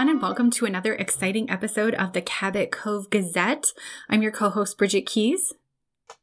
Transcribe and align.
everyone, 0.00 0.16
and 0.16 0.22
welcome 0.22 0.50
to 0.50 0.64
another 0.64 0.94
exciting 0.94 1.50
episode 1.50 1.94
of 1.96 2.14
the 2.14 2.22
Cabot 2.22 2.70
Cove 2.72 3.10
Gazette. 3.10 3.66
I'm 4.08 4.22
your 4.22 4.32
co 4.32 4.48
host, 4.48 4.78
Bridget 4.78 5.04
Keys. 5.04 5.52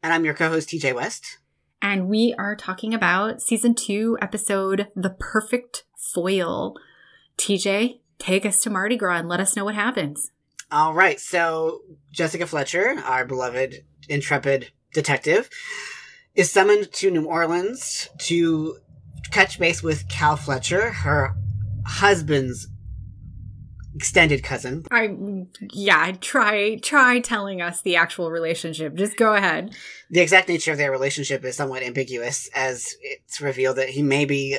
And 0.02 0.12
I'm 0.12 0.26
your 0.26 0.34
co 0.34 0.50
host, 0.50 0.70
TJ 0.70 0.96
West. 0.96 1.38
And 1.80 2.08
we 2.08 2.34
are 2.40 2.55
talking 2.55 2.95
about 2.95 3.40
season 3.40 3.76
two, 3.76 4.18
episode 4.20 4.88
The 4.95 5.12
Perfect 5.12 5.84
Foil. 5.95 6.76
TJ, 7.38 8.00
take 8.18 8.48
us 8.48 8.63
to 8.63 8.71
Mardi 8.71 8.98
Gras 8.98 9.20
and 9.20 9.30
let 9.30 9.40
us 9.40 9.55
know 9.55 9.66
what 9.66 9.76
happens. 9.76 10.32
All 10.71 10.96
right. 10.96 11.20
So, 11.20 11.82
Jessica 12.12 12.48
Fletcher, 12.48 12.96
our 13.05 13.25
beloved, 13.25 13.86
intrepid 14.09 14.71
detective, 14.91 15.52
is 16.34 16.50
summoned 16.50 16.91
to 16.94 17.12
New 17.12 17.25
Orleans 17.25 18.09
to 18.22 18.80
catch 19.30 19.59
base 19.59 19.84
with 19.84 20.09
Cal 20.09 20.36
Fletcher, 20.36 20.89
her 20.89 21.36
husband's 21.86 22.70
extended 23.98 24.44
cousin. 24.44 24.86
I 24.92 25.18
yeah, 25.74 26.12
try 26.22 26.76
try 26.78 27.20
telling 27.20 27.62
us 27.62 27.82
the 27.82 27.96
actual 27.96 28.30
relationship. 28.30 28.94
Just 28.94 29.18
go 29.18 29.34
ahead. 29.34 29.76
The 30.12 30.20
exact 30.20 30.48
nature 30.48 30.72
of 30.72 30.78
their 30.78 30.92
relationship 30.92 31.44
is 31.44 31.56
somewhat 31.56 31.82
ambiguous 31.82 32.48
as 32.56 32.96
it's 33.02 33.42
revealed 33.42 33.78
that 33.78 33.90
he 33.90 34.04
may 34.04 34.26
be 34.26 34.58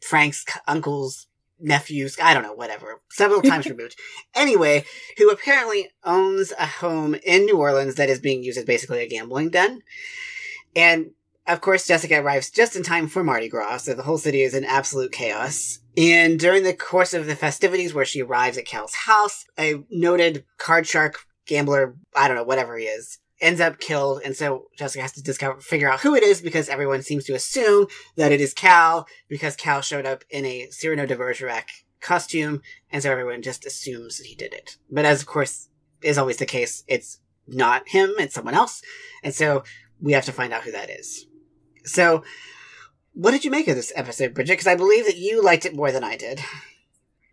Frank's 0.00 0.46
uncle's 0.66 1.26
nephew's 1.60 2.16
I 2.18 2.32
don't 2.32 2.42
know, 2.42 2.54
whatever. 2.54 3.02
Several 3.10 3.42
times 3.42 3.66
removed. 3.70 3.96
Anyway, 4.34 4.84
who 5.18 5.30
apparently 5.30 5.90
owns 6.02 6.52
a 6.58 6.66
home 6.66 7.14
in 7.26 7.44
New 7.44 7.58
Orleans 7.58 7.96
that 7.96 8.08
is 8.08 8.20
being 8.20 8.42
used 8.42 8.58
as 8.58 8.64
basically 8.64 9.02
a 9.02 9.08
gambling 9.08 9.50
den. 9.50 9.82
And 10.74 11.10
of 11.48 11.60
course, 11.60 11.86
Jessica 11.86 12.20
arrives 12.20 12.50
just 12.50 12.76
in 12.76 12.82
time 12.82 13.08
for 13.08 13.22
Mardi 13.22 13.48
Gras, 13.48 13.78
so 13.78 13.94
the 13.94 14.02
whole 14.02 14.18
city 14.18 14.42
is 14.42 14.54
in 14.54 14.64
absolute 14.64 15.12
chaos. 15.12 15.80
And 15.96 16.38
during 16.38 16.62
the 16.62 16.74
course 16.74 17.14
of 17.14 17.26
the 17.26 17.36
festivities 17.36 17.94
where 17.94 18.04
she 18.04 18.22
arrives 18.22 18.58
at 18.58 18.66
Cal's 18.66 18.94
house, 18.94 19.46
a 19.58 19.82
noted 19.90 20.44
card 20.58 20.86
shark 20.86 21.20
gambler, 21.46 21.96
I 22.14 22.28
don't 22.28 22.36
know, 22.36 22.44
whatever 22.44 22.76
he 22.76 22.84
is, 22.84 23.18
ends 23.40 23.60
up 23.60 23.78
killed. 23.78 24.22
And 24.24 24.36
so 24.36 24.66
Jessica 24.76 25.02
has 25.02 25.12
to 25.12 25.22
discover, 25.22 25.60
figure 25.60 25.90
out 25.90 26.00
who 26.00 26.14
it 26.14 26.22
is 26.22 26.42
because 26.42 26.68
everyone 26.68 27.02
seems 27.02 27.24
to 27.24 27.34
assume 27.34 27.86
that 28.16 28.32
it 28.32 28.40
is 28.40 28.54
Cal 28.54 29.06
because 29.28 29.56
Cal 29.56 29.80
showed 29.80 30.06
up 30.06 30.24
in 30.30 30.44
a 30.44 30.68
Cyrano 30.70 31.06
de 31.06 31.16
Bergerac 31.16 31.68
costume. 32.00 32.62
And 32.90 33.02
so 33.02 33.10
everyone 33.10 33.42
just 33.42 33.64
assumes 33.64 34.18
that 34.18 34.26
he 34.26 34.34
did 34.34 34.52
it. 34.52 34.76
But 34.90 35.04
as 35.04 35.22
of 35.22 35.26
course 35.26 35.68
is 36.02 36.18
always 36.18 36.38
the 36.38 36.46
case, 36.46 36.84
it's 36.88 37.20
not 37.46 37.88
him, 37.88 38.14
it's 38.18 38.34
someone 38.34 38.54
else. 38.54 38.82
And 39.22 39.34
so 39.34 39.64
we 40.00 40.12
have 40.12 40.24
to 40.26 40.32
find 40.32 40.52
out 40.52 40.64
who 40.64 40.72
that 40.72 40.90
is. 40.90 41.26
So 41.86 42.22
what 43.14 43.30
did 43.30 43.44
you 43.46 43.50
make 43.50 43.66
of 43.66 43.76
this 43.76 43.92
episode, 43.96 44.34
Bridget? 44.34 44.52
Because 44.52 44.66
I 44.66 44.74
believe 44.74 45.06
that 45.06 45.16
you 45.16 45.42
liked 45.42 45.64
it 45.64 45.74
more 45.74 45.90
than 45.90 46.04
I 46.04 46.16
did. 46.16 46.40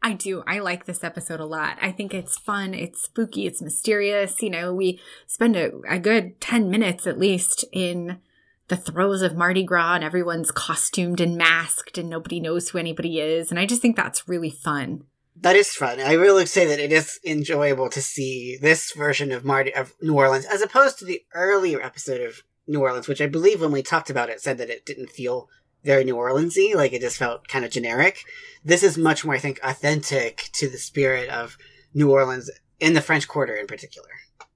I 0.02 0.14
do. 0.14 0.44
I 0.48 0.60
like 0.60 0.86
this 0.86 1.04
episode 1.04 1.40
a 1.40 1.46
lot. 1.46 1.78
I 1.82 1.92
think 1.92 2.14
it's 2.14 2.38
fun. 2.38 2.74
It's 2.74 3.02
spooky. 3.02 3.46
It's 3.48 3.62
mysterious. 3.62 4.42
You 4.42 4.50
know, 4.50 4.74
we 4.74 5.00
spend 5.28 5.56
a, 5.56 5.72
a 5.90 6.00
good 6.00 6.40
10 6.42 6.70
minutes 6.70 7.06
at 7.08 7.20
least 7.20 7.66
in 7.72 8.20
the 8.68 8.78
throes 8.78 9.22
of 9.22 9.36
Mardi 9.36 9.64
Gras 9.64 9.96
and 9.96 10.04
everyone's 10.04 10.52
costumed 10.52 11.20
and 11.20 11.38
masked 11.38 11.98
and 11.98 12.10
nobody 12.10 12.40
knows 12.40 12.70
who 12.70 12.78
anybody 12.78 13.20
is. 13.20 13.50
And 13.50 13.60
I 13.60 13.66
just 13.66 13.82
think 13.82 13.96
that's 13.96 14.28
really 14.28 14.50
fun. 14.50 15.04
That 15.36 15.56
is 15.56 15.74
fun. 15.74 16.00
I 16.00 16.16
will 16.16 16.46
say 16.46 16.66
that 16.66 16.80
it 16.80 16.92
is 16.92 17.20
enjoyable 17.26 17.90
to 17.90 18.02
see 18.02 18.58
this 18.62 18.92
version 18.94 19.32
of 19.32 19.44
Mardi 19.44 19.74
of 19.74 19.94
New 20.02 20.16
Orleans 20.16 20.46
as 20.46 20.62
opposed 20.62 21.00
to 21.00 21.06
the 21.06 21.24
earlier 21.34 21.82
episode 21.82 22.22
of 22.22 22.44
New 22.68 22.80
Orleans, 22.80 23.08
which 23.08 23.22
I 23.22 23.28
believe 23.28 23.62
when 23.62 23.72
we 23.72 23.84
talked 23.84 24.10
about 24.10 24.30
it 24.30 24.42
said 24.42 24.58
that 24.58 24.70
it 24.70 24.86
didn't 24.86 25.10
feel 25.10 25.50
very 25.84 26.04
New 26.04 26.16
Orleansy. 26.16 26.76
Like 26.76 26.94
it 26.94 27.02
just 27.02 27.18
felt 27.18 27.48
kind 27.48 27.66
of 27.66 27.72
generic. 27.72 28.20
This 28.64 28.84
is 28.84 28.98
much 28.98 29.26
more, 29.26 29.36
I 29.36 29.40
think, 29.40 29.60
authentic 29.64 30.50
to 30.54 30.70
the 30.70 30.78
spirit 30.78 31.30
of 31.30 31.58
New 31.94 32.12
Orleans 32.12 32.50
in 32.80 32.94
the 32.94 33.02
French 33.02 33.28
Quarter 33.28 33.56
in 33.56 33.68
particular. 33.68 34.10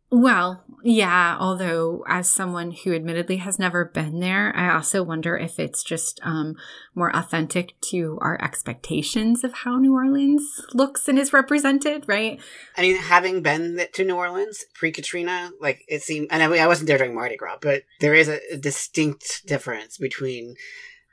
Well, 0.10 0.64
yeah, 0.84 1.36
although 1.38 2.06
as 2.08 2.30
someone 2.30 2.72
who 2.72 2.94
admittedly 2.94 3.38
has 3.38 3.60
never 3.60 3.84
been 3.84 4.22
there, 4.22 4.56
I 4.56 4.74
also 4.74 5.04
wonder 5.04 5.38
if 5.38 5.60
it's 5.60 5.84
just 5.84 6.22
um, 6.24 6.56
more 6.96 7.14
authentic 7.14 7.74
to 7.90 8.18
our 8.22 8.42
expectations 8.42 9.44
of 9.44 9.54
how 9.54 9.78
New 9.78 9.94
Orleans 9.94 10.62
looks 10.74 11.10
and 11.10 11.20
is 11.20 11.34
represented, 11.34 12.06
right? 12.08 12.40
I 12.78 12.82
mean, 12.84 12.96
having 12.96 13.42
been 13.42 13.82
to 13.92 14.06
New 14.06 14.16
Orleans 14.16 14.64
pre 14.74 14.94
Katrina, 14.94 15.52
like 15.60 15.84
it 15.90 16.04
seemed, 16.04 16.28
and 16.32 16.42
I, 16.42 16.58
I 16.58 16.68
wasn't 16.68 16.88
there 16.88 16.98
during 16.98 17.14
Mardi 17.14 17.36
Gras, 17.36 17.58
but 17.62 17.84
there 18.00 18.14
is 18.14 18.30
a, 18.30 18.40
a 18.54 18.58
distinct 18.58 19.46
difference 19.46 19.98
between 19.98 20.56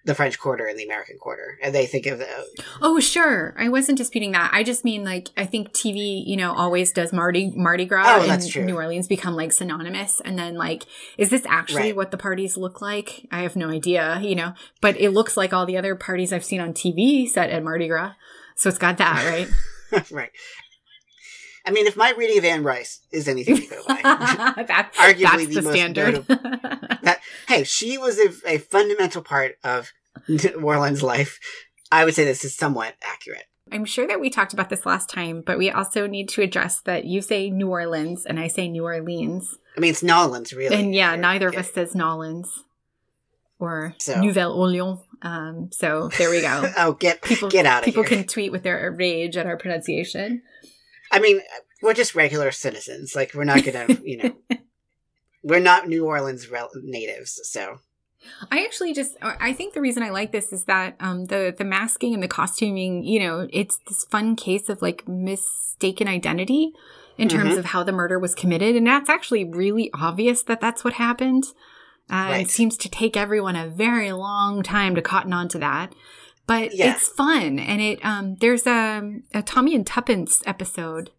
the 0.04 0.14
French 0.14 0.38
Quarter 0.38 0.66
and 0.66 0.78
the 0.78 0.84
American 0.84 1.16
Quarter, 1.18 1.58
and 1.62 1.74
they 1.74 1.86
think 1.86 2.06
of 2.06 2.18
the. 2.18 2.28
Oh, 2.82 3.00
sure. 3.00 3.54
I 3.58 3.68
wasn't 3.68 3.98
disputing 3.98 4.32
that. 4.32 4.50
I 4.52 4.62
just 4.62 4.84
mean 4.84 5.02
like 5.04 5.30
I 5.36 5.46
think 5.46 5.72
TV, 5.72 6.22
you 6.26 6.36
know, 6.36 6.52
always 6.54 6.92
does 6.92 7.12
Mardi 7.12 7.50
Mardi 7.56 7.86
Gras 7.86 8.20
oh, 8.20 8.26
that's 8.26 8.48
true. 8.48 8.64
New 8.64 8.76
Orleans 8.76 9.08
become 9.08 9.34
like 9.34 9.52
synonymous, 9.52 10.20
and 10.24 10.38
then 10.38 10.54
like, 10.56 10.84
is 11.16 11.30
this 11.30 11.44
actually 11.46 11.82
Right. 11.82 11.96
what 11.96 12.10
the 12.10 12.18
parties 12.18 12.56
look 12.56 12.80
like? 12.80 13.26
I 13.32 13.40
have 13.42 13.56
no 13.56 13.70
idea, 13.70 14.20
you 14.22 14.34
know, 14.34 14.54
but 14.80 15.00
it 15.00 15.10
looks 15.10 15.36
like 15.36 15.52
all 15.52 15.66
the 15.66 15.76
other 15.78 15.94
parties 15.94 16.32
I've 16.32 16.44
seen 16.44 16.60
on 16.60 16.74
TV 16.74 17.26
set 17.28 17.50
at 17.50 17.64
Mardi 17.64 17.88
Gras, 17.88 18.12
so 18.54 18.68
it's 18.68 18.78
got 18.78 18.98
that 18.98 19.24
right. 19.24 20.10
right. 20.12 20.30
I 21.66 21.70
mean, 21.70 21.86
if 21.86 21.96
my 21.96 22.10
reading 22.10 22.38
of 22.38 22.44
Anne 22.44 22.62
Rice 22.62 23.00
is 23.10 23.26
anything 23.26 23.56
to 23.56 23.66
go 23.66 23.82
by, 23.86 24.00
that, 24.02 24.92
Arguably 24.96 25.20
that's 25.22 25.46
the 25.46 25.54
the, 25.54 25.62
most 25.62 25.74
standard. 25.74 26.26
that 27.02 27.20
hey, 27.48 27.64
she 27.64 27.96
was 27.96 28.18
a, 28.18 28.32
a 28.46 28.58
fundamental 28.58 29.22
part 29.22 29.56
of 29.64 29.92
New 30.28 30.60
Orleans 30.62 31.02
life. 31.02 31.38
I 31.90 32.04
would 32.04 32.14
say 32.14 32.24
this 32.24 32.44
is 32.44 32.54
somewhat 32.56 32.94
accurate. 33.02 33.44
I'm 33.72 33.86
sure 33.86 34.06
that 34.06 34.20
we 34.20 34.28
talked 34.28 34.52
about 34.52 34.68
this 34.68 34.84
last 34.84 35.08
time, 35.08 35.42
but 35.44 35.56
we 35.56 35.70
also 35.70 36.06
need 36.06 36.28
to 36.30 36.42
address 36.42 36.80
that 36.82 37.06
you 37.06 37.22
say 37.22 37.50
New 37.50 37.70
Orleans 37.70 38.26
and 38.26 38.38
I 38.38 38.48
say 38.48 38.68
New 38.68 38.84
Orleans. 38.84 39.56
I 39.76 39.80
mean, 39.80 39.90
it's 39.90 40.02
Nolans, 40.02 40.52
really. 40.52 40.76
And 40.76 40.94
yeah, 40.94 41.16
neither 41.16 41.48
of 41.48 41.56
us 41.56 41.72
says 41.72 41.94
Nolans 41.94 42.64
or 43.58 43.94
So- 43.98 44.20
Nouvelle 44.20 44.52
Orleans. 44.52 45.00
Um, 45.22 45.70
so 45.72 46.10
there 46.18 46.30
we 46.30 46.42
go. 46.42 46.70
oh, 46.78 46.92
get 46.92 47.22
People 47.22 47.48
get 47.48 47.64
out 47.64 47.78
of 47.80 47.84
People 47.86 48.02
here. 48.02 48.18
can 48.18 48.26
tweet 48.26 48.52
with 48.52 48.62
their 48.62 48.94
rage 48.96 49.36
at 49.38 49.46
our 49.46 49.56
pronunciation. 49.56 50.42
I 51.14 51.20
mean, 51.20 51.40
we're 51.82 51.94
just 51.94 52.14
regular 52.14 52.50
citizens. 52.50 53.14
Like, 53.14 53.32
we're 53.34 53.44
not 53.44 53.64
gonna, 53.64 53.86
you 54.04 54.16
know, 54.18 54.58
we're 55.42 55.60
not 55.60 55.88
New 55.88 56.06
Orleans 56.06 56.48
rel- 56.50 56.70
natives. 56.82 57.40
So 57.44 57.78
I 58.50 58.64
actually 58.64 58.94
just 58.94 59.16
I 59.22 59.52
think 59.52 59.74
the 59.74 59.80
reason 59.82 60.02
I 60.02 60.10
like 60.10 60.32
this 60.32 60.52
is 60.52 60.64
that 60.64 60.96
um 61.00 61.26
the 61.26 61.54
the 61.56 61.64
masking 61.64 62.14
and 62.14 62.22
the 62.22 62.28
costuming, 62.28 63.04
you 63.04 63.20
know, 63.20 63.46
it's 63.52 63.78
this 63.86 64.04
fun 64.04 64.34
case 64.36 64.68
of 64.68 64.80
like 64.82 65.06
mistaken 65.06 66.08
identity 66.08 66.72
in 67.18 67.28
terms 67.28 67.54
Mhm. 67.54 67.58
of 67.58 67.64
how 67.66 67.82
the 67.84 67.92
murder 67.92 68.18
was 68.18 68.34
committed 68.34 68.74
and 68.76 68.86
that's 68.86 69.08
actually 69.10 69.44
really 69.44 69.90
obvious 69.94 70.42
that 70.44 70.60
that's 70.60 70.82
what 70.84 70.94
happened. 70.94 71.44
Uh, 72.10 72.28
Right. 72.30 72.40
It 72.46 72.50
seems 72.50 72.76
to 72.78 72.88
take 72.88 73.16
everyone 73.16 73.56
a 73.56 73.68
very 73.68 74.10
long 74.12 74.62
time 74.62 74.94
to 74.94 75.02
cotton 75.02 75.32
on 75.32 75.48
to 75.48 75.58
that. 75.58 75.94
But 76.46 76.74
Yeah. 76.74 76.92
it's 76.94 77.08
fun 77.08 77.58
and 77.58 77.80
it 77.80 78.04
um 78.04 78.36
there's 78.36 78.66
a, 78.66 79.20
a 79.32 79.42
Tommy 79.42 79.74
and 79.74 79.86
Tuppence 79.86 80.42
episode 80.46 81.10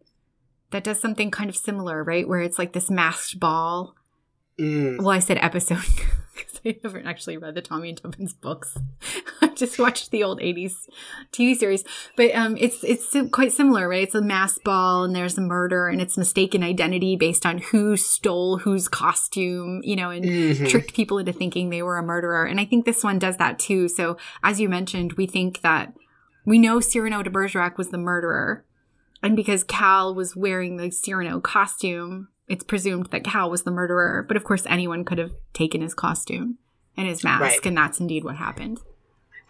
that 0.71 0.83
does 0.83 0.99
something 0.99 1.31
kind 1.31 1.49
of 1.49 1.55
similar, 1.55 2.03
right? 2.03 2.27
Where 2.27 2.41
it's 2.41 2.59
like 2.59 2.73
this 2.73 2.89
masked 2.89 3.39
ball 3.39 3.95
mm, 4.59 4.97
well, 4.99 5.09
I 5.09 5.19
said 5.19 5.37
episode 5.41 5.83
because 6.35 6.59
I 6.65 6.77
haven't 6.83 7.07
actually 7.07 7.37
read 7.37 7.55
the 7.55 7.61
Tommy 7.61 7.89
and 7.89 7.97
Tuppence 8.01 8.33
books. 8.33 8.77
Just 9.65 9.79
watched 9.79 10.11
the 10.11 10.23
old 10.23 10.39
'80s 10.39 10.73
TV 11.31 11.55
series, 11.55 11.83
but 12.15 12.33
um, 12.35 12.57
it's 12.57 12.83
it's 12.83 13.15
quite 13.31 13.51
similar, 13.51 13.87
right? 13.87 14.03
It's 14.03 14.15
a 14.15 14.21
mass 14.21 14.57
ball, 14.59 15.03
and 15.03 15.15
there's 15.15 15.37
a 15.37 15.41
murder, 15.41 15.87
and 15.87 16.01
it's 16.01 16.17
mistaken 16.17 16.63
identity 16.63 17.15
based 17.15 17.45
on 17.45 17.59
who 17.59 17.97
stole 17.97 18.57
whose 18.59 18.87
costume, 18.87 19.81
you 19.83 19.95
know, 19.95 20.09
and 20.09 20.25
mhm. 20.25 20.69
tricked 20.69 20.93
people 20.93 21.17
into 21.17 21.33
thinking 21.33 21.69
they 21.69 21.81
were 21.81 21.97
a 21.97 22.03
murderer. 22.03 22.45
And 22.45 22.59
I 22.59 22.65
think 22.65 22.85
this 22.85 23.03
one 23.03 23.19
does 23.19 23.37
that 23.37 23.59
too. 23.59 23.87
So, 23.87 24.17
as 24.43 24.59
you 24.59 24.69
mentioned, 24.69 25.13
we 25.13 25.27
think 25.27 25.61
that 25.61 25.93
we 26.45 26.59
know 26.59 26.79
Cyrano 26.79 27.23
de 27.23 27.29
Bergerac 27.29 27.77
was 27.77 27.89
the 27.89 27.97
murderer. 27.97 28.65
And 29.23 29.35
because 29.35 29.63
Cal 29.63 30.13
was 30.13 30.35
wearing 30.35 30.77
the 30.77 30.91
Cyrano 30.91 31.39
costume, 31.39 32.27
it's 32.47 32.63
presumed 32.63 33.07
that 33.07 33.23
Cal 33.23 33.49
was 33.49 33.63
the 33.63 33.71
murderer. 33.71 34.23
But 34.27 34.37
of 34.37 34.43
course, 34.43 34.65
anyone 34.67 35.03
could 35.03 35.17
have 35.17 35.31
taken 35.53 35.81
his 35.81 35.95
costume 35.95 36.59
and 36.95 37.07
his 37.07 37.23
mask. 37.23 37.41
Right. 37.41 37.65
And 37.65 37.77
that's 37.77 37.99
indeed 37.99 38.23
what 38.23 38.35
happened. 38.35 38.79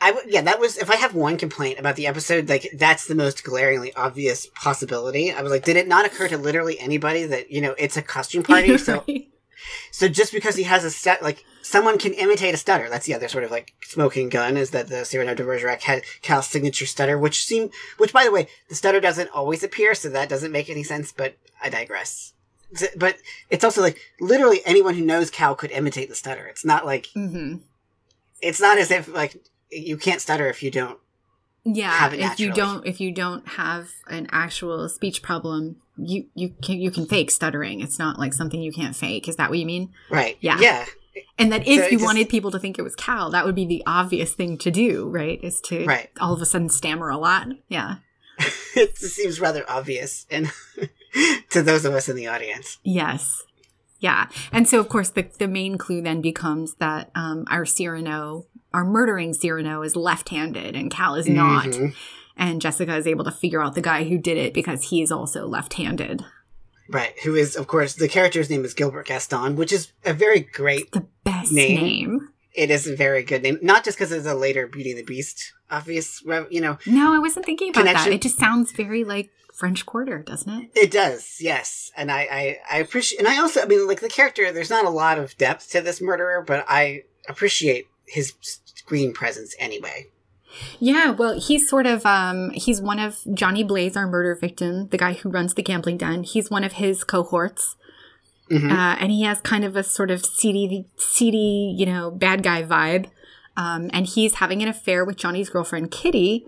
I 0.02 0.12
w- 0.12 0.28
yeah, 0.30 0.42
that 0.42 0.60
was. 0.60 0.78
If 0.78 0.90
I 0.90 0.96
have 0.98 1.16
one 1.16 1.38
complaint 1.38 1.80
about 1.80 1.96
the 1.96 2.06
episode, 2.08 2.50
like 2.50 2.70
that's 2.74 3.08
the 3.08 3.16
most 3.16 3.44
glaringly 3.44 3.94
obvious 3.96 4.48
possibility. 4.56 5.32
I 5.32 5.42
was 5.42 5.52
like, 5.52 5.64
did 5.64 5.78
it 5.78 5.88
not 5.88 6.06
occur 6.06 6.28
to 6.28 6.38
literally 6.38 6.80
anybody 6.80 7.26
that 7.26 7.50
you 7.52 7.62
know 7.62 7.76
it's 7.78 7.98
a 7.98 8.02
costume 8.02 8.44
party? 8.52 8.78
So, 8.78 9.04
Right? 9.08 9.28
so 9.92 10.08
just 10.08 10.34
because 10.34 10.56
he 10.56 10.64
has 10.64 10.84
a 10.84 10.92
set, 10.92 11.24
like 11.24 11.44
someone 11.62 11.98
can 11.98 12.14
imitate 12.14 12.54
a 12.54 12.58
stutter. 12.58 12.90
That's 12.90 13.06
the 13.06 13.14
other 13.14 13.28
sort 13.30 13.46
of 13.46 13.52
like 13.52 13.74
smoking 13.84 14.30
gun 14.30 14.58
is 14.58 14.72
that 14.72 14.90
the 14.90 15.06
Cyrano 15.06 15.34
de 15.34 15.44
Bergerac 15.44 15.82
had 15.82 16.04
Cal's 16.22 16.48
signature 16.48 16.86
stutter, 16.86 17.18
which 17.18 17.46
seem, 17.46 17.70
which 17.98 18.12
by 18.14 18.26
the 18.26 18.32
way, 18.32 18.48
the 18.70 18.76
stutter 18.76 19.00
doesn't 19.00 19.30
always 19.34 19.64
appear, 19.64 19.96
so 19.96 20.10
that 20.10 20.30
doesn't 20.30 20.52
make 20.52 20.70
any 20.70 20.84
sense. 20.84 21.12
But 21.14 21.38
I 21.64 21.70
digress. 21.70 22.34
But 22.98 23.18
it's 23.50 23.64
also 23.64 23.82
like 23.82 23.98
literally 24.20 24.62
anyone 24.66 24.96
who 24.96 25.06
knows 25.06 25.30
Cal 25.32 25.56
could 25.56 25.72
imitate 25.72 26.10
the 26.10 26.16
stutter. 26.16 26.46
It's 26.48 26.66
not 26.66 26.86
like 26.86 27.08
hmm 27.14 27.56
it's 28.42 28.60
not 28.60 28.78
as 28.78 28.92
if 28.92 29.08
like 29.08 29.38
you 29.72 29.98
can't 29.98 30.22
stutter 30.22 30.48
if 30.50 30.62
you 30.64 30.72
don't 30.72 31.00
yeah 31.64 31.92
have 31.92 32.14
it 32.14 32.20
if 32.20 32.40
you 32.40 32.52
don't 32.54 32.86
if 32.86 33.02
you 33.02 33.12
don't 33.12 33.48
have 33.48 33.90
an 34.08 34.28
actual 34.32 34.88
speech 34.88 35.22
problem 35.24 35.78
you 35.98 36.28
you 36.36 36.54
can 36.62 36.78
you 36.80 36.92
can 36.92 37.06
fake 37.06 37.32
stuttering 37.32 37.80
it's 37.82 37.98
not 37.98 38.20
like 38.20 38.34
something 38.34 38.62
you 38.62 38.72
can't 38.72 38.96
fake 38.96 39.28
is 39.28 39.36
that 39.38 39.50
what 39.50 39.58
you 39.60 39.66
mean 39.66 39.92
right. 40.12 40.38
Yeah. 40.42 40.60
Yeah. 40.60 40.86
and 41.40 41.52
that 41.52 41.62
if 41.68 41.80
So 41.80 41.86
you 41.86 41.92
just- 41.98 42.04
wanted 42.06 42.30
people 42.30 42.52
to 42.52 42.60
think 42.60 42.78
it 42.78 42.84
was 42.84 42.96
cal 42.96 43.32
that 43.32 43.46
would 43.46 43.56
be 43.56 43.66
the 43.66 43.82
obvious 43.88 44.34
thing 44.34 44.58
to 44.60 44.70
do 44.70 45.10
right 45.10 45.40
is 45.44 45.60
to 45.62 45.86
Right. 45.86 46.10
all 46.22 46.34
of 46.34 46.42
a 46.42 46.46
sudden 46.46 46.70
stammer 46.70 47.10
a 47.10 47.18
lot 47.18 47.48
yeah 47.68 47.96
it 48.76 48.98
seems 48.98 49.40
rather 49.40 49.64
obvious 49.70 50.28
and 50.30 50.52
to 51.50 51.62
those 51.64 51.86
of 51.86 51.94
us 51.94 52.10
in 52.10 52.16
the 52.16 52.28
audience. 52.28 52.78
yes 52.84 53.42
yeah 54.00 54.28
and 54.52 54.68
so 54.68 54.80
of 54.80 54.90
course 54.90 55.10
the, 55.10 55.26
the 55.40 55.48
main 55.48 55.78
clue 55.80 56.02
then 56.02 56.22
becomes 56.22 56.76
that 56.76 57.10
um, 57.16 57.46
our 57.50 57.66
cyrano 57.66 58.46
our 58.76 58.84
murdering 58.86 59.34
cyrano 59.34 59.82
is 59.82 59.96
left-handed 59.96 60.76
and 60.76 60.92
cal 60.92 61.16
is 61.16 61.28
not 61.28 61.66
Mhm. 61.66 61.94
and 62.38 62.62
jessica 62.62 62.96
is 62.96 63.08
able 63.08 63.24
to 63.24 63.32
figure 63.32 63.62
out 63.64 63.74
the 63.76 63.82
guy 63.82 64.04
who 64.04 64.18
did 64.18 64.38
it 64.38 64.54
because 64.54 64.90
he 64.90 65.02
is 65.02 65.12
also 65.12 65.48
left-handed 65.48 66.24
Right. 66.88 67.14
Who 67.24 67.34
is, 67.34 67.56
of 67.56 67.66
course, 67.66 67.96
the 67.96 68.08
character's 68.08 68.48
name 68.48 68.64
is 68.64 68.76
Gilbert 68.76 69.08
Gaston, 69.08 69.56
which 69.56 69.72
is 69.74 69.92
a 70.06 70.14
very 70.14 70.42
great. 70.42 70.92
the 70.92 71.08
best 71.24 71.52
Name. 71.52 71.82
name. 71.82 72.30
It 72.54 72.70
is 72.70 72.86
a 72.86 72.96
very 72.96 73.24
good 73.24 73.42
name, 73.42 73.58
not 73.64 73.84
just 73.84 73.98
because 73.98 74.12
it's 74.12 74.28
a 74.28 74.36
later 74.36 74.68
Beauty 74.68 74.92
and 74.92 75.00
the 75.00 75.04
Beast 75.04 75.52
obvious. 75.72 76.22
You 76.52 76.62
know, 76.62 76.78
No, 76.86 77.12
I 77.12 77.18
wasn't 77.18 77.44
thinking 77.48 77.70
about 77.70 77.80
Connection. 77.88 78.12
that. 78.12 78.16
It 78.18 78.22
just 78.22 78.38
sounds 78.38 78.72
very 78.72 79.04
like 79.04 79.32
French 79.52 79.84
Quarter, 79.88 80.20
doesn't 80.20 80.54
it? 80.54 80.70
it 80.76 80.92
does. 80.92 81.38
Yes, 81.40 81.90
and 81.98 82.12
I, 82.12 82.20
I, 82.32 82.58
I 82.72 82.78
appreciate, 82.82 83.18
and 83.18 83.28
I 83.28 83.40
also, 83.40 83.62
I 83.64 83.66
mean, 83.66 83.88
like 83.88 84.02
the 84.02 84.08
character. 84.08 84.52
There's 84.52 84.70
not 84.70 84.86
a 84.86 84.90
lot 84.92 85.18
of 85.18 85.36
depth 85.40 85.72
to 85.72 85.82
this 85.82 86.00
murderer, 86.02 86.44
but 86.46 86.66
I 86.70 87.06
appreciate 87.28 87.88
his 88.08 88.34
screen 88.42 89.14
presence 89.14 89.56
anyway. 89.60 90.08
Yeah, 90.80 91.12
well, 91.12 91.38
he's 91.40 91.68
sort 91.68 91.86
of 91.86 92.06
um 92.06 92.52
he's 92.52 92.82
one 92.82 93.00
of 93.00 93.18
Johnny 93.34 93.64
Blaze, 93.64 93.98
our 93.98 94.08
murder 94.08 94.36
victim, 94.36 94.88
the 94.90 94.98
guy 94.98 95.14
who 95.14 95.30
runs 95.30 95.54
the 95.54 95.64
gambling 95.64 95.98
den. 95.98 96.24
He's 96.24 96.50
one 96.50 96.64
of 96.64 96.74
his 96.74 97.04
cohorts. 97.04 97.76
Mhm. 98.50 98.72
Uh, 98.72 98.96
and 99.00 99.12
he 99.12 99.24
has 99.24 99.42
kind 99.42 99.66
of 99.66 99.76
a 99.76 99.82
sort 99.84 100.12
of 100.12 100.24
seedy, 100.24 100.86
seedy, 100.98 101.74
you 101.78 101.86
know, 101.86 102.12
bad 102.12 102.44
guy 102.44 102.62
vibe. 102.64 103.08
Um, 103.58 103.90
and 103.92 104.06
he's 104.06 104.36
having 104.36 104.62
an 104.62 104.68
affair 104.68 105.04
with 105.04 105.18
Johnny's 105.18 105.50
girlfriend, 105.50 105.90
Kitty. 105.90 106.46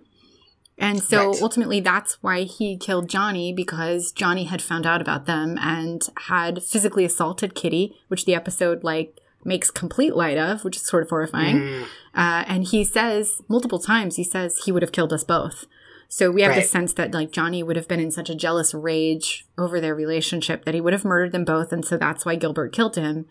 And 0.77 1.01
so 1.01 1.31
Right. 1.31 1.41
ultimately, 1.41 1.79
that's 1.79 2.21
why 2.21 2.43
he 2.43 2.77
killed 2.77 3.09
Johnny 3.09 3.51
because 3.51 4.11
Johnny 4.11 4.43
had 4.43 4.61
found 4.61 4.85
out 4.85 5.01
about 5.01 5.25
them 5.25 5.57
and 5.59 6.07
had 6.27 6.61
physically 6.63 7.03
assaulted 7.03 7.55
Kitty, 7.55 7.95
which 8.09 8.25
the 8.25 8.35
episode 8.35 8.83
like 8.83 9.17
makes 9.47 9.71
complete 9.71 10.15
light 10.15 10.37
of, 10.37 10.63
which 10.63 10.75
is 10.75 10.85
sort 10.85 11.03
of 11.03 11.09
horrifying. 11.09 11.57
Mm. 11.57 11.83
Uh, 12.13 12.43
and 12.47 12.63
he 12.65 12.83
says 12.83 13.41
multiple 13.47 13.79
times, 13.79 14.15
he 14.17 14.23
says 14.23 14.59
he 14.65 14.71
would 14.71 14.81
have 14.83 14.91
killed 14.91 15.13
us 15.13 15.23
both. 15.23 15.65
So 16.09 16.31
we 16.31 16.41
have 16.41 16.51
Right. 16.51 16.61
the 16.61 16.67
sense 16.67 16.93
that 16.93 17.13
like 17.13 17.31
Johnny 17.31 17.63
would 17.63 17.75
have 17.75 17.87
been 17.87 17.99
in 17.99 18.11
such 18.11 18.29
a 18.29 18.35
jealous 18.35 18.73
rage 18.73 19.45
over 19.57 19.81
their 19.81 19.95
relationship 19.95 20.63
that 20.65 20.73
he 20.73 20.81
would 20.81 20.93
have 20.93 21.03
murdered 21.03 21.31
them 21.31 21.43
both, 21.45 21.73
and 21.73 21.83
so 21.83 21.97
that's 21.97 22.25
why 22.25 22.35
Gilbert 22.35 22.71
killed 22.73 22.95
him. 22.95 23.25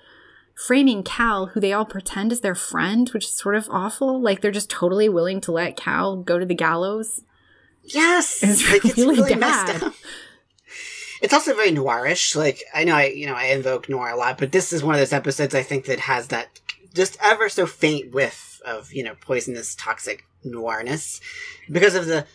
Framing 0.54 1.02
Cal, 1.02 1.46
who 1.46 1.60
they 1.60 1.72
all 1.72 1.84
pretend 1.84 2.32
is 2.32 2.40
their 2.40 2.54
friend, 2.54 3.08
which 3.10 3.24
is 3.26 3.34
sort 3.34 3.54
of 3.56 3.68
awful. 3.70 4.20
Like 4.20 4.40
they're 4.40 4.50
just 4.50 4.70
totally 4.70 5.08
willing 5.08 5.40
to 5.42 5.52
let 5.52 5.76
Cal 5.76 6.16
go 6.16 6.38
to 6.38 6.46
the 6.46 6.54
gallows. 6.54 7.22
Yes, 7.82 8.42
It's 8.42 8.68
like 8.70 8.82
really 8.96 9.16
really, 9.20 9.34
bad. 9.36 9.92
It's 11.20 11.34
also 11.34 11.54
very 11.54 11.70
noirish. 11.70 12.36
Like 12.36 12.62
I 12.74 12.84
know 12.84 12.94
I, 12.94 13.06
you 13.06 13.26
know, 13.26 13.34
I 13.34 13.46
invoke 13.46 13.88
noir 13.88 14.10
a 14.10 14.16
lot, 14.16 14.38
but 14.38 14.52
this 14.52 14.72
is 14.72 14.82
one 14.82 14.94
of 14.94 15.00
those 15.00 15.12
episodes 15.12 15.54
I 15.54 15.62
think 15.62 15.86
that 15.86 16.00
has 16.00 16.28
that 16.28 16.60
just 16.94 17.16
ever 17.22 17.48
so 17.48 17.66
faint 17.66 18.12
whiff 18.12 18.60
of 18.64 18.92
you 18.92 19.02
know 19.02 19.14
poisonous, 19.20 19.74
toxic 19.74 20.24
noirness 20.44 21.20
because 21.70 21.94
of 21.94 22.06
the 22.06 22.26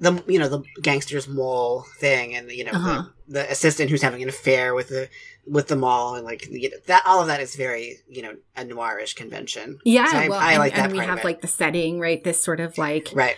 the 0.00 0.22
you 0.26 0.38
know 0.38 0.48
the 0.48 0.62
gangster's 0.82 1.26
mole 1.28 1.84
thing 1.98 2.34
and 2.34 2.50
you 2.50 2.64
know 2.64 2.72
Uh-huh. 2.72 3.02
the, 3.26 3.32
the 3.32 3.50
assistant 3.50 3.90
who's 3.90 4.02
having 4.02 4.22
an 4.22 4.28
affair 4.28 4.74
with 4.74 4.88
the 4.88 5.08
with 5.46 5.68
the 5.68 5.76
mall 5.76 6.14
and 6.14 6.24
like 6.24 6.46
you 6.50 6.68
know, 6.70 6.76
that 6.86 7.02
all 7.06 7.20
of 7.20 7.26
that 7.26 7.40
is 7.40 7.56
very 7.56 7.96
you 8.08 8.22
know 8.22 8.34
a 8.56 8.64
noirish 8.64 9.16
convention. 9.16 9.78
Yeah, 9.84 10.06
So 10.10 10.16
I, 10.18 10.28
well, 10.28 10.38
I 10.40 10.50
and, 10.52 10.58
like 10.60 10.74
that 10.76 10.84
and 10.86 10.92
we 10.92 10.98
have 11.04 11.24
like 11.24 11.40
the 11.40 11.48
setting, 11.48 11.98
right? 12.00 12.22
This 12.22 12.42
sort 12.42 12.60
of 12.60 12.76
like 12.78 13.10
right. 13.14 13.36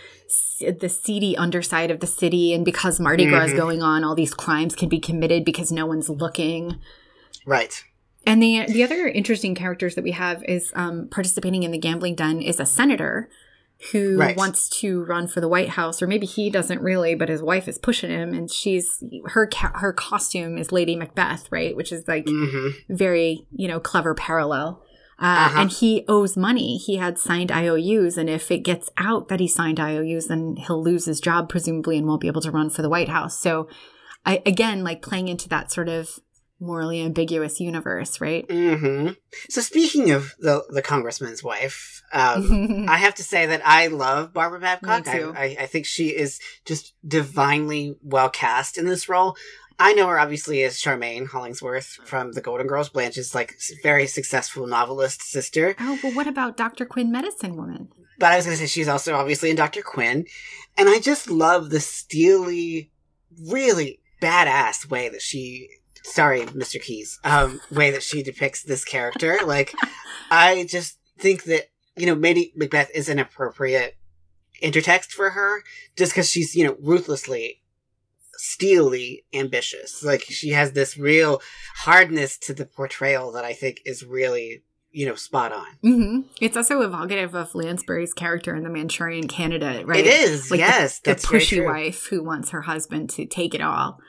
the 0.59 0.89
seedy 0.89 1.35
underside 1.37 1.89
of 1.89 1.99
the 1.99 2.07
city, 2.07 2.53
and 2.53 2.63
because 2.65 2.99
Mardi 2.99 3.25
Gras 3.27 3.45
is 3.45 3.53
Mhm. 3.53 3.57
going 3.57 3.81
on, 3.81 4.03
all 4.03 4.13
these 4.15 4.33
crimes 4.33 4.75
can 4.75 4.89
be 4.89 4.99
committed 4.99 5.45
because 5.45 5.71
no 5.71 5.85
one's 5.85 6.09
looking. 6.09 6.77
Right. 7.45 7.83
And 8.27 8.41
the 8.43 8.65
the 8.67 8.83
other 8.83 9.07
interesting 9.07 9.55
characters 9.55 9.95
that 9.95 10.03
we 10.03 10.11
have 10.11 10.43
is 10.43 10.71
um, 10.75 11.07
participating 11.09 11.63
in 11.63 11.71
the 11.71 11.79
gambling 11.79 12.15
den 12.15 12.41
is 12.41 12.59
a 12.59 12.65
senator 12.65 13.29
who 13.91 14.17
Right. 14.17 14.37
wants 14.37 14.69
to 14.81 15.03
run 15.05 15.27
for 15.27 15.41
the 15.41 15.47
White 15.47 15.69
House, 15.69 16.01
or 16.01 16.07
maybe 16.07 16.27
he 16.27 16.49
doesn't 16.51 16.81
really, 16.81 17.15
but 17.15 17.29
his 17.29 17.41
wife 17.41 17.67
is 17.67 17.79
pushing 17.79 18.11
him, 18.11 18.33
and 18.33 18.51
she's 18.51 19.03
her 19.27 19.47
ca- 19.47 19.71
her 19.75 19.91
costume 19.91 20.57
is 20.57 20.71
Lady 20.71 20.95
Macbeth, 20.95 21.47
right? 21.51 21.75
Which 21.75 21.91
is 21.91 22.07
like 22.07 22.25
hmm 22.27 22.69
very 22.89 23.47
you 23.51 23.67
know 23.67 23.79
clever 23.79 24.13
parallel. 24.13 24.83
Uh, 25.19 25.25
Uh-huh. 25.45 25.61
And 25.61 25.71
he 25.71 26.03
owes 26.07 26.35
money. 26.35 26.77
He 26.77 26.95
had 26.97 27.17
signed 27.19 27.51
IOUs, 27.51 28.17
and 28.17 28.27
if 28.29 28.49
it 28.51 28.59
gets 28.59 28.89
out 28.97 29.27
that 29.29 29.39
he 29.39 29.47
signed 29.47 29.79
IOUs, 29.79 30.27
then 30.27 30.55
he'll 30.57 30.81
lose 30.83 31.05
his 31.05 31.19
job 31.19 31.47
presumably 31.49 31.97
and 31.97 32.07
won't 32.07 32.21
be 32.21 32.27
able 32.27 32.41
to 32.41 32.49
run 32.51 32.69
for 32.71 32.81
the 32.81 32.89
White 32.89 33.09
House. 33.09 33.37
So, 33.39 33.67
I 34.25 34.41
again 34.45 34.83
like 34.83 35.01
playing 35.01 35.27
into 35.27 35.47
that 35.49 35.71
sort 35.71 35.89
of 35.89 36.19
morally 36.61 37.01
ambiguous 37.01 37.59
universe, 37.59 38.21
right? 38.21 38.45
hmm 38.49 39.09
So 39.49 39.59
speaking 39.61 40.11
of 40.11 40.35
the 40.39 40.63
the 40.69 40.81
congressman's 40.81 41.43
wife, 41.43 42.01
um, 42.13 42.85
I 42.89 42.97
have 42.97 43.15
to 43.15 43.23
say 43.23 43.47
that 43.47 43.61
I 43.65 43.87
love 43.87 44.33
Barbara 44.33 44.59
Babcock. 44.59 45.07
I, 45.07 45.21
I, 45.35 45.57
I 45.61 45.65
think 45.65 45.85
she 45.85 46.09
is 46.09 46.39
just 46.65 46.93
divinely 47.05 47.95
well 48.03 48.29
cast 48.29 48.77
in 48.77 48.85
this 48.85 49.09
role. 49.09 49.35
I 49.79 49.93
know 49.93 50.07
her 50.07 50.19
obviously 50.19 50.63
as 50.63 50.77
Charmaine 50.79 51.27
Hollingsworth 51.27 51.97
from 52.05 52.33
The 52.33 52.41
Golden 52.41 52.67
Girls, 52.67 52.89
Blanche's 52.89 53.33
like 53.33 53.55
very 53.81 54.05
successful 54.05 54.67
novelist 54.67 55.23
sister. 55.23 55.75
oh, 55.79 55.97
but 56.03 56.13
what 56.13 56.27
about 56.27 56.55
Dr. 56.55 56.85
Quinn, 56.85 57.11
Medicine 57.11 57.55
Woman? 57.57 57.89
But 58.19 58.31
I 58.31 58.35
was 58.35 58.45
going 58.45 58.55
to 58.55 58.61
say 58.61 58.67
she's 58.67 58.87
also 58.87 59.15
obviously 59.15 59.49
in 59.49 59.55
Dr. 59.55 59.81
Quinn. 59.81 60.27
And 60.77 60.87
I 60.87 60.99
just 60.99 61.27
love 61.31 61.71
the 61.71 61.79
steely, 61.79 62.91
really 63.49 63.99
badass 64.21 64.87
way 64.87 65.09
that 65.09 65.23
she, 65.23 65.67
sorry, 66.03 66.41
Mr. 66.47 66.81
Keys, 66.81 67.19
um, 67.23 67.61
way 67.71 67.91
that 67.91 68.03
she 68.03 68.23
depicts 68.23 68.63
this 68.63 68.83
character. 68.83 69.37
Like, 69.45 69.73
I 70.29 70.65
just 70.69 70.97
think 71.19 71.43
that, 71.45 71.69
you 71.95 72.05
know, 72.05 72.15
maybe 72.15 72.51
Macbeth 72.55 72.89
is 72.93 73.09
an 73.09 73.19
appropriate 73.19 73.95
intertext 74.63 75.11
for 75.11 75.31
her 75.31 75.63
just 75.97 76.11
because 76.13 76.29
she's, 76.29 76.55
you 76.55 76.65
know, 76.65 76.75
ruthlessly, 76.81 77.61
steely 78.37 79.25
ambitious. 79.33 80.03
Like, 80.03 80.21
she 80.23 80.49
has 80.49 80.71
this 80.73 80.97
real 80.97 81.41
hardness 81.77 82.37
to 82.39 82.53
the 82.53 82.65
portrayal 82.65 83.31
that 83.33 83.45
I 83.45 83.53
think 83.53 83.81
is 83.85 84.03
really, 84.05 84.63
you 84.91 85.05
know, 85.05 85.15
spot 85.15 85.51
on. 85.51 85.67
hmm 85.81 86.19
It's 86.41 86.57
also 86.57 86.81
evocative 86.81 87.35
of 87.35 87.53
Lansbury's 87.55 88.13
character 88.13 88.55
in 88.55 88.63
the 88.63 88.69
Manchurian 88.69 89.27
Candidate, 89.27 89.85
right? 89.87 89.99
It 89.99 90.07
is, 90.07 90.49
Like 90.51 90.59
the- 90.59 90.65
yes. 90.65 90.99
The, 90.99 91.15
very 91.15 91.41
pushy 91.43 91.65
wife 91.65 92.07
who 92.07 92.23
wants 92.23 92.49
her 92.49 92.61
husband 92.61 93.09
to 93.11 93.25
take 93.25 93.53
it 93.53 93.61
all. 93.61 93.99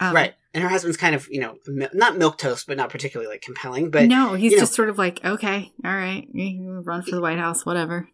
Um, 0.00 0.14
right. 0.14 0.34
And 0.54 0.62
her 0.62 0.68
husband's 0.70 0.96
kind 0.96 1.14
of, 1.14 1.28
you 1.30 1.40
know, 1.40 1.56
not 1.92 2.16
milk 2.16 2.38
toast, 2.38 2.66
but 2.66 2.76
not 2.78 2.88
particularly 2.90 3.30
like 3.30 3.42
compelling. 3.42 3.90
But 3.90 4.08
no, 4.08 4.34
he's 4.34 4.52
you 4.52 4.56
know- 4.58 4.62
just 4.62 4.74
sort 4.74 4.88
of 4.88 4.96
like, 4.98 5.22
okay, 5.24 5.72
all 5.84 5.94
right, 5.94 6.26
run 6.34 7.02
for 7.02 7.10
the 7.16 7.20
White 7.20 7.38
House, 7.38 7.66
whatever. 7.66 8.08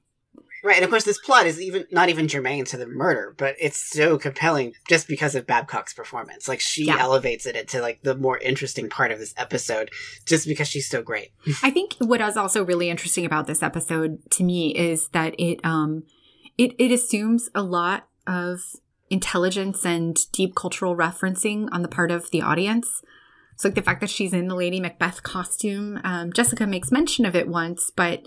right, 0.64 0.76
and 0.76 0.84
of 0.84 0.90
course, 0.90 1.04
this 1.04 1.18
plot 1.18 1.46
is 1.46 1.60
even 1.60 1.86
not 1.92 2.08
even 2.08 2.26
germane 2.26 2.64
to 2.64 2.76
the 2.76 2.86
murder, 2.88 3.34
but 3.38 3.54
it's 3.60 3.78
so 3.78 4.18
compelling 4.18 4.72
just 4.88 5.06
because 5.06 5.34
of 5.36 5.46
Babcock's 5.46 5.92
performance. 5.94 6.48
Like 6.48 6.58
she 6.60 6.86
Yeah. 6.86 6.96
elevates 6.98 7.46
it 7.46 7.54
into 7.54 7.80
like 7.80 8.02
the 8.02 8.16
more 8.16 8.38
interesting 8.38 8.88
part 8.88 9.12
of 9.12 9.18
this 9.20 9.34
episode, 9.36 9.90
just 10.26 10.46
because 10.48 10.66
she's 10.66 10.88
so 10.88 11.02
great. 11.02 11.32
I 11.62 11.70
think 11.70 11.94
what 11.98 12.20
is 12.20 12.36
also 12.36 12.64
really 12.64 12.88
interesting 12.90 13.24
about 13.24 13.46
this 13.46 13.62
episode 13.62 14.18
to 14.32 14.42
me 14.42 14.74
is 14.74 15.08
that 15.10 15.34
it 15.38 15.60
um 15.64 16.02
it 16.58 16.72
it 16.78 16.90
assumes 16.90 17.48
a 17.54 17.62
lot 17.62 18.08
of 18.26 18.60
intelligence 19.14 19.86
and 19.86 20.30
deep 20.32 20.54
cultural 20.54 20.96
referencing 20.96 21.68
on 21.72 21.82
the 21.82 21.88
part 21.88 22.10
of 22.10 22.30
the 22.30 22.42
audience. 22.42 23.00
So 23.56 23.68
like 23.68 23.76
the 23.76 23.82
fact 23.82 24.00
that 24.00 24.10
she's 24.10 24.32
in 24.32 24.48
the 24.48 24.56
Lady 24.56 24.80
Macbeth 24.80 25.22
costume, 25.22 26.00
um, 26.04 26.32
Jessica 26.32 26.66
makes 26.66 26.90
mention 26.90 27.24
of 27.24 27.36
it 27.36 27.48
once, 27.48 27.90
but 27.94 28.26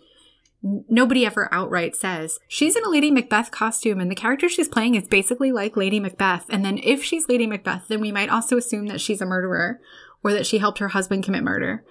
nobody 0.63 1.25
ever 1.25 1.53
outright 1.53 1.95
says 1.95 2.39
she's 2.47 2.75
in 2.75 2.83
a 2.83 2.89
Lady 2.89 3.11
Macbeth 3.11 3.51
costume 3.51 3.99
and 3.99 4.09
the 4.09 4.15
character 4.15 4.49
she's 4.49 4.67
playing 4.67 4.95
is 4.95 5.07
basically 5.07 5.51
like 5.51 5.77
Lady 5.77 5.99
Macbeth. 5.99 6.45
And 6.49 6.65
then 6.65 6.79
if 6.81 7.03
she's 7.03 7.29
Lady 7.29 7.45
Macbeth, 7.45 7.89
then 7.89 8.01
we 8.01 8.11
might 8.11 8.29
also 8.29 8.57
assume 8.57 8.87
that 8.87 9.01
she's 9.01 9.21
a 9.21 9.25
murderer 9.25 9.79
or 10.23 10.31
that 10.31 10.47
she 10.47 10.57
helped 10.57 10.79
her 10.79 10.87
husband 10.87 11.23
commit 11.23 11.43
murder. 11.43 11.83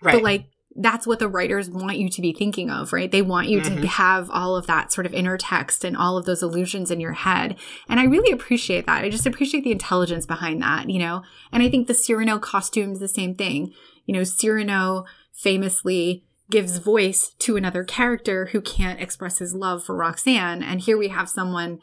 Right. 0.00 0.14
But 0.14 0.22
like 0.22 0.46
that's 0.80 1.06
what 1.06 1.18
the 1.18 1.28
writers 1.28 1.68
want 1.68 1.98
you 1.98 2.08
to 2.08 2.22
be 2.22 2.32
thinking 2.32 2.70
of, 2.70 2.92
right? 2.92 3.10
They 3.10 3.20
want 3.22 3.48
you 3.48 3.60
Mhm. 3.60 3.80
to 3.80 3.86
have 3.88 4.30
all 4.30 4.54
of 4.56 4.68
that 4.68 4.92
sort 4.92 5.06
of 5.06 5.12
inner 5.12 5.36
text 5.36 5.84
and 5.84 5.96
all 5.96 6.16
of 6.16 6.24
those 6.24 6.42
illusions 6.42 6.90
in 6.92 7.00
your 7.00 7.14
head. 7.14 7.56
And 7.88 7.98
I 7.98 8.04
really 8.04 8.30
appreciate 8.30 8.86
that. 8.86 9.04
I 9.04 9.08
just 9.08 9.26
appreciate 9.26 9.64
the 9.64 9.72
intelligence 9.72 10.24
behind 10.24 10.62
that, 10.62 10.88
you 10.88 11.00
know? 11.00 11.22
And 11.50 11.62
I 11.64 11.68
think 11.68 11.88
the 11.88 11.94
Cyrano 11.94 12.38
costume 12.38 12.92
is 12.92 13.00
the 13.00 13.08
same 13.08 13.34
thing. 13.34 13.72
You 14.06 14.14
know, 14.14 14.22
Cyrano 14.22 15.04
famously 15.32 16.24
gives 16.50 16.78
voice 16.78 17.32
to 17.40 17.56
another 17.56 17.82
character 17.84 18.46
who 18.52 18.60
can't 18.60 19.00
express 19.00 19.38
his 19.38 19.54
love 19.54 19.84
for 19.84 19.96
Roxanne. 19.96 20.62
And 20.62 20.80
here 20.80 20.96
we 20.96 21.08
have 21.08 21.28
someone 21.28 21.80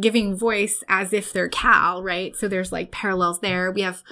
giving 0.00 0.36
voice 0.36 0.82
as 0.88 1.12
if 1.12 1.32
they're 1.32 1.48
Cal, 1.48 2.02
right? 2.02 2.36
So 2.36 2.48
there's 2.48 2.72
like 2.72 2.90
parallels 2.90 3.40
there. 3.40 3.70
We 3.72 3.82
have 3.82 4.02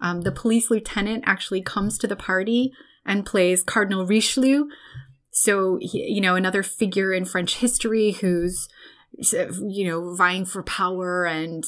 um, 0.00 0.22
the 0.22 0.32
police 0.32 0.70
lieutenant 0.70 1.24
actually 1.26 1.62
comes 1.62 1.98
to 1.98 2.06
the 2.06 2.16
party 2.16 2.72
and 3.06 3.26
plays 3.26 3.62
Cardinal 3.62 4.06
Richelieu. 4.06 4.66
So, 5.32 5.78
you 5.80 6.20
know, 6.20 6.36
another 6.36 6.62
figure 6.62 7.12
in 7.12 7.24
French 7.24 7.56
history 7.56 8.12
who's, 8.12 8.68
you 9.18 9.88
know, 9.88 10.14
vying 10.14 10.44
for 10.44 10.62
power 10.62 11.24
and 11.24 11.64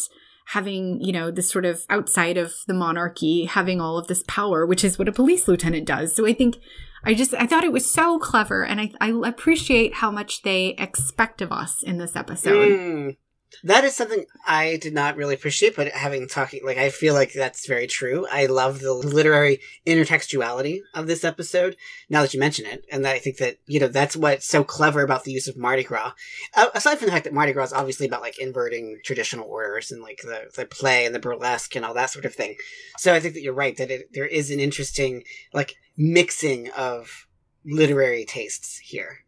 having, 0.49 1.01
you 1.01 1.13
know, 1.13 1.31
this 1.33 1.51
sort 1.51 1.65
of 1.65 1.85
outside 1.91 2.37
of 2.37 2.55
the 2.69 2.75
monarchy, 2.75 3.47
having 3.47 3.81
all 3.81 3.99
of 3.99 4.07
this 4.07 4.23
power, 4.29 4.65
which 4.65 4.85
is 4.85 4.99
what 4.99 5.09
a 5.09 5.13
police 5.13 5.49
lieutenant 5.49 5.87
does. 5.87 6.15
So 6.15 6.27
I 6.27 6.33
think 6.33 6.59
I 7.05 7.15
just, 7.15 7.35
I 7.35 7.47
thought 7.47 7.65
it 7.65 7.73
was 7.73 7.91
so 7.91 8.19
clever 8.19 8.65
and 8.65 8.81
I, 8.81 8.93
I 9.01 9.11
appreciate 9.29 9.95
how 9.95 10.11
much 10.11 10.43
they 10.43 10.77
expect 10.79 11.43
of 11.43 11.51
us 11.51 11.83
in 11.83 11.99
this 11.99 12.15
episode. 12.15 12.71
Mm. 12.71 13.17
That 13.63 13.85
is 13.85 13.95
something 13.95 14.27
I 14.47 14.77
did 14.77 14.93
not 14.93 15.17
really 15.17 15.35
appreciate, 15.35 15.77
but 15.77 15.89
having 15.89 16.29
talking, 16.29 16.61
like, 16.65 16.79
I 16.79 16.91
feel 16.91 17.15
like 17.15 17.33
that's 17.33 17.67
very 17.67 17.87
true. 17.87 18.27
I 18.31 18.47
love 18.47 18.81
the 18.81 18.93
literary 18.93 19.61
intertextuality 19.87 20.81
of 20.95 21.07
this 21.07 21.25
episode, 21.25 21.77
now 22.11 22.23
that 22.23 22.35
you 22.35 22.41
mention 22.41 22.67
it. 22.67 22.85
And 22.91 23.07
I 23.07 23.19
think 23.19 23.39
that, 23.39 23.59
you 23.67 23.81
know, 23.81 23.89
that's 23.89 24.17
what's 24.17 24.47
so 24.47 24.63
clever 24.63 25.03
about 25.03 25.25
the 25.25 25.33
use 25.33 25.49
of 25.49 25.57
Mardi 25.57 25.85
Gras. 25.85 26.13
Uh, 26.55 26.69
aside 26.75 26.99
from 26.99 27.07
the 27.07 27.13
fact 27.13 27.25
that 27.25 27.33
Mardi 27.33 27.53
Gras 27.53 27.67
is 27.67 27.73
obviously 27.73 28.07
about, 28.07 28.21
like, 28.21 28.39
inverting 28.39 28.99
traditional 29.05 29.49
orders 29.49 29.91
and, 29.91 30.03
like, 30.03 30.21
the, 30.23 30.51
the 30.55 30.67
play 30.67 31.07
and 31.07 31.15
the 31.15 31.21
burlesque 31.21 31.75
and 31.77 31.85
all 31.85 31.95
that 31.95 32.11
sort 32.11 32.25
of 32.25 32.35
thing. 32.35 32.57
So 32.99 33.15
I 33.15 33.21
think 33.21 33.35
that 33.35 33.43
you're 33.43 33.55
right, 33.55 33.77
that 33.79 33.91
it, 33.91 34.13
there 34.13 34.27
is 34.27 34.51
an 34.51 34.61
interesting, 34.61 35.23
like, 35.55 35.77
mixing 35.97 36.71
of 36.73 37.27
literary 37.65 38.25
tastes 38.25 38.79
here. 38.79 39.21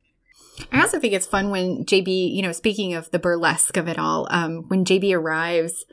I 0.72 0.80
also 0.80 0.98
think 0.98 1.12
it's 1.12 1.26
fun 1.26 1.50
when 1.50 1.84
JB, 1.84 2.34
you 2.34 2.42
know, 2.42 2.52
speaking 2.52 2.94
of 2.94 3.10
the 3.10 3.18
burlesque 3.18 3.76
of 3.76 3.88
it 3.88 3.98
all, 3.98 4.26
um, 4.30 4.64
when 4.68 4.84
JB 4.84 5.14
arrives 5.14 5.84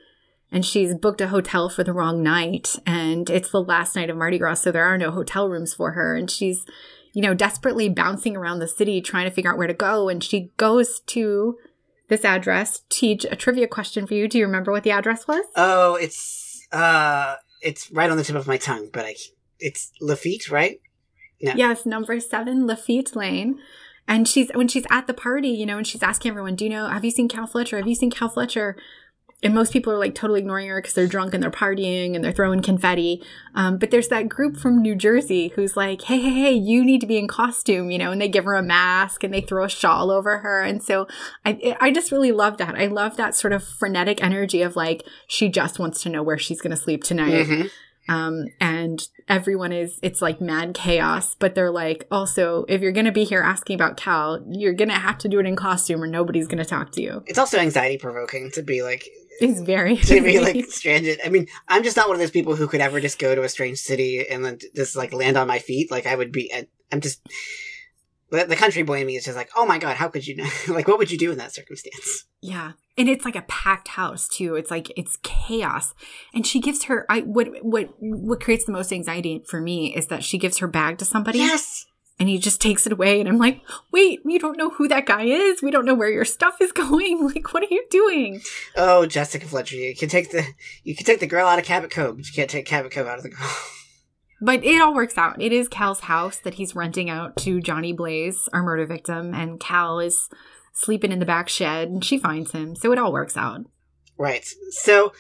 and 0.52 0.66
she's 0.66 0.96
booked 0.96 1.22
a 1.22 1.28
hotel 1.28 1.70
for 1.70 1.84
the 1.84 1.94
wrong 1.94 2.24
night 2.24 2.76
and 2.86 3.30
it's 3.30 3.52
the 3.52 3.62
last 3.62 3.96
night 3.96 4.10
of 4.10 4.18
Mardi 4.18 4.38
Gras, 4.38 4.56
so 4.56 4.72
there 4.72 4.86
are 4.86 4.98
no 4.98 5.12
hotel 5.12 5.50
rooms 5.50 5.74
for 5.74 5.92
her. 5.92 6.16
And 6.16 6.30
she's, 6.30 6.66
you 7.14 7.22
know, 7.22 7.34
desperately 7.34 7.90
bouncing 7.90 8.36
around 8.36 8.60
the 8.60 8.68
city 8.68 9.02
trying 9.02 9.26
to 9.26 9.32
figure 9.34 9.52
out 9.52 9.58
where 9.58 9.68
to 9.68 9.74
go. 9.74 10.10
And 10.10 10.24
she 10.24 10.52
goes 10.58 11.02
to 11.08 11.58
this 12.08 12.24
address. 12.24 12.82
Teach 12.90 13.26
a 13.26 13.36
trivia 13.36 13.68
question 13.68 14.06
for 14.08 14.14
you. 14.14 14.28
Do 14.28 14.38
you 14.38 14.46
remember 14.46 14.72
what 14.72 14.84
the 14.84 14.92
address 14.92 15.28
was? 15.28 15.46
Oh, 15.56 15.96
it's, 15.96 16.68
uh, 16.72 17.36
it's 17.62 17.92
right 17.92 18.10
on 18.10 18.18
the 18.18 18.24
tip 18.24 18.36
of 18.36 18.48
my 18.48 18.58
tongue, 18.58 18.90
but 18.94 19.06
I, 19.06 19.16
it's 19.60 19.92
Lafitte, 20.02 20.50
right? 20.50 20.80
No. 21.42 21.54
Yes, 21.56 21.86
number 21.86 22.20
seven, 22.20 22.66
Lafitte 22.66 23.16
Lane. 23.16 23.60
And 24.08 24.28
she's 24.28 24.52
when 24.54 24.68
she's 24.68 24.86
at 24.90 25.08
the 25.08 25.14
party, 25.14 25.50
you 25.50 25.66
know, 25.66 25.78
and 25.78 25.88
she's 25.88 26.04
asking 26.04 26.30
everyone, 26.30 26.56
"Do 26.56 26.66
you 26.66 26.70
know? 26.70 26.88
Have 26.88 27.06
you 27.06 27.12
seen 27.12 27.28
Cal 27.28 27.48
Fletcher? 27.48 27.78
Have 27.78 27.88
you 27.88 27.96
seen 27.96 28.12
Cal 28.12 28.30
Fletcher?" 28.30 28.76
And 29.44 29.54
most 29.54 29.74
people 29.74 29.92
are 29.92 30.00
like 30.00 30.16
totally 30.16 30.40
ignoring 30.40 30.70
her 30.70 30.82
because 30.82 30.94
they're 30.94 31.08
drunk 31.08 31.34
and 31.34 31.44
they're 31.44 31.52
partying 31.52 32.16
and 32.16 32.24
they're 32.24 32.32
throwing 32.32 32.62
confetti. 32.62 33.22
Um, 33.54 33.78
but 33.78 33.92
there's 33.92 34.08
that 34.08 34.30
group 34.30 34.58
from 34.58 34.82
New 34.82 34.96
Jersey 34.96 35.50
who's 35.50 35.76
like, 35.76 36.04
"Hey, 36.04 36.20
hey, 36.20 36.34
hey, 36.34 36.54
you 36.54 36.86
need 36.86 37.02
to 37.02 37.08
be 37.08 37.18
in 37.18 37.28
costume," 37.28 37.92
you 37.92 37.98
know, 37.98 38.12
and 38.12 38.22
they 38.22 38.30
give 38.30 38.46
her 38.46 38.56
a 38.56 38.64
mask 38.64 39.24
and 39.24 39.34
they 39.34 39.42
throw 39.42 39.66
a 39.66 39.70
shawl 39.70 40.10
over 40.10 40.40
her. 40.40 40.62
And 40.62 40.82
so 40.82 41.08
I, 41.44 41.76
I 41.82 41.92
just 41.92 42.12
really 42.12 42.32
love 42.32 42.58
that. 42.58 42.76
I 42.76 42.88
love 42.88 43.18
that 43.18 43.36
sort 43.36 43.54
of 43.54 43.64
frenetic 43.64 44.24
energy 44.24 44.62
of 44.62 44.76
like 44.76 45.06
she 45.28 45.50
just 45.50 45.80
wants 45.80 46.02
to 46.04 46.10
know 46.10 46.24
where 46.24 46.38
she's 46.38 46.62
going 46.62 46.76
to 46.76 46.82
sleep 46.82 47.04
tonight. 47.04 47.46
Mm-hmm. 47.46 47.68
Um, 48.08 48.46
and 48.60 49.02
everyone 49.28 49.72
is, 49.72 50.00
it's 50.02 50.22
like 50.22 50.40
mad 50.40 50.74
chaos, 50.74 51.36
but 51.36 51.56
they're 51.56 51.72
like, 51.72 52.08
also, 52.12 52.66
if 52.68 52.82
you're 52.82 52.92
going 52.92 53.06
to 53.06 53.12
be 53.12 53.24
here 53.24 53.42
asking 53.42 53.76
about 53.76 53.98
Cal, 53.98 54.46
you're 54.50 54.74
going 54.74 54.90
to 54.90 54.96
have 54.96 55.18
to 55.20 55.28
do 55.28 55.40
it 55.40 55.46
in 55.46 55.56
costume 55.56 56.04
or 56.04 56.08
nobody's 56.08 56.48
going 56.48 56.60
to 56.60 56.66
talk 56.66 56.92
to 56.94 57.02
you. 57.02 57.24
It's 57.26 57.40
also 57.40 57.58
anxiety 57.58 57.98
provoking 57.98 58.52
to 58.52 58.62
be 58.62 58.84
like, 58.84 59.08
it's 59.42 59.60
very 59.62 59.98
to 59.98 60.22
be 60.22 60.40
like 60.40 60.66
stranded. 60.66 61.20
I 61.26 61.30
mean, 61.30 61.48
I'm 61.68 61.84
just 61.84 61.98
not 61.98 62.08
one 62.08 62.16
of 62.16 62.22
those 62.22 62.32
people 62.32 62.56
who 62.56 62.68
could 62.68 62.82
ever 62.82 63.02
just 63.02 63.20
go 63.20 63.36
to 63.36 63.44
a 63.44 63.50
strange 63.50 63.80
city 63.80 64.28
and 64.28 64.46
then 64.46 64.60
just 64.76 64.96
like 64.96 65.14
land 65.14 65.38
on 65.38 65.48
my 65.48 65.60
feet. 65.60 65.92
Like 65.92 66.06
I 66.06 66.16
would 66.16 66.32
be, 66.32 66.54
I'm 66.92 67.02
just 67.02 67.22
the 68.30 68.56
country 68.56 68.84
boy 68.84 69.02
in 69.02 69.08
me 69.08 69.16
is 69.16 69.26
just 69.26 69.38
like, 69.38 69.50
oh 69.56 69.66
my 69.66 69.78
god, 69.78 69.96
how 69.96 70.08
could 70.08 70.26
you? 70.26 70.38
know? 70.38 70.50
like, 70.68 70.88
what 70.88 70.98
would 70.98 71.12
you 71.12 71.18
do 71.18 71.32
in 71.32 71.38
that 71.38 71.54
circumstance? 71.54 72.26
Yeah, 72.42 72.74
and 72.98 73.10
it's 73.10 73.26
like 73.26 73.36
a 73.36 73.44
packed 73.44 73.90
house 73.90 74.28
too. 74.28 74.56
It's 74.56 74.72
like 74.72 74.92
it's 74.96 75.18
chaos, 75.24 75.94
and 76.34 76.46
she 76.46 76.60
gives 76.60 76.86
her. 76.86 77.06
I 77.10 77.22
what 77.22 77.50
what 77.64 77.90
what 78.00 78.42
creates 78.42 78.66
the 78.66 78.72
most 78.72 78.94
anxiety 78.94 79.44
for 79.48 79.60
me 79.60 79.96
is 79.96 80.08
that 80.08 80.24
she 80.24 80.38
gives 80.38 80.60
her 80.60 80.68
bag 80.68 80.98
to 81.00 81.06
somebody. 81.06 81.40
Yes. 81.40 81.86
And 82.18 82.30
he 82.30 82.38
just 82.38 82.62
takes 82.62 82.86
it 82.88 82.94
away, 82.94 83.20
and 83.20 83.28
I'm 83.28 83.38
like, 83.38 83.62
"Wait, 83.92 84.22
we 84.24 84.38
don't 84.38 84.58
know 84.58 84.70
who 84.70 84.88
that 84.88 85.06
guy 85.06 85.24
is. 85.24 85.62
We 85.62 85.70
don't 85.70 85.84
know 85.84 85.94
where 85.94 86.10
your 86.10 86.24
stuff 86.24 86.62
is 86.62 86.72
going. 86.74 87.26
Like, 87.26 87.54
what 87.54 87.64
are 87.64 87.68
you 87.70 87.86
doing?" 87.90 88.42
Oh, 88.78 89.06
Jessica 89.06 89.46
Fletcher, 89.46 89.76
you 89.76 89.94
can 89.96 90.08
take 90.08 90.32
the 90.32 90.46
you 90.84 90.96
can 90.96 91.06
take 91.06 91.20
the 91.20 91.28
girl 91.28 91.48
out 91.48 91.60
of 91.60 91.66
Cabot 91.66 91.92
Cove, 91.92 92.16
but 92.16 92.26
you 92.28 92.34
can't 92.34 92.50
take 92.50 92.66
Cabot 92.66 92.92
Cove 92.92 93.08
out 93.08 93.18
of 93.18 93.24
the 93.24 93.30
girl. 93.30 93.48
But 94.42 94.66
it 94.66 94.82
all 94.82 94.94
works 94.94 95.18
out. 95.18 95.42
It 95.42 95.54
is 95.54 95.70
Cal's 95.70 96.02
house 96.02 96.40
that 96.40 96.56
he's 96.56 96.76
renting 96.76 97.10
out 97.10 97.38
to 97.38 97.62
Johnny 97.62 97.94
Blaze, 97.94 98.50
our 98.52 98.62
murder 98.62 98.86
victim, 98.86 99.34
and 99.34 99.62
Cal 99.62 100.00
is 100.00 100.30
sleeping 100.76 101.12
in 101.12 101.20
the 101.20 101.26
back 101.26 101.50
shed 101.50 101.88
and 101.88 102.06
she 102.06 102.18
finds 102.18 102.52
him. 102.52 102.76
So 102.76 102.92
it 102.92 103.00
all 103.00 103.12
works 103.12 103.36
out. 103.36 103.62
Right. 104.18 104.46
So 104.72 105.14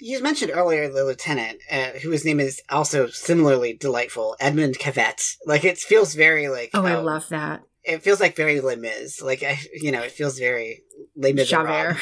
you 0.00 0.22
mentioned 0.22 0.52
earlier 0.54 0.88
the 0.88 1.04
lieutenant, 1.04 1.60
uh, 1.70 1.92
whose 2.02 2.24
name 2.24 2.40
is 2.40 2.60
also 2.68 3.06
similarly 3.06 3.72
delightful, 3.72 4.36
Edmund 4.40 4.78
Cavett. 4.78 5.36
Like 5.46 5.64
it 5.64 5.78
feels 5.78 6.14
very 6.14 6.48
like 6.48 6.70
oh, 6.74 6.80
um, 6.80 6.86
I 6.86 6.96
love 6.96 7.28
that. 7.30 7.62
It 7.82 8.02
feels 8.02 8.20
like 8.20 8.36
very 8.36 8.60
Les 8.60 8.76
Mis. 8.76 9.22
Like 9.22 9.42
I, 9.42 9.58
you 9.72 9.92
know, 9.92 10.02
it 10.02 10.12
feels 10.12 10.38
very 10.38 10.82
Les 11.16 11.32
Mis. 11.32 11.48
Javert. 11.48 11.96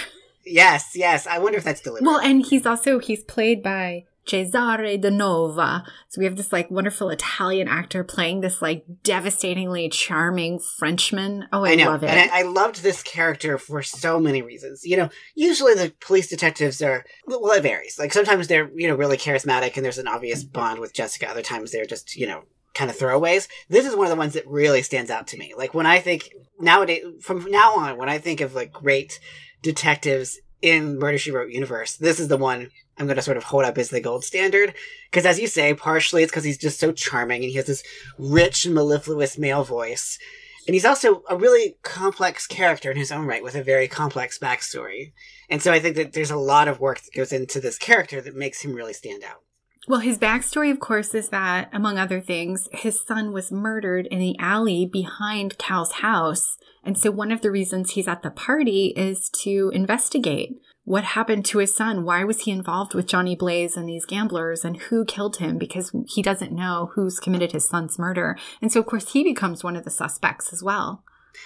Yes, 0.47 0.91
yes. 0.95 1.27
I 1.27 1.39
wonder 1.39 1.59
if 1.59 1.65
that's 1.65 1.81
deliberate. 1.81 2.07
Well, 2.07 2.21
and 2.21 2.45
he's 2.45 2.67
also 2.67 2.99
he's 2.99 3.25
played 3.25 3.63
by 3.63 4.05
Cesare 4.26 4.99
Danova. 4.99 5.85
So 6.09 6.19
we 6.19 6.25
have 6.25 6.37
this 6.37 6.52
like 6.52 6.71
wonderful 6.71 7.11
Italian 7.11 7.69
actor 7.69 8.04
playing 8.04 8.40
this 8.40 8.62
like 8.62 8.85
devastatingly 9.02 9.88
charming 9.88 10.59
Frenchman. 10.59 11.47
Oh, 11.52 11.64
I, 11.64 11.73
I 11.73 11.75
know. 11.75 11.90
love 11.90 12.02
it. 12.02 12.11
And 12.11 12.31
I, 12.31 12.40
I, 12.40 12.43
loved 12.43 12.83
this 12.83 13.02
character 13.02 13.59
for 13.59 13.83
so 13.83 14.19
many 14.19 14.43
reasons. 14.43 14.85
You 14.85 14.97
know, 14.97 15.09
usually 15.35 15.75
the 15.75 15.93
police 16.00 16.28
detectives 16.28 16.81
are, 16.83 17.04
well, 17.26 17.50
it 17.52 17.62
varies. 17.62 17.99
Like 17.99 18.12
sometimes 18.12 18.49
they're, 18.49 18.71
you 18.75 18.88
know, 18.88 18.95
really 18.95 19.16
charismatic 19.16 19.76
and 19.76 19.85
there's 19.85 19.99
an 19.99 20.09
obvious 20.09 20.45
mm-hmm. 20.45 20.52
bond 20.52 20.81
with 20.81 20.95
Jessica. 20.95 21.28
Other 21.28 21.43
times 21.43 21.73
they're 21.73 21.85
just, 21.85 22.16
you 22.16 22.26
know, 22.26 22.45
kind 22.75 22.90
of 22.90 22.99
throwaways. 22.99 23.49
This 23.69 23.87
is 23.87 23.97
one 23.97 24.07
of 24.07 24.11
the 24.11 24.16
ones 24.16 24.35
that 24.35 24.47
really 24.47 24.83
stands 24.83 25.11
out 25.11 25.28
to 25.28 25.38
me. 25.38 25.54
Like 25.57 25.75
when 25.75 25.87
I 25.87 26.00
think 26.00 26.31
nowadays, 26.59 27.04
from 27.21 27.50
now 27.50 27.76
on, 27.76 27.97
when 27.97 28.09
I 28.09 28.19
think 28.19 28.40
of 28.40 28.54
like 28.54 28.73
great 28.73 29.21
detectives 29.62 30.38
in 30.64 30.99
Murder 30.99 31.18
She 31.18 31.30
Wrote 31.30 31.50
universe, 31.50 31.94
this 31.94 32.18
is 32.18 32.28
the 32.28 32.38
one 32.38 32.71
I'm 32.97 33.04
going 33.04 33.16
to 33.16 33.23
sort 33.23 33.37
of 33.37 33.44
hold 33.44 33.64
up 33.64 33.76
as 33.76 33.90
the 33.90 34.00
gold 34.00 34.25
standard. 34.25 34.73
Because 35.11 35.26
as 35.26 35.38
you 35.38 35.47
say, 35.47 35.75
partially 35.75 36.23
it's 36.23 36.33
because 36.33 36.44
he's 36.44 36.56
just 36.56 36.80
so 36.80 36.90
charming 36.90 37.42
and 37.42 37.50
he 37.50 37.56
has 37.56 37.66
this 37.66 37.85
rich, 38.18 38.64
and 38.64 38.75
mellifluous 38.75 39.37
male 39.37 39.62
voice. 39.62 40.18
And 40.66 40.73
he's 40.73 40.87
also 40.87 41.23
a 41.28 41.37
really 41.37 41.76
complex 41.83 42.47
character 42.47 42.90
in 42.90 42.97
his 42.97 43.12
own 43.12 43.26
right 43.26 43.44
with 43.44 43.54
a 43.54 43.62
very 43.62 43.87
complex 43.87 44.38
backstory. 44.38 45.12
And 45.50 45.62
so 45.62 45.71
I 45.71 45.80
think 45.80 45.97
that 45.97 46.14
there's 46.14 46.30
a 46.30 46.37
lot 46.37 46.66
of 46.66 46.80
work 46.80 47.02
that 47.02 47.14
goes 47.14 47.30
into 47.30 47.61
this 47.61 47.76
character 47.76 48.23
that 48.23 48.35
makes 48.35 48.62
him 48.62 48.73
really 48.73 48.94
stand 48.94 49.23
out. 49.23 49.44
Well, 49.87 50.00
his 50.00 50.19
backstory, 50.19 50.71
of 50.71 50.81
course, 50.81 51.14
is 51.14 51.29
that, 51.29 51.69
among 51.73 51.99
other 51.99 52.21
things, 52.21 52.69
his 52.73 53.05
son 53.05 53.33
was 53.33 53.53
murdered 53.53 54.07
in 54.07 54.19
the 54.19 54.37
alley 54.38 54.87
behind 54.91 55.59
Cal's 55.59 55.93
house. 55.93 56.57
And 56.83 56.97
so 56.97 57.11
one 57.11 57.31
of 57.31 57.43
the 57.43 57.50
reasons 57.50 57.91
he's 57.91 58.09
at 58.09 58.23
the 58.23 58.31
party 58.31 58.95
is 58.97 59.29
to 59.43 59.71
investigate 59.75 60.59
what 60.85 61.05
happened 61.05 61.47
to 61.47 61.59
his 61.59 61.75
son? 61.75 62.05
Why 62.05 62.25
was 62.25 62.43
he 62.43 62.50
involved 62.50 62.95
with 62.95 63.07
Johnny 63.07 63.35
Blaze 63.35 63.76
and 63.76 63.88
these 63.88 64.05
gamblers? 64.05 64.64
And 64.64 64.76
who 64.76 65.05
killed 65.07 65.38
him? 65.38 65.57
Because 65.57 65.93
he 66.09 66.23
doesn't 66.23 66.53
know 66.53 66.91
who's 66.95 67.19
committed 67.19 67.53
his 67.53 67.67
son's 67.67 67.99
murder. 67.99 68.37
And 68.61 68.71
so, 68.71 68.81
of 68.81 68.87
course, 68.87 69.12
he 69.12 69.25
becomes 69.25 69.64
one 69.64 69.76
of 69.76 69.85
the 69.85 69.91
suspects 69.91 70.53
as 70.53 70.62
well. 70.62 71.03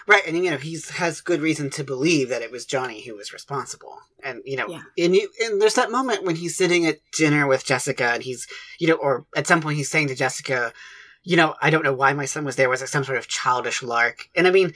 Right, 0.06 0.22
and 0.26 0.36
you 0.36 0.50
know 0.50 0.56
he 0.56 0.78
has 0.94 1.20
good 1.20 1.40
reason 1.40 1.70
to 1.70 1.84
believe 1.84 2.28
that 2.28 2.42
it 2.42 2.50
was 2.50 2.66
Johnny 2.66 3.02
who 3.02 3.16
was 3.16 3.32
responsible, 3.32 3.98
and 4.22 4.42
you 4.44 4.56
know, 4.56 4.68
yeah. 4.68 4.82
and, 5.04 5.14
you, 5.14 5.28
and 5.40 5.60
there's 5.60 5.74
that 5.74 5.90
moment 5.90 6.24
when 6.24 6.36
he's 6.36 6.56
sitting 6.56 6.86
at 6.86 6.98
dinner 7.12 7.46
with 7.46 7.64
Jessica, 7.64 8.12
and 8.12 8.22
he's, 8.22 8.46
you 8.78 8.88
know, 8.88 8.94
or 8.94 9.26
at 9.36 9.46
some 9.46 9.60
point 9.60 9.76
he's 9.76 9.90
saying 9.90 10.08
to 10.08 10.14
Jessica, 10.14 10.72
you 11.22 11.36
know, 11.36 11.54
I 11.60 11.70
don't 11.70 11.84
know 11.84 11.92
why 11.92 12.12
my 12.12 12.24
son 12.24 12.44
was 12.44 12.56
there. 12.56 12.68
Was 12.68 12.82
it 12.82 12.88
some 12.88 13.04
sort 13.04 13.18
of 13.18 13.28
childish 13.28 13.82
lark? 13.82 14.28
And 14.34 14.46
I 14.46 14.50
mean, 14.50 14.72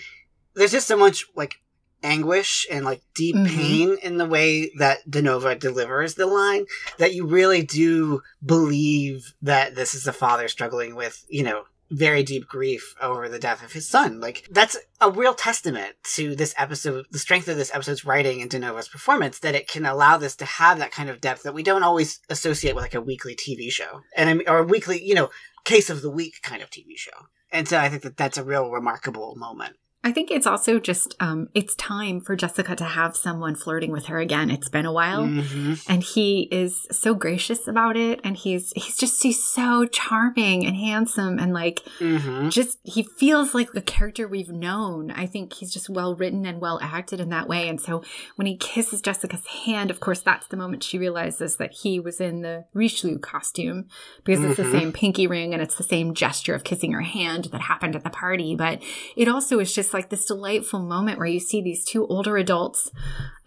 there's 0.54 0.73
just 0.73 0.88
so 0.88 0.97
much 0.97 1.25
like 1.35 1.57
anguish 2.02 2.66
and 2.71 2.85
like 2.85 3.02
deep 3.14 3.37
mm-hmm. 3.37 3.57
pain 3.57 3.97
in 4.02 4.16
the 4.16 4.26
way 4.26 4.71
that 4.78 5.09
Danova 5.09 5.59
delivers 5.59 6.14
the 6.14 6.26
line 6.26 6.66
that 6.99 7.14
you 7.14 7.26
really 7.26 7.62
do 7.62 8.23
believe 8.45 9.35
that 9.42 9.75
this 9.75 9.95
is 9.95 10.07
a 10.07 10.12
father 10.12 10.49
struggling 10.49 10.95
with, 10.95 11.25
you 11.28 11.42
know, 11.42 11.64
very 11.92 12.22
deep 12.22 12.49
grief 12.49 12.94
over 13.00 13.28
the 13.28 13.38
death 13.38 13.62
of 13.62 13.72
his 13.72 13.88
son. 13.88 14.18
Like 14.18 14.49
that's 14.50 14.76
a 15.00 15.11
real 15.11 15.34
testament 15.34 15.94
to 16.14 16.34
this 16.34 16.54
episode, 16.56 17.06
the 17.11 17.18
strength 17.18 17.49
of 17.49 17.56
this 17.56 17.75
episode's 17.75 18.04
writing 18.04 18.40
and 18.40 18.50
Danova's 18.50 18.88
performance 18.88 19.38
that 19.40 19.54
it 19.54 19.68
can 19.68 19.84
allow 19.84 20.16
this 20.16 20.34
to 20.37 20.44
have 20.44 20.78
that 20.78 20.92
kind 20.92 21.11
of 21.11 21.20
depth 21.20 21.42
that 21.42 21.54
we 21.54 21.62
don't 21.62 21.82
always 21.82 22.20
associate 22.30 22.75
with 22.75 22.82
like 22.82 22.94
a 22.94 23.00
weekly 23.00 23.37
TV 23.37 23.70
show 23.70 24.00
and 24.16 24.42
or 24.49 24.58
a 24.58 24.64
weekly, 24.64 25.02
you 25.02 25.14
know, 25.14 25.30
case 25.64 25.90
of 25.90 26.02
the 26.02 26.11
week 26.11 26.40
kind 26.42 26.62
of 26.62 26.70
TV 26.70 26.96
show. 26.96 27.28
And 27.50 27.68
so 27.68 27.78
I 27.78 27.88
think 27.88 28.02
that 28.02 28.16
that's 28.16 28.38
a 28.38 28.44
real 28.44 28.70
remarkable 28.70 29.37
moment. 29.37 29.76
I 30.04 30.11
think 30.11 30.32
it's 30.32 30.49
also 30.49 30.80
just 30.80 31.14
um, 31.21 31.49
it's 31.54 31.76
time 31.76 32.21
for 32.21 32.35
Jessica 32.35 32.75
to 32.75 32.85
have 32.85 33.16
someone 33.16 33.54
flirting 33.54 33.92
with 33.92 34.06
her 34.06 34.18
again. 34.18 34.50
It's 34.50 34.68
been 34.68 34.85
a 34.85 34.92
while, 34.92 35.23
Mhm. 35.26 35.80
and 35.88 36.02
he 36.02 36.49
is 36.50 36.88
so 36.90 37.14
gracious 37.14 37.68
about 37.68 37.97
it, 37.97 38.21
and 38.25 38.37
he's 38.37 38.73
he's 38.75 38.97
just 38.97 39.23
he's 39.23 39.42
so 39.44 39.87
charming 39.87 40.66
and 40.66 40.75
handsome, 40.75 41.38
and 41.38 41.52
like 41.54 41.82
Mhm. 42.00 42.50
just 42.50 42.78
he 42.82 43.04
feels 43.04 43.54
like 43.54 43.73
the 43.73 43.80
character 43.80 44.26
we've 44.26 44.49
known. 44.50 45.12
I 45.12 45.26
think 45.26 45.52
he's 45.52 45.73
just 45.73 45.88
well 45.88 46.16
written 46.16 46.44
and 46.47 46.61
well 46.61 46.80
acted 46.82 47.21
in 47.21 47.28
that 47.28 47.47
way. 47.49 47.68
And 47.68 47.80
so 47.80 48.02
when 48.35 48.47
he 48.47 48.56
kisses 48.56 49.02
Jessica's 49.02 49.47
hand, 49.64 49.88
of 49.90 50.00
course, 50.00 50.21
that's 50.21 50.49
the 50.49 50.56
moment 50.56 50.82
she 50.82 50.99
realizes 50.99 51.59
that 51.59 51.73
he 51.82 52.00
was 52.00 52.21
in 52.21 52.42
the 52.42 52.64
Richelieu 52.75 53.18
costume 53.18 53.87
because 54.25 54.42
it's 54.42 54.56
the 54.56 54.64
Mhm. 54.64 54.73
same 54.73 54.92
pinky 54.92 55.28
ring 55.28 55.52
and 55.52 55.62
it's 55.62 55.76
the 55.76 55.85
same 55.85 56.12
gesture 56.12 56.54
of 56.56 56.64
kissing 56.64 56.90
her 56.90 57.02
hand 57.02 57.44
that 57.52 57.61
happened 57.61 57.94
at 57.94 58.02
the 58.02 58.11
party. 58.11 58.56
But 58.56 58.82
it 59.16 59.28
also 59.28 59.61
is 59.61 59.73
just 59.73 59.91
like 59.94 60.11
this 60.11 60.25
delightful 60.26 60.80
moment 60.80 61.18
where 61.18 61.26
you 61.26 61.40
see 61.40 61.62
these 61.62 61.84
two 61.84 62.06
older 62.06 62.37
adults. 62.37 62.90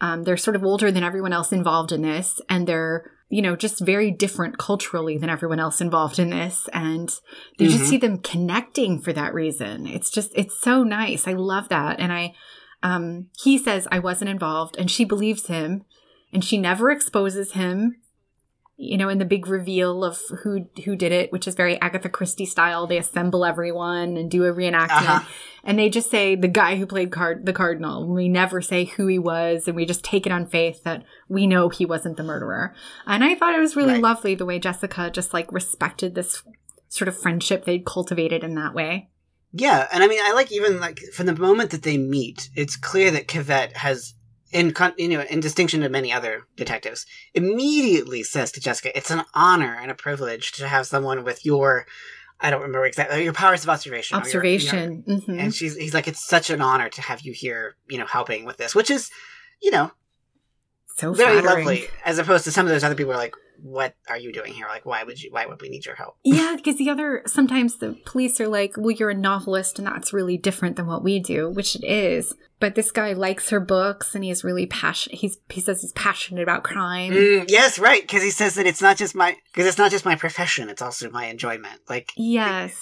Um, 0.00 0.24
they're 0.24 0.36
sort 0.36 0.56
of 0.56 0.64
older 0.64 0.90
than 0.90 1.04
everyone 1.04 1.32
else 1.32 1.52
involved 1.52 1.92
in 1.92 2.02
this, 2.02 2.40
and 2.48 2.66
they're 2.66 3.10
you 3.28 3.42
know 3.42 3.56
just 3.56 3.84
very 3.84 4.10
different 4.12 4.56
culturally 4.58 5.18
than 5.18 5.28
everyone 5.30 5.58
else 5.58 5.80
involved 5.80 6.18
in 6.18 6.30
this, 6.30 6.68
and 6.72 7.10
you 7.58 7.68
just 7.68 7.84
Mhm. 7.84 7.88
see 7.88 7.96
them 7.96 8.18
connecting 8.18 9.00
for 9.00 9.12
that 9.12 9.34
reason. 9.34 9.86
It's 9.86 10.10
just 10.10 10.32
it's 10.34 10.60
so 10.60 10.82
nice. 10.82 11.26
I 11.26 11.32
love 11.32 11.68
that, 11.68 11.98
and 12.00 12.12
I. 12.12 12.34
Um, 12.82 13.28
he 13.42 13.58
says 13.58 13.88
I 13.90 13.98
wasn't 13.98 14.30
involved, 14.30 14.76
and 14.78 14.90
she 14.90 15.04
believes 15.04 15.46
him, 15.46 15.84
and 16.32 16.44
she 16.44 16.58
never 16.58 16.90
exposes 16.90 17.52
him 17.52 17.96
you 18.78 18.98
know, 18.98 19.08
in 19.08 19.16
the 19.18 19.24
big 19.24 19.46
reveal 19.46 20.04
of 20.04 20.18
who 20.42 20.66
who 20.84 20.96
did 20.96 21.10
it, 21.12 21.32
which 21.32 21.48
is 21.48 21.54
very 21.54 21.80
Agatha 21.80 22.08
Christie 22.10 22.44
style. 22.46 22.86
They 22.86 22.98
assemble 22.98 23.44
everyone 23.44 24.16
and 24.18 24.30
do 24.30 24.44
a 24.44 24.52
reenactment, 24.52 24.90
Uh-huh. 24.90 25.28
and 25.64 25.78
they 25.78 25.88
just 25.88 26.10
say 26.10 26.34
the 26.36 26.46
guy 26.48 26.76
who 26.76 26.84
played 26.86 27.10
card 27.10 27.46
the 27.46 27.54
cardinal. 27.54 28.06
We 28.06 28.28
never 28.28 28.60
say 28.60 28.84
who 28.84 29.06
he 29.06 29.18
was, 29.18 29.66
and 29.66 29.76
we 29.76 29.86
just 29.86 30.04
take 30.04 30.26
it 30.26 30.32
on 30.32 30.46
faith 30.46 30.82
that 30.84 31.04
we 31.28 31.46
know 31.46 31.70
he 31.70 31.86
wasn't 31.86 32.18
the 32.18 32.22
murderer. 32.22 32.74
And 33.06 33.24
I 33.24 33.34
thought 33.34 33.54
it 33.54 33.60
was 33.60 33.76
really 33.76 33.94
Right. 33.94 34.02
lovely 34.02 34.34
the 34.34 34.44
way 34.46 34.58
Jessica 34.58 35.10
just 35.10 35.32
like 35.32 35.50
respected 35.52 36.14
this 36.14 36.42
sort 36.88 37.08
of 37.08 37.18
friendship 37.18 37.64
they'd 37.64 37.86
cultivated 37.86 38.44
in 38.44 38.54
that 38.56 38.74
way. 38.74 39.08
Yeah, 39.52 39.88
and 39.90 40.04
I 40.04 40.06
mean, 40.06 40.20
I 40.22 40.32
like 40.34 40.52
even 40.52 40.80
like 40.80 41.00
from 41.14 41.24
the 41.24 41.34
moment 41.34 41.70
that 41.70 41.82
they 41.82 41.96
meet, 41.96 42.50
it's 42.54 42.76
clear 42.76 43.10
that 43.12 43.26
Cavett 43.26 43.72
has, 43.72 44.12
in 44.56 44.72
con- 44.72 44.94
you 44.96 45.08
know, 45.08 45.20
in 45.22 45.40
distinction 45.40 45.80
to 45.82 45.88
many 45.88 46.12
other 46.12 46.44
detectives, 46.56 47.04
immediately 47.34 48.22
says 48.22 48.50
to 48.52 48.60
Jessica, 48.60 48.96
"It's 48.96 49.10
an 49.10 49.22
honor 49.34 49.76
and 49.80 49.90
a 49.90 49.94
privilege 49.94 50.52
to 50.52 50.66
have 50.68 50.86
someone 50.86 51.24
with 51.24 51.44
your, 51.44 51.86
I 52.40 52.50
don't 52.50 52.60
remember 52.62 52.86
exactly 52.86 53.24
your 53.24 53.32
powers 53.32 53.62
of 53.64 53.70
observation, 53.70 54.16
or 54.16 54.20
your- 54.20 54.26
your- 54.26 54.40
Observation. 54.42 55.04
Mhm. 55.06 55.40
and 55.40 55.54
she's 55.54 55.76
he's 55.76 55.94
like, 55.94 56.08
"It's 56.08 56.26
such 56.26 56.50
an 56.50 56.60
honor 56.60 56.88
to 56.88 57.02
have 57.02 57.20
you 57.22 57.32
here, 57.32 57.76
you 57.88 57.98
know, 57.98 58.06
helping 58.06 58.44
with 58.44 58.56
this," 58.56 58.74
which 58.74 58.90
is, 58.90 59.10
you 59.60 59.70
know, 59.70 59.92
so 60.96 61.12
very 61.12 61.40
flattering. 61.40 61.66
lovely, 61.66 61.88
as 62.04 62.18
opposed 62.18 62.44
to 62.44 62.52
some 62.52 62.66
of 62.66 62.70
those 62.72 62.84
other 62.84 62.94
people 62.94 63.12
are 63.12 63.16
like, 63.18 63.34
"What 63.62 63.94
are 64.08 64.18
you 64.18 64.32
doing 64.32 64.52
here? 64.52 64.66
Like, 64.68 64.84
why 64.86 65.04
would 65.04 65.22
you? 65.22 65.30
Why 65.32 65.46
would 65.46 65.60
we 65.60 65.68
need 65.68 65.86
your 65.86 65.94
help?" 65.96 66.16
Yeah, 66.24 66.54
because 66.56 66.76
the 66.76 66.90
other 66.90 67.22
sometimes 67.26 67.76
the 67.76 67.96
police 68.04 68.40
are 68.40 68.48
like, 68.48 68.74
"Well, 68.76 68.90
you're 68.90 69.10
a 69.10 69.14
novelist, 69.14 69.78
and 69.78 69.86
that's 69.86 70.12
really 70.12 70.36
different 70.36 70.76
than 70.76 70.86
what 70.86 71.02
we 71.04 71.18
do," 71.20 71.48
which 71.50 71.76
it 71.76 71.84
is. 71.84 72.34
But 72.58 72.74
this 72.74 72.90
guy 72.90 73.12
likes 73.12 73.50
her 73.50 73.60
books, 73.60 74.14
and 74.14 74.24
he's 74.24 74.42
really 74.42 74.66
passionate. 74.66 75.18
He's 75.18 75.38
he 75.50 75.60
says 75.60 75.82
he's 75.82 75.92
passionate 75.92 76.42
about 76.42 76.62
crime. 76.64 77.12
Mm, 77.12 77.44
yes, 77.48 77.78
right, 77.78 78.00
because 78.02 78.22
he 78.22 78.30
says 78.30 78.54
that 78.54 78.66
it's 78.66 78.80
not 78.82 78.96
just 78.96 79.14
my 79.14 79.36
because 79.52 79.66
it's 79.66 79.78
not 79.78 79.90
just 79.90 80.04
my 80.04 80.16
profession; 80.16 80.68
it's 80.70 80.82
also 80.82 81.10
my 81.10 81.26
enjoyment. 81.26 81.80
Like, 81.88 82.12
Yes. 82.16 82.80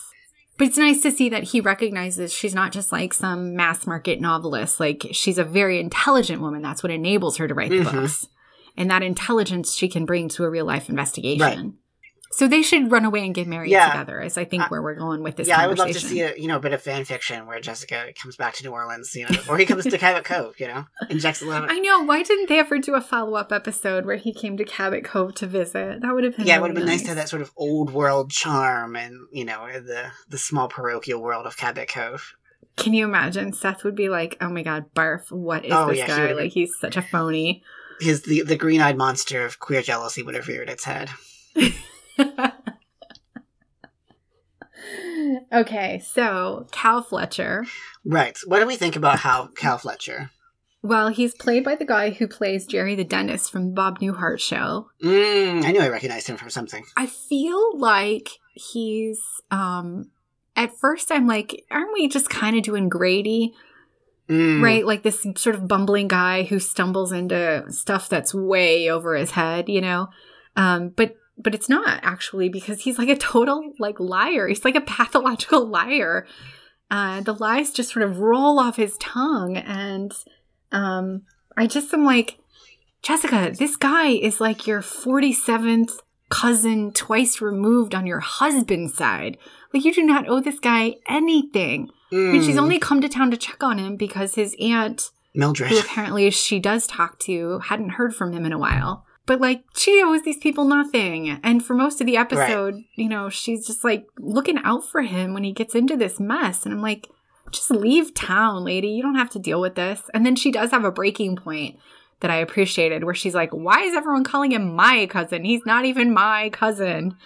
But 0.56 0.68
it's 0.68 0.78
nice 0.78 1.00
to 1.02 1.10
see 1.10 1.28
that 1.30 1.42
he 1.42 1.60
recognizes 1.60 2.32
she's 2.32 2.54
not 2.54 2.70
just 2.70 2.92
like 2.92 3.12
some 3.12 3.56
mass 3.56 3.88
market 3.88 4.20
novelist. 4.20 4.78
Like 4.78 5.08
she's 5.10 5.36
a 5.36 5.42
very 5.42 5.80
intelligent 5.80 6.40
woman. 6.40 6.62
That's 6.62 6.80
what 6.80 6.92
enables 6.92 7.38
her 7.38 7.48
to 7.48 7.54
write 7.54 7.70
the 7.70 7.78
Mhm. 7.80 7.92
books. 8.02 8.28
And 8.76 8.90
that 8.90 9.02
intelligence 9.02 9.74
she 9.74 9.88
can 9.88 10.04
bring 10.04 10.28
to 10.30 10.44
a 10.44 10.50
real 10.50 10.64
life 10.64 10.88
investigation. 10.88 11.78
So 12.32 12.48
they 12.48 12.62
should 12.62 12.90
run 12.90 13.04
away 13.04 13.24
and 13.24 13.32
get 13.32 13.46
married 13.46 13.70
Yeah. 13.70 13.86
together, 13.92 14.20
is 14.20 14.36
I 14.36 14.44
think 14.44 14.68
where 14.68 14.82
we're 14.82 14.96
going 14.96 15.22
with 15.22 15.36
this 15.36 15.46
yeah, 15.46 15.60
I 15.60 15.68
would 15.68 15.78
love 15.78 15.92
to 15.92 16.00
see 16.00 16.20
a 16.20 16.34
you 16.36 16.48
know 16.48 16.56
a 16.56 16.60
bit 16.60 16.72
of 16.72 16.82
fan 16.82 17.04
fiction 17.04 17.46
where 17.46 17.60
Jessica 17.60 18.06
comes 18.20 18.34
back 18.34 18.54
to 18.54 18.64
New 18.64 18.72
Orleans, 18.72 19.14
you 19.14 19.24
know, 19.24 19.38
or 19.48 19.56
he 19.56 19.64
comes 19.64 19.84
to 19.84 19.96
Cabot 19.98 20.24
Cove, 20.24 20.58
you 20.58 20.66
know, 20.66 20.84
injects 21.08 21.42
a 21.42 21.44
little. 21.46 21.68
I 21.70 21.78
know. 21.78 22.02
Why 22.02 22.24
didn't 22.24 22.48
they 22.48 22.58
ever 22.58 22.78
do 22.78 22.96
a 22.96 23.00
follow 23.00 23.34
up 23.36 23.52
episode 23.52 24.04
where 24.04 24.16
he 24.16 24.34
came 24.34 24.56
to 24.56 24.64
Cabot 24.64 25.04
Cove 25.04 25.36
to 25.36 25.46
visit? 25.46 26.00
That 26.00 26.12
would 26.12 26.24
have 26.24 26.36
been 26.36 26.46
yeah, 26.48 26.56
it 26.56 26.62
would 26.62 26.70
have 26.72 26.76
been 26.76 26.86
nice 26.86 27.02
to 27.02 27.08
have 27.08 27.16
that 27.18 27.28
sort 27.28 27.42
of 27.42 27.52
old 27.56 27.92
world 27.92 28.32
charm 28.32 28.96
and 28.96 29.14
you 29.30 29.44
know 29.44 29.68
the 29.72 30.10
the 30.28 30.38
small 30.38 30.66
parochial 30.66 31.22
world 31.22 31.46
of 31.46 31.56
Cabot 31.56 31.86
Cove. 31.88 32.32
Can 32.76 32.94
you 32.94 33.04
imagine? 33.04 33.52
Seth 33.52 33.84
would 33.84 33.94
be 33.94 34.08
like, 34.08 34.36
"Oh 34.40 34.48
my 34.48 34.64
god, 34.64 34.86
barf! 34.96 35.30
What 35.30 35.64
is 35.64 35.72
Oh, 35.72 35.86
this 35.90 35.98
yeah, 35.98 36.08
guy? 36.08 36.32
Like 36.32 36.50
he's 36.50 36.76
such 36.80 36.96
a 36.96 37.02
phony." 37.02 37.62
His 38.00 38.22
the 38.22 38.42
the 38.42 38.56
green 38.56 38.80
eyed 38.80 38.96
monster 38.96 39.44
of 39.44 39.60
queer 39.60 39.82
jealousy 39.82 40.22
would 40.22 40.34
have 40.34 40.48
reared 40.48 40.70
its 40.70 40.84
head. 40.84 41.10
okay, 45.52 46.00
so 46.04 46.66
Cal 46.72 47.02
Fletcher. 47.02 47.64
Right. 48.04 48.36
What 48.46 48.60
do 48.60 48.66
we 48.66 48.76
think 48.76 48.96
about 48.96 49.20
how 49.20 49.48
Cal 49.48 49.78
Fletcher? 49.78 50.30
Well, 50.82 51.08
he's 51.08 51.34
played 51.34 51.64
by 51.64 51.76
the 51.76 51.86
guy 51.86 52.10
who 52.10 52.28
plays 52.28 52.66
Jerry 52.66 52.94
the 52.94 53.04
dentist 53.04 53.50
from 53.50 53.68
the 53.68 53.72
Bob 53.72 54.00
Newhart 54.00 54.38
show. 54.38 54.90
Mm, 55.02 55.64
I 55.64 55.72
knew 55.72 55.80
I 55.80 55.88
recognized 55.88 56.26
him 56.26 56.36
from 56.36 56.50
something. 56.50 56.84
I 56.94 57.06
feel 57.06 57.78
like 57.78 58.28
he's 58.52 59.22
um 59.50 60.10
at 60.56 60.76
first 60.78 61.10
I'm 61.10 61.26
like, 61.26 61.64
aren't 61.70 61.94
we 61.94 62.06
just 62.08 62.28
kind 62.28 62.56
of 62.56 62.62
doing 62.62 62.88
Grady? 62.90 63.54
Mm, 64.28 64.62
Right? 64.62 64.86
Like 64.86 65.02
this 65.02 65.26
sort 65.36 65.54
of 65.54 65.68
bumbling 65.68 66.08
guy 66.08 66.44
who 66.44 66.58
stumbles 66.58 67.12
into 67.12 67.64
stuff 67.68 68.08
that's 68.08 68.34
way 68.34 68.88
over 68.88 69.14
his 69.14 69.32
head, 69.32 69.68
you 69.68 69.80
know? 69.80 70.08
Um, 70.56 70.90
but 70.90 71.16
but 71.36 71.54
it's 71.54 71.68
not 71.68 72.00
actually 72.02 72.48
because 72.48 72.82
he's 72.82 72.98
like 72.98 73.08
a 73.08 73.16
total 73.16 73.72
like 73.78 73.98
liar. 73.98 74.46
He's 74.46 74.64
like 74.64 74.76
a 74.76 74.80
pathological 74.80 75.66
liar. 75.66 76.26
Uh, 76.90 77.20
the 77.22 77.34
lies 77.34 77.72
just 77.72 77.92
sort 77.92 78.04
of 78.04 78.18
roll 78.18 78.58
off 78.58 78.76
his 78.76 78.96
tongue, 78.98 79.56
and 79.56 80.12
um, 80.70 81.22
I 81.56 81.66
just 81.66 81.92
am 81.92 82.04
like, 82.04 82.38
Jessica, 83.02 83.52
this 83.58 83.74
guy 83.76 84.08
is 84.08 84.40
like 84.40 84.66
your 84.66 84.80
forty 84.80 85.32
seventh 85.32 86.00
cousin, 86.28 86.92
twice 86.92 87.40
removed 87.40 87.94
on 87.94 88.06
your 88.06 88.20
husband's 88.20 88.94
side. 88.94 89.38
Like 89.72 89.84
you 89.84 89.92
do 89.92 90.02
not 90.04 90.28
owe 90.28 90.40
this 90.40 90.60
guy 90.60 90.96
anything. 91.08 91.90
I 92.14 92.32
mean, 92.32 92.42
she's 92.42 92.56
mm, 92.56 92.62
only 92.62 92.78
come 92.78 93.00
to 93.00 93.08
town 93.08 93.30
to 93.30 93.36
check 93.36 93.62
on 93.62 93.78
him 93.78 93.96
because 93.96 94.34
his 94.34 94.56
aunt, 94.60 95.10
Mildred. 95.34 95.70
who 95.70 95.78
apparently 95.78 96.30
she 96.30 96.60
does 96.60 96.86
talk 96.86 97.18
to, 97.20 97.58
hadn't 97.60 97.90
heard 97.90 98.14
from 98.14 98.32
him 98.32 98.44
in 98.44 98.52
a 98.52 98.58
while. 98.58 99.04
But 99.26 99.40
like, 99.40 99.64
she 99.76 100.02
owes 100.04 100.22
these 100.22 100.36
people 100.36 100.64
nothing. 100.64 101.40
And 101.42 101.64
for 101.64 101.74
most 101.74 102.00
of 102.00 102.06
the 102.06 102.16
episode, 102.16 102.74
you 102.94 103.08
know, 103.08 103.30
she's 103.30 103.66
just 103.66 103.82
like 103.82 104.06
looking 104.18 104.58
out 104.64 104.84
for 104.84 105.02
him 105.02 105.32
when 105.32 105.44
he 105.44 105.52
gets 105.52 105.74
into 105.74 105.96
this 105.96 106.20
mess. 106.20 106.64
And 106.64 106.74
I'm 106.74 106.82
like, 106.82 107.08
just 107.50 107.70
leave 107.70 108.14
town, 108.14 108.64
lady. 108.64 108.88
You 108.88 109.02
don't 109.02 109.14
have 109.14 109.30
to 109.30 109.38
deal 109.38 109.60
with 109.60 109.76
this. 109.76 110.02
And 110.12 110.26
then 110.26 110.36
she 110.36 110.52
does 110.52 110.72
have 110.72 110.84
a 110.84 110.92
breaking 110.92 111.36
point 111.36 111.78
that 112.20 112.30
I 112.30 112.36
appreciated 112.36 113.04
where 113.04 113.14
she's 113.14 113.34
like, 113.34 113.50
why 113.50 113.80
is 113.80 113.94
everyone 113.94 114.24
calling 114.24 114.52
him 114.52 114.74
my 114.74 115.06
cousin? 115.06 115.44
He's 115.44 115.64
not 115.64 115.84
even 115.84 116.12
my 116.12 116.50
cousin. 116.50 117.16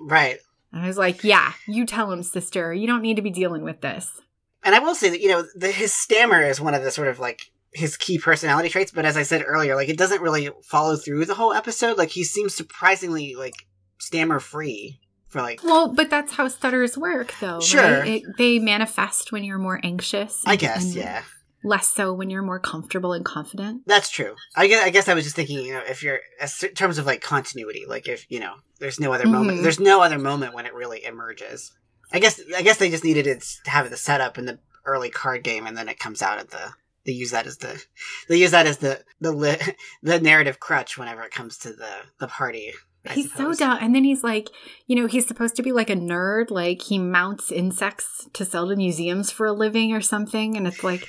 Right. 0.00 0.38
And 0.72 0.82
I 0.82 0.86
was 0.86 0.98
like, 0.98 1.22
yeah, 1.22 1.52
you 1.68 1.86
tell 1.86 2.10
him, 2.10 2.22
sister. 2.22 2.72
You 2.72 2.86
don't 2.86 3.02
need 3.02 3.16
to 3.16 3.22
be 3.22 3.30
dealing 3.30 3.62
with 3.62 3.80
this. 3.80 4.20
And 4.64 4.74
I 4.74 4.78
will 4.78 4.94
say 4.94 5.10
that 5.10 5.20
you 5.20 5.28
know 5.28 5.44
the, 5.54 5.70
his 5.70 5.92
stammer 5.92 6.42
is 6.42 6.60
one 6.60 6.74
of 6.74 6.82
the 6.82 6.90
sort 6.90 7.08
of 7.08 7.18
like 7.18 7.50
his 7.72 7.96
key 7.96 8.18
personality 8.18 8.68
traits. 8.68 8.92
But 8.92 9.04
as 9.04 9.16
I 9.16 9.22
said 9.24 9.44
earlier, 9.46 9.74
like 9.74 9.88
it 9.88 9.98
doesn't 9.98 10.22
really 10.22 10.50
follow 10.64 10.96
through 10.96 11.24
the 11.26 11.34
whole 11.34 11.52
episode. 11.52 11.98
Like 11.98 12.10
he 12.10 12.24
seems 12.24 12.54
surprisingly 12.54 13.34
like 13.34 13.66
stammer 13.98 14.40
free 14.40 15.00
for 15.28 15.42
like. 15.42 15.62
Well, 15.62 15.92
but 15.92 16.08
that's 16.10 16.32
how 16.34 16.48
stutters 16.48 16.96
work, 16.96 17.34
though. 17.40 17.60
Sure. 17.60 18.00
right? 18.00 18.22
It, 18.22 18.36
they 18.38 18.58
manifest 18.58 19.32
when 19.32 19.44
you're 19.44 19.58
more 19.58 19.80
anxious. 19.82 20.42
I 20.46 20.56
guess 20.56 20.84
and 20.84 20.94
yeah, 20.94 21.22
Less 21.62 21.88
so 21.88 22.12
when 22.12 22.30
you're 22.30 22.42
more 22.42 22.60
comfortable 22.60 23.12
and 23.12 23.24
confident. 23.24 23.82
that's 23.86 24.10
true. 24.10 24.34
I 24.54 24.66
guess 24.68 24.84
I 24.84 24.90
guess 24.90 25.08
I 25.08 25.14
was 25.14 25.24
just 25.24 25.34
thinking 25.36 25.58
you 25.64 25.72
know 25.72 25.82
if 25.86 26.02
you're 26.02 26.20
as 26.40 26.62
in 26.62 26.74
terms 26.74 26.98
of 26.98 27.06
like 27.06 27.20
continuity, 27.22 27.84
like 27.88 28.06
if 28.08 28.24
you 28.30 28.38
know 28.40 28.54
there's 28.80 29.00
no 29.00 29.12
other 29.12 29.26
moment, 29.26 29.58
Mhm. 29.58 29.62
there's 29.62 29.80
no 29.80 30.00
other 30.02 30.18
moment 30.18 30.54
when 30.54 30.66
it 30.66 30.74
really 30.74 31.04
emerges. 31.04 31.72
I 32.12 32.18
guess 32.18 32.40
I 32.56 32.62
guess 32.62 32.78
they 32.78 32.90
just 32.90 33.04
needed 33.04 33.26
it 33.26 33.42
to 33.64 33.70
have 33.70 33.90
the 33.90 33.96
setup 33.96 34.38
in 34.38 34.46
the 34.46 34.58
early 34.84 35.10
card 35.10 35.42
game, 35.42 35.66
and 35.66 35.76
then 35.76 35.88
it 35.88 35.98
comes 35.98 36.22
out 36.22 36.38
at 36.38 36.50
the. 36.50 36.72
They 37.06 37.12
use 37.12 37.32
that 37.32 37.46
as 37.46 37.58
the 37.58 37.82
they 38.28 38.38
use 38.38 38.52
that 38.52 38.66
as 38.66 38.78
the 38.78 39.04
the 39.20 39.32
li- 39.32 39.56
the 40.02 40.20
narrative 40.20 40.58
crutch 40.58 40.96
whenever 40.96 41.22
it 41.22 41.32
comes 41.32 41.58
to 41.58 41.72
the 41.72 41.90
the 42.18 42.28
party. 42.28 42.72
I 43.06 43.12
he's 43.12 43.34
so 43.34 43.52
dumb. 43.52 43.76
And 43.82 43.94
then 43.94 44.04
he's 44.04 44.24
like, 44.24 44.48
you 44.86 44.96
know, 44.96 45.06
he's 45.06 45.26
supposed 45.26 45.56
to 45.56 45.62
be 45.62 45.72
like 45.72 45.90
a 45.90 45.96
nerd. 45.96 46.50
Like 46.50 46.80
he 46.80 46.96
mounts 46.98 47.52
insects 47.52 48.26
to 48.32 48.46
sell 48.46 48.68
to 48.68 48.76
museums 48.76 49.30
for 49.30 49.44
a 49.46 49.52
living 49.52 49.92
or 49.92 50.00
something. 50.00 50.56
And 50.56 50.66
it's 50.66 50.82
like, 50.82 51.06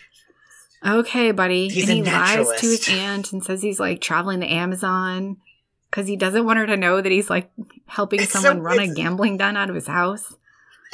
okay, 0.85 1.31
buddy. 1.31 1.69
He's 1.69 1.87
and 1.87 1.99
he 1.99 2.03
lies 2.03 2.47
to 2.59 2.67
his 2.67 2.89
aunt 2.89 3.31
and 3.31 3.41
says 3.43 3.61
he's 3.61 3.79
like 3.79 4.01
traveling 4.01 4.41
the 4.41 4.51
Amazon 4.51 5.37
because 5.89 6.07
he 6.07 6.17
doesn't 6.17 6.45
want 6.45 6.59
her 6.59 6.67
to 6.67 6.75
know 6.75 6.99
that 6.99 7.11
he's 7.11 7.29
like 7.29 7.49
helping 7.85 8.19
It's 8.21 8.33
so- 8.33 8.41
someone 8.41 8.63
run 8.63 8.79
a 8.79 8.93
gambling 8.93 9.37
den 9.37 9.55
out 9.55 9.69
of 9.69 9.75
his 9.75 9.87
house. 9.87 10.35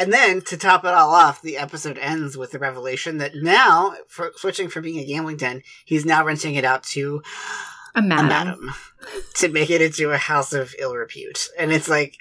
And 0.02 0.12
then 0.12 0.42
to 0.42 0.58
top 0.58 0.84
it 0.84 0.96
all 0.96 1.12
off, 1.12 1.44
the 1.44 1.58
episode 1.58 2.00
ends 2.00 2.36
with 2.36 2.50
the 2.50 2.58
revelation 2.58 3.20
that 3.20 3.36
now, 3.36 3.94
for 4.08 4.32
switching 4.36 4.68
from 4.68 4.82
being 4.82 4.98
a 4.98 5.06
gambling 5.06 5.38
den, 5.38 5.62
he's 5.86 6.06
now 6.06 6.26
renting 6.26 6.56
it 6.56 6.66
out 6.66 6.82
to 6.86 7.22
A 7.94 8.02
madam. 8.02 8.26
a 8.26 8.30
madam 8.30 8.74
to 9.36 9.48
make 9.50 9.70
it 9.70 9.80
into 9.80 10.10
a 10.10 10.18
house 10.18 10.54
of 10.54 10.74
ill 10.80 10.96
repute. 10.96 11.50
And 11.56 11.72
it's 11.72 11.88
like, 11.88 12.18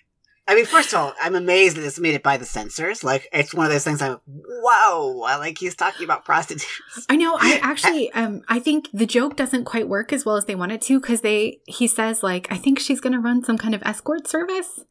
I 0.47 0.55
mean, 0.55 0.67
first 0.67 0.93
of 0.93 0.99
all, 0.99 1.15
I'm 1.23 1.35
amazed 1.35 1.79
that 1.79 1.81
this 1.81 1.99
made 1.99 2.15
it 2.15 2.23
by 2.23 2.37
the 2.37 2.45
censors. 2.45 3.03
Like, 3.03 3.29
it's 3.33 3.55
one 3.55 3.65
of 3.65 3.73
those 3.73 3.85
things 3.85 4.03
I'm, 4.03 4.19
wow, 4.27 5.23
I 5.25 5.37
like 5.37 5.57
he's 5.57 5.75
talking 5.75 6.05
about 6.05 6.27
prostitutes. 6.27 7.07
I 7.09 7.17
know. 7.17 7.39
I 7.41 7.61
actually, 7.63 8.13
um, 8.13 8.43
I 8.47 8.59
think 8.59 8.89
the 8.93 9.07
joke 9.07 9.37
doesn't 9.37 9.65
quite 9.65 9.89
work 9.89 10.13
as 10.13 10.27
well 10.27 10.37
as 10.37 10.45
they 10.45 10.55
want 10.55 10.73
it 10.73 10.83
to 10.83 11.01
because 11.01 11.23
they, 11.23 11.61
he 11.67 11.89
says 11.89 12.23
like, 12.23 12.47
I 12.51 12.59
think 12.59 12.79
she's 12.79 13.01
going 13.01 13.15
to 13.15 13.21
run 13.21 13.43
some 13.43 13.57
kind 13.57 13.75
of 13.75 13.83
escort 13.87 14.29
service, 14.29 14.85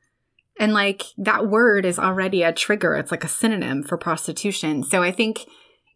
and 0.60 0.74
like 0.74 1.06
that 1.18 1.48
word 1.48 1.86
is 1.86 1.98
already 1.98 2.44
a 2.44 2.52
trigger. 2.54 2.94
It's 2.96 3.12
like 3.12 3.24
a 3.24 3.30
synonym 3.30 3.82
for 3.82 3.98
prostitution. 3.98 4.84
So 4.84 5.02
I 5.02 5.12
think, 5.12 5.48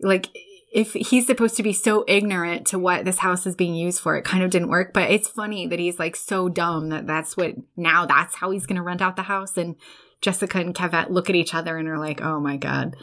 like, 0.01 0.29
if 0.73 0.93
he's 0.93 1.27
supposed 1.27 1.57
to 1.57 1.63
be 1.63 1.73
so 1.73 2.03
ignorant 2.07 2.65
to 2.67 2.79
what 2.79 3.05
this 3.05 3.19
house 3.19 3.45
is 3.45 3.55
being 3.55 3.75
used 3.75 3.99
for, 3.99 4.15
it 4.15 4.25
kind 4.25 4.41
of 4.41 4.49
didn't 4.49 4.69
work. 4.69 4.93
But 4.93 5.11
it's 5.11 5.27
funny 5.27 5.67
that 5.67 5.79
he's 5.79 5.99
like 5.99 6.15
so 6.15 6.49
dumb 6.49 6.89
that 6.89 7.05
that's 7.05 7.35
what 7.37 7.55
now 7.75 8.05
that's 8.05 8.35
how 8.35 8.51
he's 8.51 8.65
going 8.65 8.77
to 8.77 8.81
rent 8.81 9.01
out 9.01 9.17
the 9.17 9.23
house. 9.23 9.57
And 9.57 9.75
Jessica 10.21 10.59
and 10.59 10.73
Kevette 10.73 11.11
look 11.11 11.29
at 11.29 11.35
each 11.35 11.53
other 11.53 11.77
and 11.77 11.87
are 11.89 11.99
like, 11.99 12.21
"Oh 12.21 12.39
my 12.39 12.55
god." 12.55 12.95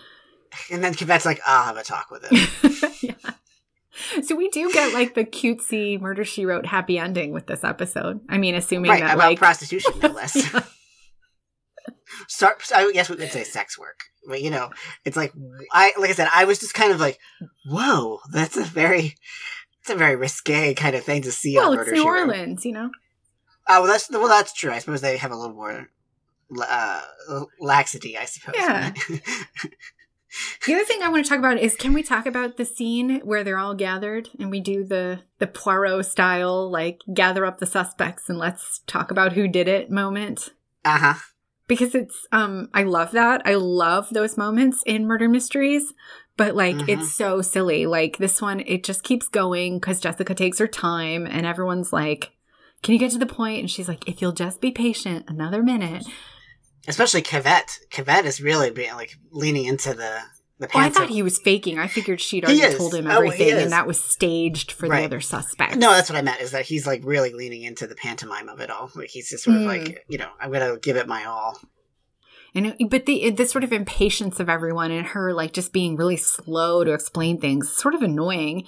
And 0.70 0.82
then 0.82 0.94
Kevette's 0.94 1.26
like, 1.26 1.40
I'll 1.46 1.64
have 1.64 1.76
a 1.76 1.84
talk 1.84 2.10
with 2.10 2.24
him. 2.24 2.90
yeah. 3.02 4.22
So 4.24 4.34
we 4.34 4.48
do 4.48 4.72
get 4.72 4.92
like 4.94 5.14
the 5.14 5.24
cutesy 5.24 6.00
murder 6.00 6.24
she 6.24 6.44
wrote 6.44 6.66
happy 6.66 6.98
ending 6.98 7.32
with 7.32 7.46
this 7.46 7.62
episode. 7.62 8.20
I 8.28 8.38
mean, 8.38 8.54
assuming 8.54 8.90
right, 8.90 9.00
that 9.00 9.14
about 9.14 9.28
like 9.28 9.38
prostitution, 9.38 9.92
no 10.02 10.08
less. 10.08 10.54
Start, 12.28 12.62
I 12.74 12.90
guess 12.92 13.08
we 13.08 13.16
could 13.16 13.30
say 13.30 13.44
sex 13.44 13.78
work. 13.78 14.00
But, 14.28 14.42
you 14.42 14.50
know, 14.50 14.70
it's 15.04 15.16
like, 15.16 15.32
I, 15.72 15.92
like 15.98 16.10
I 16.10 16.14
said, 16.14 16.28
I 16.34 16.44
was 16.44 16.58
just 16.58 16.74
kind 16.74 16.92
of 16.92 17.00
like, 17.00 17.18
whoa, 17.66 18.20
that's 18.32 18.56
a 18.56 18.64
very, 18.64 19.16
it's 19.80 19.90
a 19.90 19.94
very 19.94 20.16
risque 20.16 20.74
kind 20.74 20.94
of 20.94 21.04
thing 21.04 21.22
to 21.22 21.32
see 21.32 21.56
well, 21.56 21.72
on 21.72 21.78
it's 21.78 21.88
Murder, 21.88 21.96
New. 21.96 22.06
Orleans, 22.06 22.64
you 22.64 22.72
know. 22.72 22.90
Oh, 23.68 23.82
well, 23.82 23.90
that's 23.90 24.10
well, 24.10 24.28
that's 24.28 24.52
true. 24.52 24.72
I 24.72 24.78
suppose 24.78 25.00
they 25.00 25.16
have 25.16 25.30
a 25.30 25.36
little 25.36 25.54
more 25.54 25.88
uh, 26.60 27.02
laxity. 27.60 28.18
I 28.18 28.24
suppose. 28.24 28.56
Yeah. 28.58 28.92
The 30.64 30.74
other 30.74 30.84
thing 30.84 31.02
I 31.02 31.08
want 31.08 31.24
to 31.24 31.28
talk 31.28 31.40
about 31.40 31.58
is 31.58 31.74
can 31.74 31.92
we 31.92 32.04
talk 32.04 32.24
about 32.24 32.56
the 32.56 32.64
scene 32.64 33.20
where 33.24 33.42
they're 33.42 33.58
all 33.58 33.74
gathered 33.74 34.28
and 34.38 34.50
we 34.50 34.60
do 34.60 34.84
the 34.84 35.22
the 35.38 35.48
Poirot 35.48 36.06
style 36.06 36.70
like 36.70 37.00
gather 37.12 37.44
up 37.44 37.58
the 37.58 37.66
suspects 37.66 38.28
and 38.28 38.38
let's 38.38 38.80
talk 38.86 39.10
about 39.10 39.32
who 39.32 39.48
did 39.48 39.66
it 39.66 39.90
moment 39.90 40.50
uh 40.84 40.98
huh. 40.98 41.14
Because 41.70 41.94
it's 41.94 42.26
um 42.32 42.68
I 42.74 42.82
love 42.82 43.12
that. 43.12 43.42
I 43.46 43.54
love 43.54 44.08
those 44.10 44.36
moments 44.36 44.82
in 44.84 45.06
murder 45.06 45.28
mysteries, 45.28 45.94
but 46.36 46.56
like 46.56 46.76
Mhm. 46.76 46.88
it's 46.88 47.12
so 47.12 47.40
silly. 47.42 47.86
Like 47.86 48.18
this 48.18 48.42
one 48.42 48.60
it 48.60 48.82
just 48.82 49.04
keeps 49.04 49.28
going 49.28 49.80
cuz 49.80 50.00
Jessica 50.00 50.34
takes 50.34 50.58
her 50.58 50.66
time 50.66 51.26
and 51.26 51.46
everyone's 51.46 51.92
like 51.92 52.32
can 52.82 52.94
you 52.94 52.98
get 52.98 53.12
to 53.12 53.18
the 53.18 53.26
point? 53.26 53.60
And 53.60 53.70
she's 53.70 53.88
like, 53.88 54.08
if 54.08 54.20
you'll 54.20 54.32
just 54.32 54.60
be 54.60 54.70
patient 54.72 55.26
another 55.28 55.62
minute. 55.62 56.04
Especially 56.88 57.22
Cavette. 57.22 57.78
Cavette 57.90 58.24
is 58.24 58.40
really 58.40 58.70
being 58.70 58.94
like 58.94 59.16
leaning 59.30 59.66
into 59.66 59.94
the 59.94 60.22
the 60.60 60.68
Well, 60.74 60.84
I 60.84 60.90
thought 60.90 61.08
he 61.08 61.22
was 61.22 61.38
faking. 61.38 61.78
I 61.78 61.88
figured 61.88 62.20
she'd 62.20 62.44
already 62.44 62.76
told 62.76 62.94
him 62.94 63.06
Oh, 63.08 63.16
everything, 63.16 63.48
is. 63.48 63.62
and 63.64 63.72
that 63.72 63.86
was 63.86 63.98
staged 64.02 64.70
for 64.72 64.86
Right. 64.88 65.00
the 65.00 65.04
other 65.06 65.20
suspect. 65.20 65.76
No, 65.76 65.90
that's 65.90 66.08
what 66.10 66.18
I 66.18 66.22
meant. 66.22 66.40
Is 66.40 66.52
that 66.52 66.66
he's 66.66 66.86
like 66.86 67.00
really 67.04 67.32
leaning 67.32 67.62
into 67.62 67.86
the 67.86 67.94
pantomime 67.96 68.48
of 68.48 68.60
it 68.60 68.70
all. 68.70 68.90
Like 68.94 69.08
he's 69.08 69.30
just 69.30 69.44
sort 69.44 69.56
of 69.56 69.62
Mm. 69.62 69.66
like, 69.66 70.04
you 70.08 70.18
know, 70.18 70.28
I'm 70.40 70.52
gonna 70.52 70.78
give 70.78 70.96
it 70.96 71.08
my 71.08 71.24
all. 71.24 71.58
And 72.54 72.74
but 72.90 73.06
the 73.06 73.30
this 73.30 73.50
sort 73.52 73.64
of 73.64 73.72
impatience 73.72 74.40
of 74.40 74.48
everyone 74.48 74.90
and 74.90 75.06
her 75.08 75.32
like 75.32 75.52
just 75.52 75.72
being 75.72 75.96
really 75.96 76.16
slow 76.16 76.82
to 76.84 76.92
explain 76.92 77.40
things, 77.40 77.70
sort 77.70 77.94
of 77.94 78.02
annoying. 78.02 78.66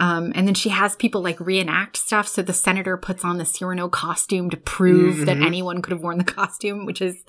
Um, 0.00 0.30
and 0.36 0.46
then 0.46 0.54
she 0.54 0.68
has 0.68 0.94
people 0.94 1.20
like 1.22 1.40
reenact 1.40 1.96
stuff. 1.96 2.28
So 2.28 2.42
the 2.42 2.52
senator 2.52 2.96
puts 2.96 3.24
on 3.24 3.38
the 3.38 3.44
Cyrano 3.44 3.88
costume 3.88 4.48
to 4.50 4.56
prove 4.56 5.26
that 5.26 5.38
Mhm. 5.38 5.44
anyone 5.46 5.82
could 5.82 5.90
have 5.92 6.00
worn 6.02 6.18
the 6.18 6.24
costume, 6.24 6.86
which 6.86 7.02
is 7.02 7.24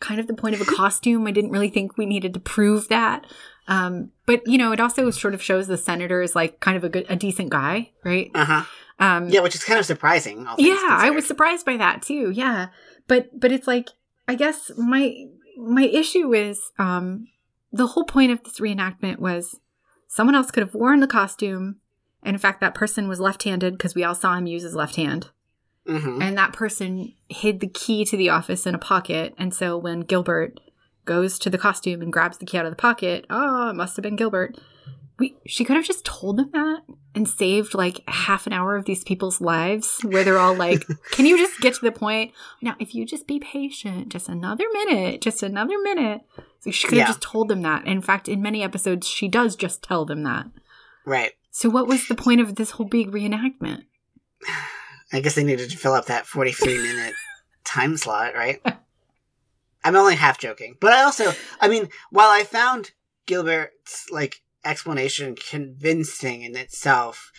kind 0.00 0.20
of 0.20 0.26
the 0.26 0.34
point 0.34 0.54
of 0.54 0.60
a 0.60 0.64
costume. 0.64 1.26
I 1.26 1.30
didn't 1.32 1.50
really 1.50 1.68
think 1.70 1.96
we 1.96 2.06
needed 2.06 2.34
to 2.34 2.40
prove 2.40 2.88
that. 2.88 3.26
Um, 3.66 4.10
but 4.26 4.46
you 4.46 4.56
know, 4.58 4.72
it 4.72 4.80
also 4.80 5.10
sort 5.10 5.34
of 5.34 5.42
shows 5.42 5.66
the 5.66 5.76
senator 5.76 6.22
is 6.22 6.34
like 6.34 6.60
kind 6.60 6.76
of 6.76 6.84
a 6.84 6.88
good, 6.88 7.06
a 7.08 7.16
decent 7.16 7.50
guy, 7.50 7.90
right? 8.04 8.30
Uh 8.34 8.44
huh. 8.44 8.62
Um, 9.00 9.28
Yeah, 9.28 9.40
which 9.40 9.54
is 9.54 9.62
kind 9.64 9.78
of 9.78 9.86
surprising. 9.86 10.44
yeah 10.58 10.76
i 10.90 11.10
was 11.10 11.24
surprised 11.24 11.64
by 11.64 11.76
that 11.76 12.02
too 12.02 12.30
yeah 12.30 12.66
but 13.06 13.28
but 13.38 13.52
it's 13.52 13.68
like 13.68 13.90
i 14.26 14.34
guess 14.34 14.72
my 14.76 15.14
my 15.56 15.82
issue 15.84 16.34
is 16.34 16.72
um 16.80 17.28
the 17.72 17.86
whole 17.88 18.02
point 18.04 18.32
of 18.32 18.42
this 18.42 18.58
reenactment 18.58 19.20
was 19.20 19.60
someone 20.08 20.34
else 20.34 20.50
could 20.50 20.64
have 20.64 20.74
worn 20.74 20.98
the 20.98 21.06
costume 21.06 21.76
and 22.24 22.34
in 22.34 22.40
fact 22.40 22.60
that 22.60 22.74
person 22.74 23.06
was 23.06 23.20
left-handed 23.20 23.74
because 23.78 23.94
we 23.94 24.02
all 24.02 24.16
saw 24.16 24.34
him 24.34 24.48
use 24.48 24.64
his 24.64 24.74
left 24.74 24.96
hand 24.96 25.30
Mhm. 25.88 26.22
and 26.22 26.36
that 26.36 26.52
person 26.52 27.14
hid 27.28 27.60
the 27.60 27.66
key 27.68 28.04
to 28.04 28.16
the 28.16 28.28
office 28.28 28.66
in 28.66 28.74
a 28.74 28.78
pocket 28.78 29.34
and 29.38 29.54
so 29.54 29.76
when 29.78 30.00
gilbert 30.00 30.60
goes 31.06 31.38
to 31.38 31.48
the 31.50 31.56
costume 31.58 32.02
and 32.02 32.12
grabs 32.12 32.36
the 32.38 32.44
key 32.46 32.58
out 32.58 32.66
of 32.66 32.72
the 32.72 32.76
pocket 32.76 33.24
oh 33.30 33.70
it 33.70 33.74
must 33.74 33.96
have 33.96 34.02
been 34.02 34.14
gilbert 34.16 34.58
we 35.18 35.34
she 35.46 35.64
could 35.64 35.76
have 35.76 35.86
just 35.86 36.04
told 36.04 36.36
them 36.36 36.50
that 36.52 36.82
and 37.14 37.26
saved 37.26 37.72
like 37.74 38.02
half 38.08 38.46
an 38.46 38.52
hour 38.52 38.76
of 38.76 38.84
these 38.84 39.02
people's 39.02 39.40
lives 39.40 39.98
where 40.04 40.22
they're 40.24 40.38
all 40.38 40.54
like 40.54 40.86
can 41.10 41.24
you 41.26 41.38
just 41.38 41.58
get 41.60 41.72
to 41.74 41.80
the 41.80 41.90
point 41.90 42.32
now 42.60 42.76
if 42.78 42.94
you 42.94 43.06
just 43.06 43.26
be 43.26 43.40
patient 43.40 44.10
just 44.10 44.28
another 44.28 44.64
minute 44.74 45.20
just 45.22 45.42
another 45.42 45.78
minute 45.82 46.20
so 46.60 46.70
she 46.70 46.86
could 46.86 46.98
have 46.98 47.06
Yeah. 47.08 47.12
just 47.14 47.22
told 47.22 47.48
them 47.48 47.62
that 47.62 47.86
in 47.86 48.02
fact 48.02 48.28
in 48.28 48.42
many 48.42 48.62
episodes 48.62 49.06
she 49.08 49.26
does 49.26 49.56
just 49.56 49.82
tell 49.82 50.04
them 50.04 50.22
that 50.24 50.46
Right. 51.06 51.32
so 51.50 51.70
what 51.70 51.86
was 51.88 52.06
the 52.08 52.14
point 52.14 52.40
of 52.42 52.56
this 52.56 52.72
whole 52.72 52.86
big 52.86 53.10
reenactment 53.10 53.84
I 55.12 55.20
guess 55.20 55.34
they 55.34 55.44
needed 55.44 55.70
to 55.70 55.76
fill 55.76 55.94
up 55.94 56.06
that 56.06 56.26
43 56.26 56.78
minute 56.78 57.14
time 57.64 57.96
slot, 57.96 58.34
right? 58.34 58.60
I'm 59.84 59.96
only 59.96 60.16
half 60.16 60.38
joking. 60.38 60.76
But 60.80 60.92
I 60.92 61.02
also, 61.02 61.32
I 61.60 61.68
mean, 61.68 61.88
while 62.10 62.28
I 62.30 62.42
found 62.44 62.92
Gilbert's, 63.26 64.06
like, 64.10 64.42
explanation 64.64 65.34
convincing 65.36 66.42
in 66.42 66.56
itself, 66.56 67.32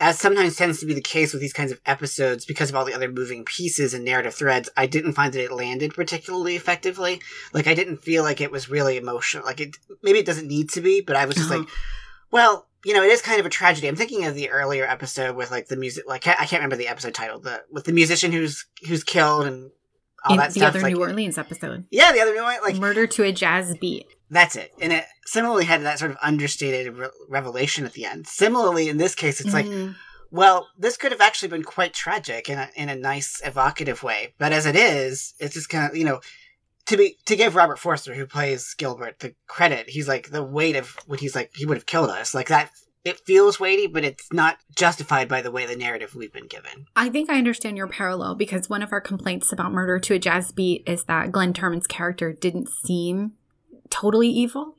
as 0.00 0.18
sometimes 0.18 0.56
tends 0.56 0.80
to 0.80 0.86
be 0.86 0.94
the 0.94 1.00
case 1.00 1.32
with 1.32 1.42
these 1.42 1.52
kinds 1.52 1.72
of 1.72 1.80
episodes, 1.84 2.44
because 2.44 2.70
of 2.70 2.76
all 2.76 2.84
the 2.84 2.94
other 2.94 3.10
moving 3.10 3.44
pieces 3.44 3.92
and 3.92 4.04
narrative 4.04 4.34
threads, 4.34 4.70
I 4.76 4.86
didn't 4.86 5.12
find 5.12 5.32
that 5.32 5.42
it 5.44 5.52
landed 5.52 5.94
particularly 5.94 6.56
effectively. 6.56 7.20
Like, 7.52 7.66
I 7.66 7.74
didn't 7.74 7.98
feel 8.02 8.22
like 8.22 8.40
it 8.40 8.52
was 8.52 8.70
really 8.70 8.96
emotional. 8.96 9.44
Like, 9.44 9.60
it, 9.60 9.76
maybe 10.02 10.20
it 10.20 10.26
doesn't 10.26 10.48
need 10.48 10.70
to 10.70 10.80
be, 10.80 11.00
but 11.00 11.16
I 11.16 11.26
was 11.26 11.36
just 11.36 11.50
Uh-huh. 11.50 11.58
like, 11.60 11.68
well, 12.30 12.66
you 12.84 12.92
know, 12.94 13.02
it 13.02 13.10
is 13.10 13.22
kind 13.22 13.40
of 13.40 13.46
a 13.46 13.50
tragedy. 13.50 13.88
I'm 13.88 13.96
thinking 13.96 14.24
of 14.24 14.34
the 14.34 14.50
earlier 14.50 14.84
episode 14.86 15.36
with 15.36 15.50
like 15.50 15.68
the 15.68 15.76
music, 15.76 16.04
like 16.06 16.26
I 16.26 16.34
can't 16.34 16.52
remember 16.60 16.76
the 16.76 16.88
episode 16.88 17.14
title, 17.14 17.40
the 17.40 17.62
with 17.70 17.84
the 17.84 17.92
musician 17.92 18.32
who's 18.32 18.66
who's 18.86 19.04
killed 19.04 19.46
and 19.46 19.70
all 20.24 20.32
in 20.32 20.38
that 20.38 20.48
the 20.54 20.60
stuff. 20.60 20.70
other 20.70 20.80
like, 20.80 20.94
new 20.94 21.00
orleans 21.00 21.36
episode 21.38 21.84
yeah, 21.90 22.12
the 22.12 22.20
other 22.20 22.34
new 22.34 22.42
one, 22.42 22.56
like 22.62 22.76
murder 22.76 23.06
to 23.06 23.24
a 23.24 23.32
jazz 23.32 23.76
beat 23.78 24.06
that's 24.30 24.56
it. 24.56 24.72
And 24.80 24.92
it 24.92 25.04
similarly 25.26 25.64
had 25.66 25.82
that 25.82 25.98
sort 25.98 26.10
of 26.10 26.16
understated 26.22 26.96
re- 26.96 27.08
revelation 27.28 27.84
at 27.84 27.92
the 27.92 28.04
end. 28.06 28.26
Similarly, 28.26 28.88
in 28.88 28.96
this 28.96 29.14
case, 29.14 29.40
it's 29.40 29.52
like, 29.52 29.66
Mhm. 29.66 29.94
well, 30.30 30.68
this 30.78 30.96
could 30.96 31.12
have 31.12 31.20
actually 31.20 31.48
been 31.50 31.62
quite 31.62 31.92
tragic 31.94 32.48
in 32.48 32.58
a 32.58 32.68
in 32.74 32.88
a 32.88 32.96
nice 32.96 33.40
evocative 33.44 34.02
way, 34.02 34.34
but 34.38 34.50
as 34.52 34.66
it 34.66 34.74
is, 34.76 35.34
it's 35.38 35.54
just 35.54 35.68
kind 35.68 35.88
of 35.90 35.96
you 35.96 36.04
know. 36.04 36.20
To 36.86 36.96
be 36.96 37.16
to 37.24 37.36
give 37.36 37.54
Robert 37.54 37.78
Forster, 37.78 38.14
who 38.14 38.26
plays 38.26 38.74
Gilbert, 38.74 39.20
the 39.20 39.34
credit, 39.46 39.88
he's 39.88 40.06
like 40.06 40.30
the 40.30 40.44
weight 40.44 40.76
of 40.76 40.98
when 41.06 41.18
he's 41.18 41.34
like. 41.34 41.50
He 41.54 41.64
would 41.64 41.76
have 41.76 41.86
killed 41.86 42.10
us, 42.10 42.34
like 42.34 42.48
that. 42.48 42.70
It 43.04 43.20
feels 43.20 43.60
weighty, 43.60 43.86
but 43.86 44.04
it's 44.04 44.32
not 44.32 44.58
justified 44.74 45.28
by 45.28 45.42
the 45.42 45.50
way 45.50 45.66
the 45.66 45.76
narrative 45.76 46.14
we've 46.14 46.32
been 46.32 46.46
given. 46.46 46.86
I 46.96 47.10
think 47.10 47.28
I 47.28 47.36
understand 47.36 47.76
your 47.76 47.86
parallel 47.86 48.34
because 48.34 48.70
one 48.70 48.82
of 48.82 48.92
our 48.92 49.00
complaints 49.00 49.52
about 49.52 49.72
Murder 49.72 49.98
to 49.98 50.14
a 50.14 50.18
Jazz 50.18 50.52
Beat 50.52 50.82
is 50.86 51.04
that 51.04 51.30
Glynn 51.30 51.52
Turman's 51.52 51.86
character 51.86 52.32
didn't 52.32 52.70
seem 52.70 53.32
totally 53.90 54.28
evil. 54.28 54.76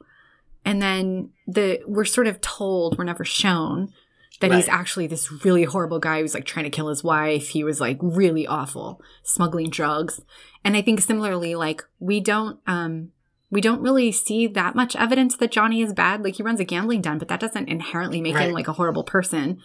And 0.63 0.81
then 0.81 1.29
the 1.47 1.81
we're 1.85 2.05
sort 2.05 2.25
of 2.25 2.41
told, 2.41 2.97
we're 2.97 3.03
never 3.03 3.25
shown 3.25 3.93
that 4.41 4.51
he's 4.51 4.67
actually 4.67 5.07
this 5.07 5.31
really 5.45 5.63
horrible 5.63 5.99
guy 5.99 6.21
who's 6.21 6.33
like 6.33 6.45
trying 6.45 6.65
to 6.65 6.69
kill 6.69 6.89
his 6.89 7.03
wife. 7.03 7.49
He 7.49 7.63
was 7.63 7.79
like 7.79 7.97
really 8.01 8.45
awful, 8.45 9.01
smuggling 9.23 9.69
drugs. 9.69 10.19
And 10.63 10.75
I 10.75 10.81
think 10.81 10.99
similarly, 11.01 11.55
like 11.55 11.83
we 11.99 12.19
don't 12.19 12.59
um 12.67 13.11
we 13.49 13.61
don't 13.61 13.81
really 13.81 14.11
see 14.11 14.47
that 14.47 14.75
much 14.75 14.95
evidence 14.95 15.37
that 15.37 15.51
Johnny 15.51 15.81
is 15.81 15.93
bad. 15.93 16.23
Like 16.23 16.35
he 16.35 16.43
runs 16.43 16.59
a 16.59 16.65
gambling 16.65 17.01
den, 17.01 17.17
but 17.17 17.27
that 17.29 17.39
doesn't 17.39 17.69
inherently 17.69 18.19
make 18.19 18.35
Right. 18.35 18.47
him 18.49 18.53
like 18.53 18.67
a 18.67 18.73
horrible 18.73 19.03
person. 19.03 19.59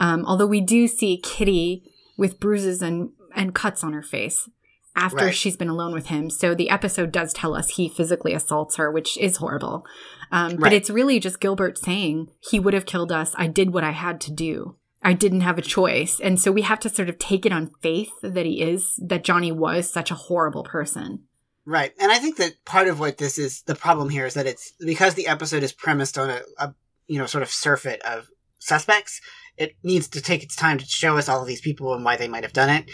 Um, 0.00 0.24
although 0.26 0.46
we 0.46 0.60
do 0.60 0.86
see 0.86 1.18
Kitty 1.22 1.92
with 2.16 2.40
bruises 2.40 2.80
and 2.82 3.10
and 3.34 3.54
cuts 3.54 3.84
on 3.84 3.92
her 3.92 4.02
face 4.02 4.48
after 4.96 5.26
Right. 5.26 5.34
she's 5.34 5.56
been 5.56 5.68
alone 5.68 5.92
with 5.92 6.06
him. 6.06 6.30
So 6.30 6.54
the 6.54 6.70
episode 6.70 7.12
does 7.12 7.32
tell 7.32 7.54
us 7.54 7.70
he 7.70 7.88
physically 7.88 8.32
assaults 8.32 8.76
her, 8.76 8.90
which 8.90 9.16
is 9.18 9.36
horrible. 9.36 9.84
Um, 10.32 10.56
But 10.56 10.72
it's 10.72 10.90
really 10.90 11.20
just 11.20 11.38
Gilbert 11.40 11.78
saying 11.78 12.30
he 12.40 12.58
would 12.58 12.74
have 12.74 12.86
killed 12.86 13.12
us. 13.12 13.32
I 13.36 13.46
did 13.46 13.72
what 13.72 13.84
I 13.84 13.92
had 13.92 14.20
to 14.22 14.32
do. 14.32 14.76
I 15.02 15.12
didn't 15.12 15.42
have 15.42 15.58
a 15.58 15.62
choice. 15.62 16.18
And 16.18 16.40
so 16.40 16.50
we 16.50 16.62
have 16.62 16.80
to 16.80 16.88
sort 16.88 17.08
of 17.08 17.18
take 17.18 17.46
it 17.46 17.52
on 17.52 17.70
faith 17.80 18.10
that 18.22 18.46
he 18.46 18.60
is, 18.62 18.98
that 19.04 19.22
Johnny 19.22 19.52
was 19.52 19.88
such 19.88 20.10
a 20.10 20.16
horrible 20.16 20.64
person. 20.64 21.24
Right. 21.64 21.92
And 22.00 22.10
I 22.10 22.18
think 22.18 22.36
that 22.38 22.64
part 22.64 22.88
of 22.88 22.98
what 22.98 23.18
this 23.18 23.38
is 23.38 23.62
the 23.62 23.74
problem 23.74 24.08
here 24.08 24.26
is 24.26 24.34
that 24.34 24.46
it's 24.46 24.72
because 24.80 25.14
the 25.14 25.26
episode 25.28 25.62
is 25.62 25.72
premised 25.72 26.16
on 26.18 26.30
a, 26.30 26.40
a 26.58 26.74
you 27.06 27.18
know, 27.18 27.26
sort 27.26 27.42
of 27.42 27.50
surfeit 27.50 28.00
of 28.02 28.28
suspects, 28.58 29.20
it 29.56 29.76
needs 29.82 30.08
to 30.08 30.20
take 30.20 30.42
its 30.42 30.56
time 30.56 30.78
to 30.78 30.86
show 30.86 31.16
us 31.16 31.28
all 31.28 31.40
of 31.40 31.46
these 31.46 31.60
people 31.60 31.94
and 31.94 32.04
why 32.04 32.16
they 32.16 32.28
might 32.28 32.42
have 32.42 32.52
done 32.52 32.70
it. 32.70 32.90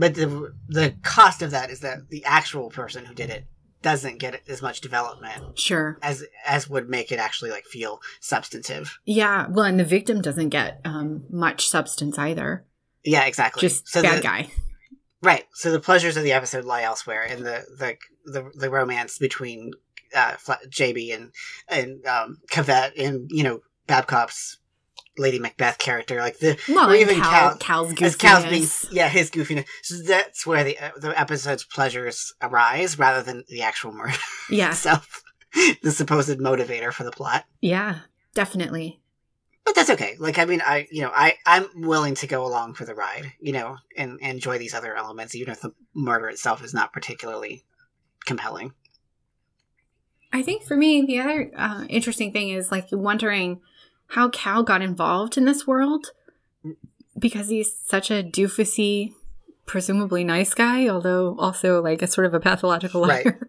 But 0.00 0.14
the 0.14 0.54
the 0.66 0.94
cost 1.02 1.42
of 1.42 1.50
that 1.50 1.68
is 1.68 1.80
that 1.80 2.08
the 2.08 2.24
actual 2.24 2.70
person 2.70 3.04
who 3.04 3.14
did 3.14 3.28
it 3.28 3.44
doesn't 3.82 4.18
get 4.18 4.40
as 4.48 4.62
much 4.62 4.80
development 4.80 5.58
Sure. 5.58 5.98
as 6.00 6.24
as 6.46 6.70
would 6.70 6.88
make 6.88 7.12
it 7.12 7.18
actually 7.18 7.50
like 7.50 7.66
feel 7.66 8.00
substantive. 8.18 8.98
Yeah. 9.04 9.46
Well, 9.50 9.66
and 9.66 9.78
the 9.78 9.84
victim 9.84 10.22
doesn't 10.22 10.48
get 10.48 10.80
um, 10.86 11.24
much 11.28 11.68
substance 11.68 12.18
either. 12.18 12.64
Yeah, 13.04 13.26
exactly. 13.26 13.60
Just 13.60 13.88
so 13.88 14.00
bad 14.00 14.18
the, 14.18 14.22
guy. 14.22 14.50
Right. 15.22 15.44
So 15.52 15.70
the 15.70 15.80
pleasures 15.80 16.16
of 16.16 16.24
the 16.24 16.32
episode 16.32 16.64
lie 16.64 16.82
elsewhere 16.82 17.24
in 17.24 17.42
the 17.42 17.64
the 17.78 17.96
the, 18.24 18.50
the 18.54 18.70
romance 18.70 19.18
between 19.18 19.72
uh, 20.16 20.36
JB 20.70 21.14
and 21.14 21.32
and 21.68 22.06
um, 22.06 22.38
Cavett 22.50 22.92
and 22.98 23.30
you 23.30 23.44
know 23.44 23.60
Babcock's 23.86 24.60
Lady 25.18 25.38
Macbeth 25.38 25.78
character, 25.78 26.20
like 26.20 26.38
the 26.38 26.58
Well, 26.68 26.90
or 26.90 26.94
even 26.94 27.16
Cal, 27.16 27.56
Cal- 27.56 27.56
Cal's 27.88 28.02
as 28.02 28.16
Cal's 28.16 28.44
being 28.46 28.66
yeah 28.90 29.08
his 29.08 29.30
goofiness. 29.30 29.66
So 29.82 29.96
that's 30.06 30.46
where 30.46 30.64
the 30.64 30.78
uh, 30.78 30.90
the 30.96 31.18
episode's 31.18 31.64
pleasures 31.64 32.32
arise 32.40 32.98
rather 32.98 33.22
than 33.22 33.44
the 33.48 33.62
actual 33.62 33.92
murder 33.92 34.14
Yeah. 34.50 34.70
itself, 34.70 35.22
the 35.82 35.90
supposed 35.90 36.38
motivator 36.38 36.92
for 36.92 37.04
the 37.04 37.10
plot. 37.10 37.44
Yeah. 37.60 38.00
Definitely. 38.34 39.00
But 39.64 39.74
that's 39.74 39.90
okay. 39.90 40.16
Like 40.18 40.38
I 40.38 40.44
mean, 40.46 40.62
I 40.64 40.86
you 40.90 41.02
know 41.02 41.10
I 41.14 41.34
I'm 41.44 41.66
willing 41.74 42.14
to 42.16 42.26
go 42.26 42.46
along 42.46 42.74
for 42.74 42.84
the 42.84 42.94
ride, 42.94 43.32
you 43.40 43.52
know, 43.52 43.76
and, 43.96 44.18
and 44.22 44.32
enjoy 44.32 44.58
these 44.58 44.74
other 44.74 44.94
elements, 44.94 45.34
even 45.34 45.52
if 45.52 45.60
the 45.60 45.72
murder 45.94 46.28
itself 46.28 46.64
is 46.64 46.72
not 46.72 46.92
particularly 46.92 47.64
compelling. 48.24 48.72
I 50.32 50.42
think 50.42 50.62
for 50.62 50.76
me, 50.76 51.04
the 51.04 51.18
other 51.20 51.50
uh, 51.56 51.84
interesting 51.88 52.32
thing 52.32 52.50
is 52.50 52.70
like 52.70 52.86
wondering 52.92 53.60
how 54.10 54.28
Cal 54.28 54.62
got 54.62 54.82
involved 54.82 55.36
in 55.36 55.44
this 55.44 55.66
world 55.66 56.12
because 57.18 57.48
he's 57.48 57.76
such 57.76 58.10
a 58.10 58.22
doofusy, 58.22 59.12
presumably 59.66 60.24
nice 60.24 60.54
guy, 60.54 60.88
although 60.88 61.36
also 61.38 61.80
like 61.82 62.02
a 62.02 62.06
sort 62.06 62.26
of 62.26 62.34
a 62.34 62.40
pathological 62.40 63.00
liar. 63.02 63.22
Right. 63.24 63.34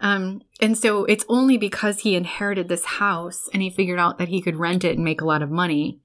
Um, 0.00 0.42
and 0.60 0.76
so 0.76 1.04
it's 1.04 1.24
only 1.28 1.56
because 1.56 2.00
he 2.00 2.16
inherited 2.16 2.68
this 2.68 2.84
house 2.84 3.48
and 3.54 3.62
he 3.62 3.70
figured 3.70 3.98
out 3.98 4.18
that 4.18 4.28
he 4.28 4.42
could 4.42 4.56
rent 4.56 4.84
it 4.84 4.96
and 4.96 5.04
make 5.04 5.20
a 5.20 5.24
lot 5.24 5.40
of 5.40 5.50
money. 5.50 6.00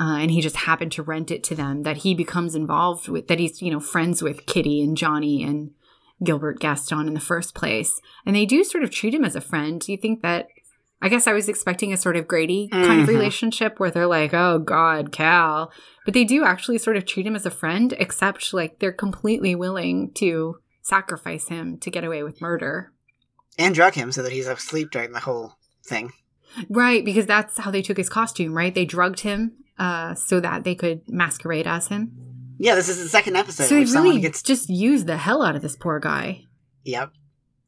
Uh, 0.00 0.16
and 0.16 0.30
he 0.30 0.40
just 0.40 0.56
happened 0.56 0.90
to 0.92 1.02
rent 1.02 1.30
it 1.30 1.44
to 1.44 1.54
them 1.54 1.84
that 1.84 1.98
he 1.98 2.14
becomes 2.14 2.54
involved 2.54 3.06
with, 3.08 3.28
that 3.28 3.38
he's, 3.38 3.62
you 3.62 3.70
know, 3.70 3.78
friends 3.78 4.22
with 4.22 4.46
Kitty 4.46 4.82
and 4.82 4.96
Johnny 4.96 5.44
and 5.44 5.70
Gilbert 6.24 6.58
Gaston 6.58 7.06
in 7.06 7.14
the 7.14 7.20
first 7.20 7.54
place. 7.54 8.00
And 8.24 8.34
they 8.34 8.44
do 8.44 8.64
sort 8.64 8.82
of 8.82 8.90
treat 8.90 9.14
him 9.14 9.24
as 9.24 9.36
a 9.36 9.40
friend. 9.40 9.80
Do 9.80 9.92
you 9.92 9.98
think 9.98 10.22
that? 10.22 10.48
I 11.02 11.08
guess 11.08 11.26
I 11.26 11.32
was 11.32 11.48
expecting 11.48 11.92
a 11.92 11.96
sort 11.96 12.16
of 12.16 12.26
Grady 12.26 12.68
kind 12.72 13.02
of 13.02 13.06
Mhm. 13.06 13.08
relationship 13.08 13.78
where 13.78 13.90
they're 13.90 14.06
like, 14.06 14.32
oh 14.32 14.58
God, 14.58 15.12
Cal. 15.12 15.70
But 16.04 16.14
they 16.14 16.24
do 16.24 16.44
actually 16.44 16.78
sort 16.78 16.96
of 16.96 17.04
treat 17.04 17.26
him 17.26 17.36
as 17.36 17.44
a 17.46 17.50
friend, 17.50 17.94
except 17.98 18.52
like 18.54 18.78
they're 18.78 18.92
completely 18.92 19.54
willing 19.54 20.12
to 20.14 20.56
sacrifice 20.82 21.48
him 21.48 21.78
to 21.78 21.90
get 21.90 22.04
away 22.04 22.22
with 22.22 22.40
murder. 22.40 22.92
And 23.58 23.74
drug 23.74 23.94
him 23.94 24.10
so 24.12 24.22
that 24.22 24.32
he's 24.32 24.46
asleep 24.46 24.90
during 24.90 25.12
the 25.12 25.20
whole 25.20 25.56
thing. 25.86 26.12
Right, 26.70 27.04
because 27.04 27.26
that's 27.26 27.58
how 27.58 27.70
they 27.70 27.82
took 27.82 27.96
his 27.98 28.08
costume, 28.08 28.54
right? 28.56 28.74
They 28.74 28.84
drugged 28.86 29.20
him 29.20 29.52
uh, 29.78 30.14
so 30.14 30.40
that 30.40 30.64
they 30.64 30.74
could 30.74 31.02
masquerade 31.08 31.66
as 31.66 31.88
him. 31.88 32.12
Yeah, 32.58 32.74
this 32.74 32.88
is 32.88 33.02
the 33.02 33.08
second 33.10 33.36
episode. 33.36 33.64
so 33.64 33.74
they 33.74 33.84
really 33.84 34.18
gets 34.20 34.42
just 34.42 34.70
used 34.70 35.06
the 35.06 35.18
hell 35.18 35.42
out 35.42 35.56
of 35.56 35.60
this 35.62 35.76
poor 35.76 36.00
guy. 36.00 36.44
Yep. 36.84 37.10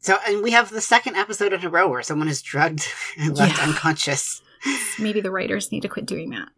So 0.09 0.17
and 0.27 0.43
we 0.43 0.53
have 0.53 0.71
the 0.71 0.81
second 0.81 1.17
episode 1.17 1.53
in 1.53 1.63
a 1.63 1.69
row 1.69 1.87
where 1.87 2.03
someone 2.03 2.29
is 2.29 2.41
drugged 2.41 2.83
and 3.19 3.37
left 3.37 3.59
Yeah. 3.59 3.65
unconscious. 3.65 4.41
Maybe 4.99 5.21
the 5.21 5.31
writers 5.31 5.71
need 5.71 5.83
to 5.83 5.89
quit 5.91 6.07
doing 6.07 6.31
that. 6.31 6.49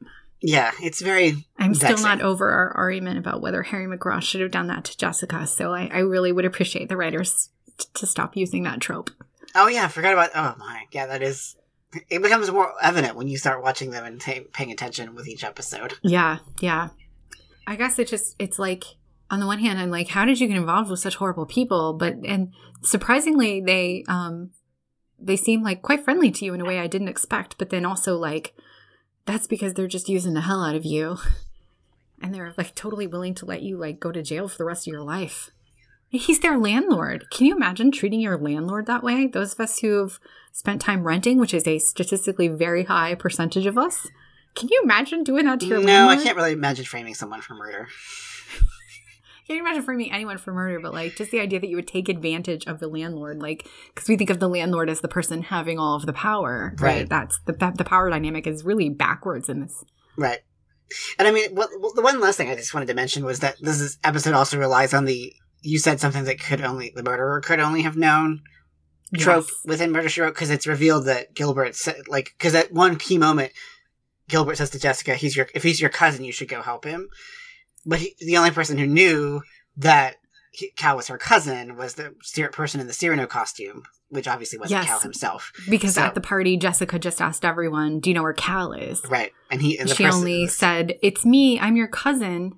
Yeah, 0.41 0.71
it's 0.81 1.03
very 1.03 1.49
I'm 1.59 1.75
still 1.75 1.99
not 1.99 2.21
over 2.21 2.49
our 2.49 2.71
argument 2.77 3.19
about 3.19 3.41
whether 3.43 3.65
Harry 3.65 3.87
McGraw 3.89 4.23
should 4.23 4.41
have 4.41 4.53
done 4.53 4.69
that 4.69 4.85
to 4.85 4.97
Jessica. 4.97 5.49
So 5.49 5.75
I, 5.75 5.91
I 5.93 5.99
really 5.99 6.31
would 6.31 6.45
appreciate 6.45 6.89
the 6.89 6.97
writers 6.97 7.49
t- 7.77 7.87
to 7.95 8.07
stop 8.07 8.37
using 8.37 8.63
that 8.63 8.79
trope. 8.81 9.11
Oh 9.57 9.67
yeah, 9.67 9.83
I 9.87 9.89
forgot 9.89 10.13
about. 10.13 10.31
Oh 10.37 10.55
my, 10.57 10.85
yeah, 10.93 11.07
that 11.07 11.21
is. 11.21 11.57
It 12.09 12.23
becomes 12.23 12.49
more 12.53 12.73
evident 12.81 13.17
when 13.17 13.27
you 13.27 13.37
start 13.37 13.65
watching 13.65 13.91
them 13.91 14.05
and 14.05 14.21
ta 14.21 14.35
paying 14.53 14.71
attention 14.71 15.17
with 15.17 15.27
each 15.27 15.43
episode. 15.43 15.95
Yeah, 16.03 16.39
yeah. 16.61 16.91
I 17.67 17.75
guess 17.75 17.99
it 17.99 18.07
just 18.07 18.37
it's 18.39 18.61
like 18.61 18.85
on 19.31 19.41
the 19.41 19.47
one 19.47 19.61
hand 19.61 19.79
I'm 19.79 19.91
like, 19.91 20.09
how 20.09 20.25
did 20.25 20.41
you 20.41 20.49
get 20.49 20.57
involved 20.57 20.91
with 20.91 21.01
such 21.01 21.17
horrible 21.17 21.47
people? 21.47 21.95
But 21.95 22.17
and 22.25 22.53
surprisingly 22.83 23.61
they 23.61 24.05
um 24.09 24.51
they 25.19 25.37
seem 25.37 25.63
like 25.63 25.83
quite 25.83 26.05
friendly 26.05 26.31
to 26.31 26.45
you 26.45 26.55
in 26.55 26.61
a 26.61 26.65
way 26.65 26.79
I 26.79 26.87
didn't 26.87 27.09
expect, 27.09 27.57
but 27.59 27.71
then 27.71 27.85
also 27.85 28.17
like 28.17 28.55
that's 29.27 29.47
because 29.47 29.75
they're 29.75 29.87
just 29.87 30.09
using 30.09 30.35
the 30.35 30.41
hell 30.43 30.65
out 30.65 30.75
of 30.75 30.85
you. 30.85 31.19
And 32.23 32.35
they're 32.35 32.53
like 32.59 32.75
totally 32.75 33.07
willing 33.07 33.35
to 33.37 33.47
let 33.47 33.63
you 33.63 33.79
like 33.79 33.99
go 33.99 34.13
to 34.13 34.23
jail 34.23 34.47
for 34.47 34.59
the 34.59 34.65
rest 34.67 34.87
of 34.87 34.93
your 34.93 35.01
life. 35.01 35.49
He's 36.11 36.41
their 36.41 36.59
landlord. 36.59 37.31
Can 37.31 37.47
you 37.47 37.57
imagine 37.57 37.91
treating 37.91 38.21
your 38.21 38.37
landlord 38.37 38.85
that 38.87 39.03
way? 39.03 39.27
Those 39.27 39.55
of 39.55 39.61
us 39.61 39.79
who 39.79 40.01
have 40.01 40.19
spent 40.53 40.83
time 40.83 41.05
renting, 41.05 41.39
which 41.39 41.55
is 41.55 41.67
a 41.67 41.79
statistically 41.79 42.49
very 42.49 42.85
high 42.85 43.15
percentage 43.15 43.65
of 43.65 43.79
us. 43.79 44.07
Can 44.55 44.69
you 44.71 44.83
imagine 44.85 45.25
doing 45.25 45.47
that 45.47 45.61
to 45.61 45.67
your 45.67 45.79
No, 45.79 45.87
landlord? 45.87 46.19
I 46.19 46.23
can't 46.23 46.37
really 46.37 46.53
imagine 46.53 46.85
framing 46.85 47.15
someone 47.15 47.41
for 47.41 47.55
murder. 47.55 47.89
Can't 49.51 49.63
imagine 49.63 49.83
framing 49.83 50.13
anyone 50.13 50.39
for 50.39 50.53
murder, 50.53 50.79
but 50.79 50.95
like 50.95 51.17
just 51.17 51.33
the 51.33 51.41
idea 51.41 51.59
that 51.59 51.69
you 51.69 51.75
would 51.75 51.89
take 51.89 52.09
advantage 52.09 52.69
of 52.69 52.79
the 52.79 52.87
landlord, 52.87 53.43
like 53.43 53.67
because 53.93 54.09
we 54.09 54.17
think 54.17 54.31
of 54.31 54.39
the 54.39 54.49
landlord 54.49 54.89
as 54.89 55.01
the 55.01 55.09
person 55.09 55.43
having 55.43 55.77
all 55.77 55.97
of 55.97 56.07
the 56.07 56.13
power, 56.13 56.73
right? 56.79 56.99
Right. 56.99 57.09
That's 57.09 57.41
the 57.47 57.73
the 57.77 57.83
power 57.85 58.09
dynamic 58.11 58.47
is 58.47 58.65
really 58.65 58.91
backwards 58.91 59.49
in 59.49 59.59
this. 59.63 59.85
Right. 60.17 60.39
And 61.19 61.27
I 61.27 61.33
mean, 61.33 61.53
what, 61.53 61.69
what- 61.81 61.97
the 61.97 62.03
one 62.03 62.21
last 62.21 62.37
thing 62.37 62.49
I 62.49 62.55
just 62.55 62.73
wanted 62.73 62.87
to 62.87 62.95
mention 62.95 63.25
was 63.25 63.41
that 63.41 63.57
this 63.61 63.81
is, 63.81 63.99
episode 64.05 64.35
also 64.35 64.57
relies 64.57 64.95
on 64.95 65.05
the. 65.05 65.33
You 65.63 65.81
said 65.81 65.99
something 65.99 66.23
that 66.27 66.39
could 66.39 66.61
only 66.61 66.93
the 66.95 67.03
murderer 67.03 67.41
could 67.41 67.59
only 67.59 67.83
have 67.83 67.97
known 67.97 68.43
trope 69.19 69.47
Yes. 69.49 69.55
within 69.65 69.91
Murder 69.91 70.09
She 70.09 70.21
Wrote 70.21 70.35
because 70.35 70.51
it's 70.51 70.69
revealed 70.69 71.07
that 71.07 71.35
Gilbert 71.35 71.75
said 71.75 72.07
like 72.07 72.35
because 72.39 72.55
at 72.55 72.73
one 72.73 72.95
key 72.95 73.19
moment, 73.19 73.51
Gilbert 74.29 74.59
says 74.59 74.71
to 74.71 74.79
Jessica, 74.79 75.17
"He's 75.17 75.35
your 75.35 75.49
if 75.57 75.65
he's 75.65 75.81
your 75.81 75.91
cousin, 75.91 76.23
you 76.25 76.31
should 76.31 76.49
go 76.49 76.63
help 76.63 76.85
him." 76.85 77.09
But 77.87 78.01
he, 78.01 78.15
the 78.19 78.37
only 78.37 78.51
person 78.51 78.79
who 78.79 78.87
knew 78.87 79.43
that 79.77 80.17
he, 80.53 80.71
Cal 80.77 80.97
was 80.97 81.09
her 81.09 81.19
cousin 81.19 81.77
was 81.77 81.95
the 81.95 82.15
person 82.53 82.81
in 82.81 82.87
the 82.87 82.93
Cyrano 82.93 83.27
costume, 83.27 83.85
which 84.09 84.27
obviously 84.29 84.59
wasn't 84.59 84.81
Yes. 84.83 84.89
Cal 84.89 85.01
himself, 85.01 85.53
Because 85.69 85.95
So- 85.95 86.03
at 86.03 86.15
the 86.15 86.21
party, 86.21 86.57
Jessica 86.57 86.99
just 86.99 87.21
asked 87.23 87.45
everyone, 87.45 88.01
"Do 88.01 88.11
you 88.11 88.15
know 88.15 88.23
where 88.23 88.33
Cal 88.33 88.73
is?" 88.73 89.01
right? 89.09 89.33
And 89.51 89.63
he 89.63 89.79
and 89.79 89.89
the 89.89 89.95
she 89.95 90.05
person, 90.05 90.19
only 90.21 90.47
said, 90.49 90.99
"It's 91.03 91.25
me. 91.25 91.59
I'm 91.61 91.77
your 91.77 91.89
cousin." 91.89 92.53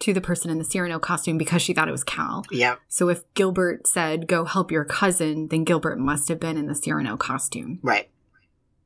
To 0.00 0.12
the 0.12 0.20
person 0.20 0.50
in 0.50 0.58
the 0.58 0.64
Cyrano 0.64 0.98
costume 0.98 1.38
because 1.38 1.62
she 1.62 1.72
thought 1.72 1.88
it 1.88 1.92
was 1.92 2.04
Cal. 2.04 2.44
Yep. 2.50 2.80
So 2.88 3.08
if 3.08 3.22
Gilbert 3.34 3.86
said, 3.86 4.26
"Go 4.26 4.44
help 4.44 4.70
your 4.70 4.84
cousin," 4.84 5.48
then 5.48 5.64
Gilbert 5.64 5.98
must 5.98 6.28
have 6.28 6.40
been 6.40 6.58
in 6.58 6.66
the 6.66 6.74
Cyrano 6.74 7.16
costume. 7.16 7.78
Right. 7.82 8.10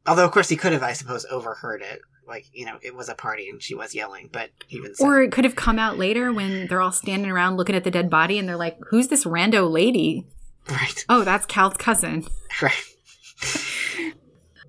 Although, 0.07 0.27
of 0.27 0.31
course, 0.31 0.49
he 0.49 0.57
could 0.57 0.73
have, 0.73 0.83
I 0.83 0.93
suppose, 0.93 1.25
overheard 1.31 1.83
it. 1.83 2.03
Like, 2.29 2.47
you 2.53 2.67
know, 2.67 2.79
it 2.83 2.95
was 2.95 3.09
a 3.09 3.14
party 3.14 3.49
and 3.49 3.62
she 3.62 3.75
was 3.75 3.95
yelling, 3.95 4.29
but 4.33 4.51
even 4.69 4.95
so. 4.95 5.07
Or 5.07 5.23
it 5.23 5.33
could 5.33 5.45
have 5.45 5.57
come 5.57 5.79
out 5.79 5.99
later 5.99 6.33
when 6.33 6.67
they're 6.67 6.81
all 6.83 6.93
standing 6.93 7.31
around 7.31 7.57
looking 7.57 7.75
at 7.75 7.85
the 7.85 7.91
dead 7.91 8.11
body 8.11 8.38
and 8.38 8.49
they're 8.49 8.57
like, 8.57 8.79
who's 8.91 9.09
this 9.09 9.25
rando 9.25 9.71
lady? 9.71 10.27
right. 10.71 11.05
Oh, 11.09 11.25
that's 11.25 11.47
Cal's 11.47 11.77
cousin. 11.77 12.27
Right. 12.61 12.75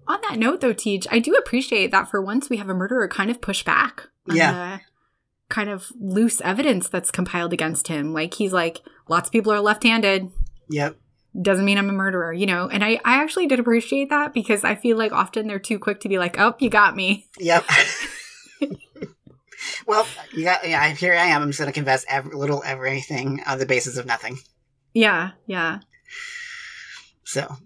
On 0.07 0.19
that 0.29 0.37
note, 0.39 0.61
though, 0.61 0.73
Teach, 0.73 1.05
I 1.11 1.19
do 1.19 1.33
appreciate 1.35 1.91
that 1.91 2.09
for 2.09 2.21
once 2.21 2.49
we 2.49 2.57
have 2.57 2.69
a 2.69 2.73
murderer 2.73 3.07
kind 3.07 3.29
of 3.29 3.41
push 3.41 3.63
back 3.63 4.07
on 4.29 4.35
Yeah. 4.35 4.77
the 4.77 4.81
kind 5.53 5.69
of 5.69 5.91
loose 5.99 6.41
evidence 6.41 6.87
that's 6.89 7.11
compiled 7.11 7.53
against 7.53 7.87
him. 7.87 8.13
Like, 8.13 8.33
he's 8.35 8.53
like, 8.53 8.81
lots 9.07 9.29
of 9.29 9.31
people 9.33 9.51
are 9.51 9.59
left 9.59 9.83
handed. 9.83 10.29
Yep. 10.69 10.97
Doesn't 11.39 11.65
mean 11.65 11.77
I'm 11.77 11.89
a 11.89 11.93
murderer, 11.93 12.33
you 12.33 12.45
know? 12.45 12.67
And 12.67 12.83
I, 12.83 12.99
I 13.05 13.21
actually 13.21 13.47
did 13.47 13.59
appreciate 13.59 14.09
that 14.09 14.33
because 14.33 14.63
I 14.63 14.75
feel 14.75 14.97
like 14.97 15.11
often 15.11 15.47
they're 15.47 15.59
too 15.59 15.77
quick 15.77 15.99
to 16.01 16.09
be 16.09 16.17
like, 16.17 16.39
oh, 16.39 16.55
you 16.59 16.69
got 16.69 16.95
me. 16.95 17.27
Yep. 17.37 17.65
well, 19.87 20.07
got, 20.43 20.67
yeah, 20.67 20.89
here 20.89 21.13
I 21.13 21.27
am. 21.27 21.43
I'm 21.43 21.49
just 21.49 21.59
going 21.59 21.71
to 21.71 21.73
confess 21.73 22.03
every, 22.09 22.35
little 22.35 22.63
everything 22.65 23.41
on 23.45 23.59
the 23.59 23.67
basis 23.67 23.97
of 23.97 24.05
nothing. 24.05 24.39
Yeah, 24.93 25.31
yeah. 25.45 25.79
So, 27.23 27.57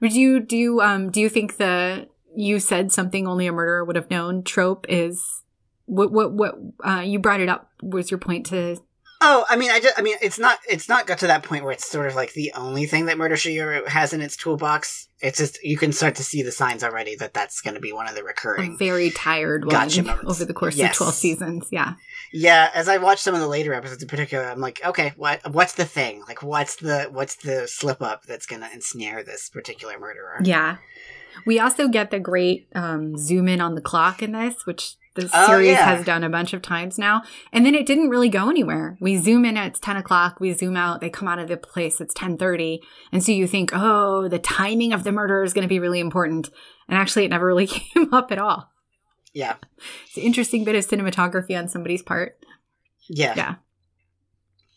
Would 0.00 0.12
you 0.12 0.38
do 0.38 0.56
you 0.56 0.80
um 0.80 1.10
do 1.10 1.20
you 1.20 1.28
think 1.28 1.56
the 1.56 2.08
you 2.36 2.60
said 2.60 2.92
something 2.92 3.26
only 3.26 3.48
a 3.48 3.52
murderer 3.52 3.84
would 3.84 3.96
have 3.96 4.08
known 4.08 4.44
trope 4.44 4.86
is 4.88 5.42
what 5.86 6.12
what 6.12 6.32
what 6.32 6.54
uh 6.84 7.00
you 7.00 7.18
brought 7.18 7.40
it 7.40 7.48
up 7.48 7.70
was 7.82 8.10
your 8.10 8.18
point 8.18 8.46
to 8.46 8.76
Oh, 9.22 9.44
I 9.50 9.56
mean, 9.56 9.70
I 9.70 9.80
just, 9.80 9.98
I 9.98 10.02
mean, 10.02 10.16
it's 10.22 10.38
not, 10.38 10.58
it's 10.68 10.88
not 10.88 11.06
got 11.06 11.18
to 11.18 11.26
that 11.26 11.42
point 11.42 11.62
where 11.62 11.72
it's 11.72 11.86
sort 11.86 12.06
of 12.06 12.14
like 12.14 12.32
the 12.32 12.52
only 12.56 12.86
thing 12.86 13.04
that 13.06 13.18
Murder 13.18 13.36
She 13.36 13.58
Wrote 13.60 13.88
has 13.88 14.14
in 14.14 14.22
its 14.22 14.34
toolbox. 14.36 15.08
It's 15.20 15.36
just 15.36 15.62
you 15.62 15.76
can 15.76 15.92
start 15.92 16.14
to 16.14 16.24
see 16.24 16.42
the 16.42 16.50
signs 16.52 16.82
already 16.82 17.16
that 17.16 17.34
that's 17.34 17.60
going 17.60 17.74
to 17.74 17.80
be 17.80 17.92
one 17.92 18.08
of 18.08 18.14
the 18.14 18.22
A 18.22 18.24
recurring. 18.24 18.78
very 18.78 19.10
tired 19.10 19.66
one 19.66 19.74
moments. 19.74 20.24
over 20.26 20.46
the 20.46 20.54
course 20.54 20.76
Yes. 20.76 20.92
of 20.92 20.96
12 20.98 21.14
seasons. 21.14 21.68
Yeah. 21.70 21.94
Yeah, 22.32 22.70
as 22.74 22.88
I 22.88 22.96
watched 22.96 23.22
some 23.22 23.34
of 23.34 23.40
the 23.40 23.46
later 23.48 23.74
episodes 23.74 24.02
in 24.02 24.08
particular, 24.08 24.44
I'm 24.44 24.60
like, 24.60 24.80
okay, 24.86 25.12
what, 25.16 25.40
what's 25.52 25.74
the 25.74 25.84
thing? 25.84 26.22
Like, 26.26 26.42
what's 26.42 26.76
the, 26.76 27.08
what's 27.12 27.34
the 27.36 27.68
slip 27.68 28.00
up 28.00 28.24
that's 28.24 28.46
going 28.46 28.62
to 28.62 28.72
ensnare 28.72 29.22
this 29.22 29.50
particular 29.50 29.98
murderer? 29.98 30.38
Yeah. 30.42 30.76
We 31.44 31.58
also 31.60 31.88
get 31.88 32.10
the 32.10 32.20
great 32.20 32.68
um, 32.74 33.18
zoom 33.18 33.48
in 33.48 33.60
on 33.60 33.74
the 33.74 33.80
clock 33.82 34.22
in 34.22 34.32
this, 34.32 34.64
which 34.64 34.94
the 35.14 35.28
Oh, 35.32 35.46
series 35.46 35.72
yeah. 35.72 35.96
has 35.96 36.04
done 36.04 36.22
a 36.24 36.28
bunch 36.30 36.52
of 36.52 36.62
times 36.62 36.98
now. 36.98 37.22
And 37.52 37.66
then 37.66 37.74
it 37.74 37.84
didn't 37.86 38.10
really 38.10 38.28
go 38.28 38.48
anywhere. 38.48 38.96
We 39.00 39.16
zoom 39.16 39.44
in, 39.44 39.56
it's 39.56 39.80
10 39.80 39.96
o'clock. 39.96 40.38
We 40.40 40.52
zoom 40.52 40.76
out, 40.76 41.00
they 41.00 41.10
come 41.10 41.26
out 41.28 41.38
of 41.40 41.48
the 41.48 41.56
place, 41.56 42.00
it's 42.00 42.14
1030. 42.14 42.80
And 43.12 43.22
so 43.22 43.32
you 43.32 43.46
think, 43.46 43.70
oh, 43.74 44.28
the 44.28 44.38
timing 44.38 44.92
of 44.92 45.02
the 45.04 45.12
murder 45.12 45.42
is 45.42 45.52
going 45.52 45.62
to 45.64 45.68
be 45.68 45.80
really 45.80 46.00
important. 46.00 46.50
And 46.88 46.96
actually, 46.96 47.24
it 47.24 47.30
never 47.30 47.46
really 47.46 47.66
came 47.68 48.12
up 48.14 48.30
at 48.30 48.38
all. 48.38 48.70
Yeah, 49.32 49.56
It's 50.06 50.16
an 50.16 50.22
interesting 50.24 50.64
bit 50.64 50.74
of 50.74 50.86
cinematography 50.86 51.56
on 51.58 51.68
somebody's 51.68 52.02
part. 52.02 52.36
yeah, 53.08 53.34
Yeah. 53.36 53.54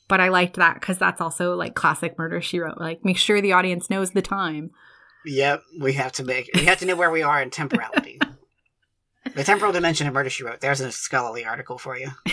But 0.08 0.19
I 0.19 0.28
liked 0.28 0.58
that 0.58 0.76
because 0.76 0.98
that's 1.00 1.22
also 1.22 1.56
like 1.56 1.74
classic 1.76 2.19
murder 2.19 2.39
she 2.41 2.60
wrote. 2.60 2.78
Like, 2.78 3.04
make 3.06 3.17
sure 3.17 3.41
the 3.41 3.54
audience 3.54 3.89
knows 3.89 4.12
the 4.12 4.22
time. 4.22 4.69
Yep, 5.26 5.63
we 5.80 5.93
have 5.93 6.12
to 6.13 6.24
make 6.24 6.50
we 6.54 6.65
have 6.65 6.80
to 6.80 6.86
know 6.86 6.96
where 6.98 7.10
we 7.10 7.24
are 7.24 7.41
in 7.41 7.50
temporality. 7.50 8.19
The 9.36 9.43
temporal 9.43 9.71
dimension 9.71 10.07
of 10.07 10.13
Murder 10.13 10.29
She 10.29 10.43
Wrote. 10.43 10.62
There's 10.62 10.81
a 10.81 10.91
scholarly 10.91 11.45
article 11.45 11.77
for 11.77 11.97
you. 11.97 12.12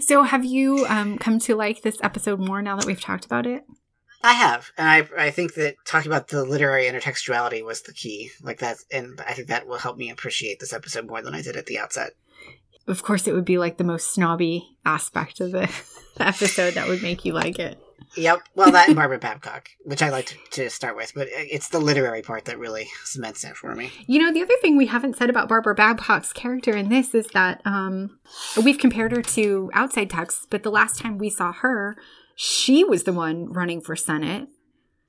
So, 0.00 0.22
have 0.22 0.44
you 0.44 0.86
um, 0.88 1.18
come 1.18 1.38
to 1.40 1.54
like 1.54 1.82
this 1.82 1.98
episode 2.02 2.38
more 2.38 2.62
now 2.62 2.76
that 2.76 2.86
we've 2.86 3.00
talked 3.00 3.24
about 3.24 3.46
it? 3.46 3.64
I 4.22 4.32
have, 4.32 4.70
and 4.78 4.88
I 4.88 5.26
I 5.26 5.30
think 5.30 5.54
that 5.54 5.76
talking 5.84 6.10
about 6.10 6.28
the 6.28 6.44
literary 6.44 6.84
intertextuality 6.84 7.64
was 7.64 7.82
the 7.82 7.92
key. 7.92 8.30
Like 8.42 8.58
that, 8.58 8.78
and 8.90 9.20
I 9.26 9.32
think 9.32 9.48
that 9.48 9.66
will 9.66 9.78
help 9.78 9.96
me 9.96 10.10
appreciate 10.10 10.60
this 10.60 10.72
episode 10.72 11.06
more 11.06 11.22
than 11.22 11.34
I 11.34 11.42
did 11.42 11.56
at 11.56 11.66
the 11.66 11.78
outset. 11.78 12.12
Of 12.86 13.02
course, 13.02 13.26
it 13.26 13.32
would 13.32 13.44
be 13.44 13.58
like 13.58 13.78
the 13.78 13.84
most 13.84 14.12
snobby 14.12 14.76
aspect 14.84 15.40
of 15.40 15.52
the 15.52 15.70
episode 16.20 16.74
that 16.74 16.88
would 16.88 17.02
make 17.02 17.24
you 17.24 17.32
like 17.32 17.58
it. 17.58 17.78
Yep. 18.16 18.48
Well, 18.54 18.70
that 18.70 18.88
and 18.88 18.96
Barbara 18.96 19.18
Babcock, 19.18 19.70
which 19.84 20.02
I 20.02 20.10
liked 20.10 20.36
to 20.52 20.70
start 20.70 20.96
with, 20.96 21.12
but 21.14 21.28
it's 21.30 21.68
the 21.68 21.78
literary 21.78 22.22
part 22.22 22.44
that 22.46 22.58
really 22.58 22.88
cements 23.04 23.44
it 23.44 23.56
for 23.56 23.74
me. 23.74 23.90
You 24.06 24.22
know, 24.22 24.32
the 24.32 24.42
other 24.42 24.56
thing 24.60 24.76
we 24.76 24.86
haven't 24.86 25.16
said 25.16 25.30
about 25.30 25.48
Barbara 25.48 25.74
Babcock's 25.74 26.32
character 26.32 26.76
in 26.76 26.88
this 26.88 27.14
is 27.14 27.28
that 27.28 27.60
um, 27.64 28.18
we've 28.62 28.78
compared 28.78 29.12
her 29.12 29.22
to 29.22 29.70
outside 29.74 30.10
texts, 30.10 30.46
but 30.48 30.62
the 30.62 30.70
last 30.70 30.98
time 30.98 31.18
we 31.18 31.30
saw 31.30 31.52
her, 31.52 31.96
she 32.36 32.84
was 32.84 33.04
the 33.04 33.12
one 33.12 33.52
running 33.52 33.80
for 33.80 33.96
Senate. 33.96 34.48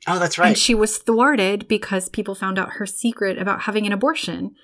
Oh, 0.08 0.20
that's 0.20 0.38
right. 0.38 0.50
And 0.50 0.58
she 0.58 0.76
was 0.76 0.98
thwarted 0.98 1.68
because 1.68 2.10
people 2.10 2.36
found 2.36 2.60
out 2.60 2.74
her 2.74 2.86
secret 2.86 3.38
about 3.38 3.62
having 3.62 3.86
an 3.86 3.92
abortion. 3.92 4.56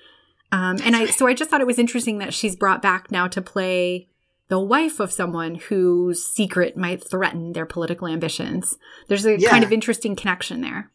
Um, 0.52 0.76
and 0.84 0.94
I, 0.94 1.06
so 1.06 1.26
I 1.26 1.34
just 1.34 1.50
thought 1.50 1.60
it 1.60 1.66
was 1.66 1.78
interesting 1.78 2.18
that 2.18 2.34
she's 2.34 2.54
brought 2.54 2.82
back 2.82 3.10
now 3.10 3.26
to 3.28 3.40
play 3.40 4.10
the 4.52 4.60
wife 4.60 5.00
of 5.00 5.10
someone 5.10 5.54
whose 5.54 6.22
secret 6.22 6.76
might 6.76 7.02
threaten 7.02 7.54
their 7.54 7.64
political 7.64 8.06
ambitions. 8.06 8.76
There's 9.08 9.24
a 9.24 9.38
Yeah. 9.40 9.48
kind 9.48 9.64
of 9.64 9.72
interesting 9.72 10.14
connection 10.14 10.60
there. 10.60 10.90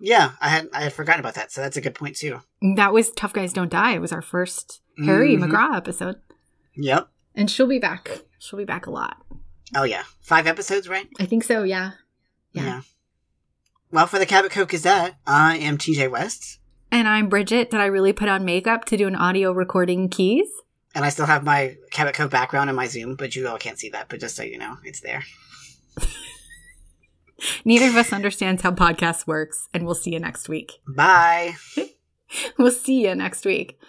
yeah, 0.00 0.32
I 0.42 0.48
had 0.50 0.68
I 0.74 0.82
had 0.82 0.92
forgotten 0.92 1.20
about 1.20 1.34
that, 1.34 1.50
so 1.50 1.62
that's 1.62 1.78
a 1.78 1.80
good 1.80 1.94
point 1.94 2.16
too. 2.16 2.40
That 2.76 2.92
was 2.92 3.10
Tough 3.10 3.32
Guys 3.32 3.54
Don't 3.54 3.70
Die. 3.70 3.92
It 3.94 4.00
was 4.00 4.12
our 4.12 4.20
first 4.22 4.82
Harry 5.06 5.34
Mhm. 5.36 5.44
McGraw 5.50 5.74
episode. 5.76 6.16
Yep. 6.76 7.08
And 7.34 7.50
she'll 7.50 7.66
be 7.66 7.78
back. 7.78 8.20
She'll 8.38 8.58
be 8.58 8.64
back 8.74 8.86
a 8.86 8.90
lot. 8.90 9.16
Oh 9.74 9.84
yeah, 9.84 10.04
five 10.20 10.46
episodes, 10.46 10.86
right? 10.88 11.08
I 11.18 11.24
think 11.24 11.42
so, 11.44 11.62
yeah. 11.62 11.92
Yeah. 12.52 12.82
Well, 13.90 14.06
for 14.06 14.18
the 14.18 14.26
Cabot 14.26 14.52
Cove 14.52 14.68
Gazette, 14.68 15.16
I 15.26 15.56
am 15.56 15.78
TJ 15.78 16.08
West, 16.08 16.58
And 16.92 17.08
I'm 17.08 17.28
Bridget. 17.28 17.70
Did 17.70 17.80
I 17.80 17.86
really 17.86 18.12
put 18.12 18.28
on 18.28 18.44
makeup 18.44 18.84
to 18.86 18.96
do 18.96 19.06
an 19.08 19.16
audio 19.16 19.50
recording 19.52 20.08
keys? 20.10 20.48
And 20.94 21.04
I 21.04 21.10
still 21.10 21.26
have 21.26 21.44
my 21.44 21.76
Cabot 21.90 22.14
Cove 22.14 22.30
background 22.30 22.70
in 22.70 22.76
my 22.76 22.86
Zoom, 22.86 23.14
but 23.16 23.36
you 23.36 23.48
all 23.48 23.58
can't 23.58 23.78
see 23.78 23.90
that. 23.90 24.08
But 24.08 24.20
just 24.20 24.36
so 24.36 24.42
you 24.42 24.58
know, 24.58 24.76
it's 24.84 25.00
there. 25.00 25.22
Neither 27.64 27.88
of 27.88 27.96
us 27.96 28.12
understands 28.12 28.62
how 28.62 28.72
podcast 28.72 29.26
works, 29.26 29.68
and 29.72 29.84
we'll 29.84 29.94
see 29.94 30.12
you 30.12 30.20
next 30.20 30.48
week. 30.48 30.80
Bye. 30.86 31.54
We'll 32.58 32.70
see 32.70 33.06
you 33.06 33.14
next 33.14 33.46
week. 33.46 33.80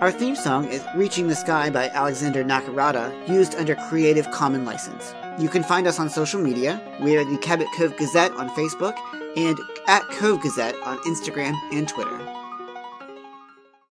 Our 0.00 0.12
theme 0.12 0.36
song 0.36 0.68
is 0.68 0.82
Reaching 0.94 1.28
the 1.28 1.34
Sky 1.34 1.70
by 1.70 1.88
Alexander 1.88 2.42
Nakarada, 2.44 3.28
used 3.28 3.54
under 3.56 3.74
Creative 3.74 4.30
Common 4.30 4.64
License. 4.64 5.12
You 5.38 5.48
can 5.48 5.62
find 5.62 5.86
us 5.86 5.98
on 5.98 6.08
social 6.08 6.40
media. 6.40 6.80
We 7.02 7.16
are 7.16 7.24
the 7.24 7.36
Cabot 7.38 7.66
Cove 7.76 7.96
Gazette 7.96 8.32
on 8.32 8.48
Facebook 8.50 8.96
and 9.36 9.58
at 9.88 10.02
Cove 10.10 10.40
Gazette 10.40 10.76
on 10.84 10.98
Instagram 10.98 11.54
and 11.72 11.88
Twitter. 11.88 12.18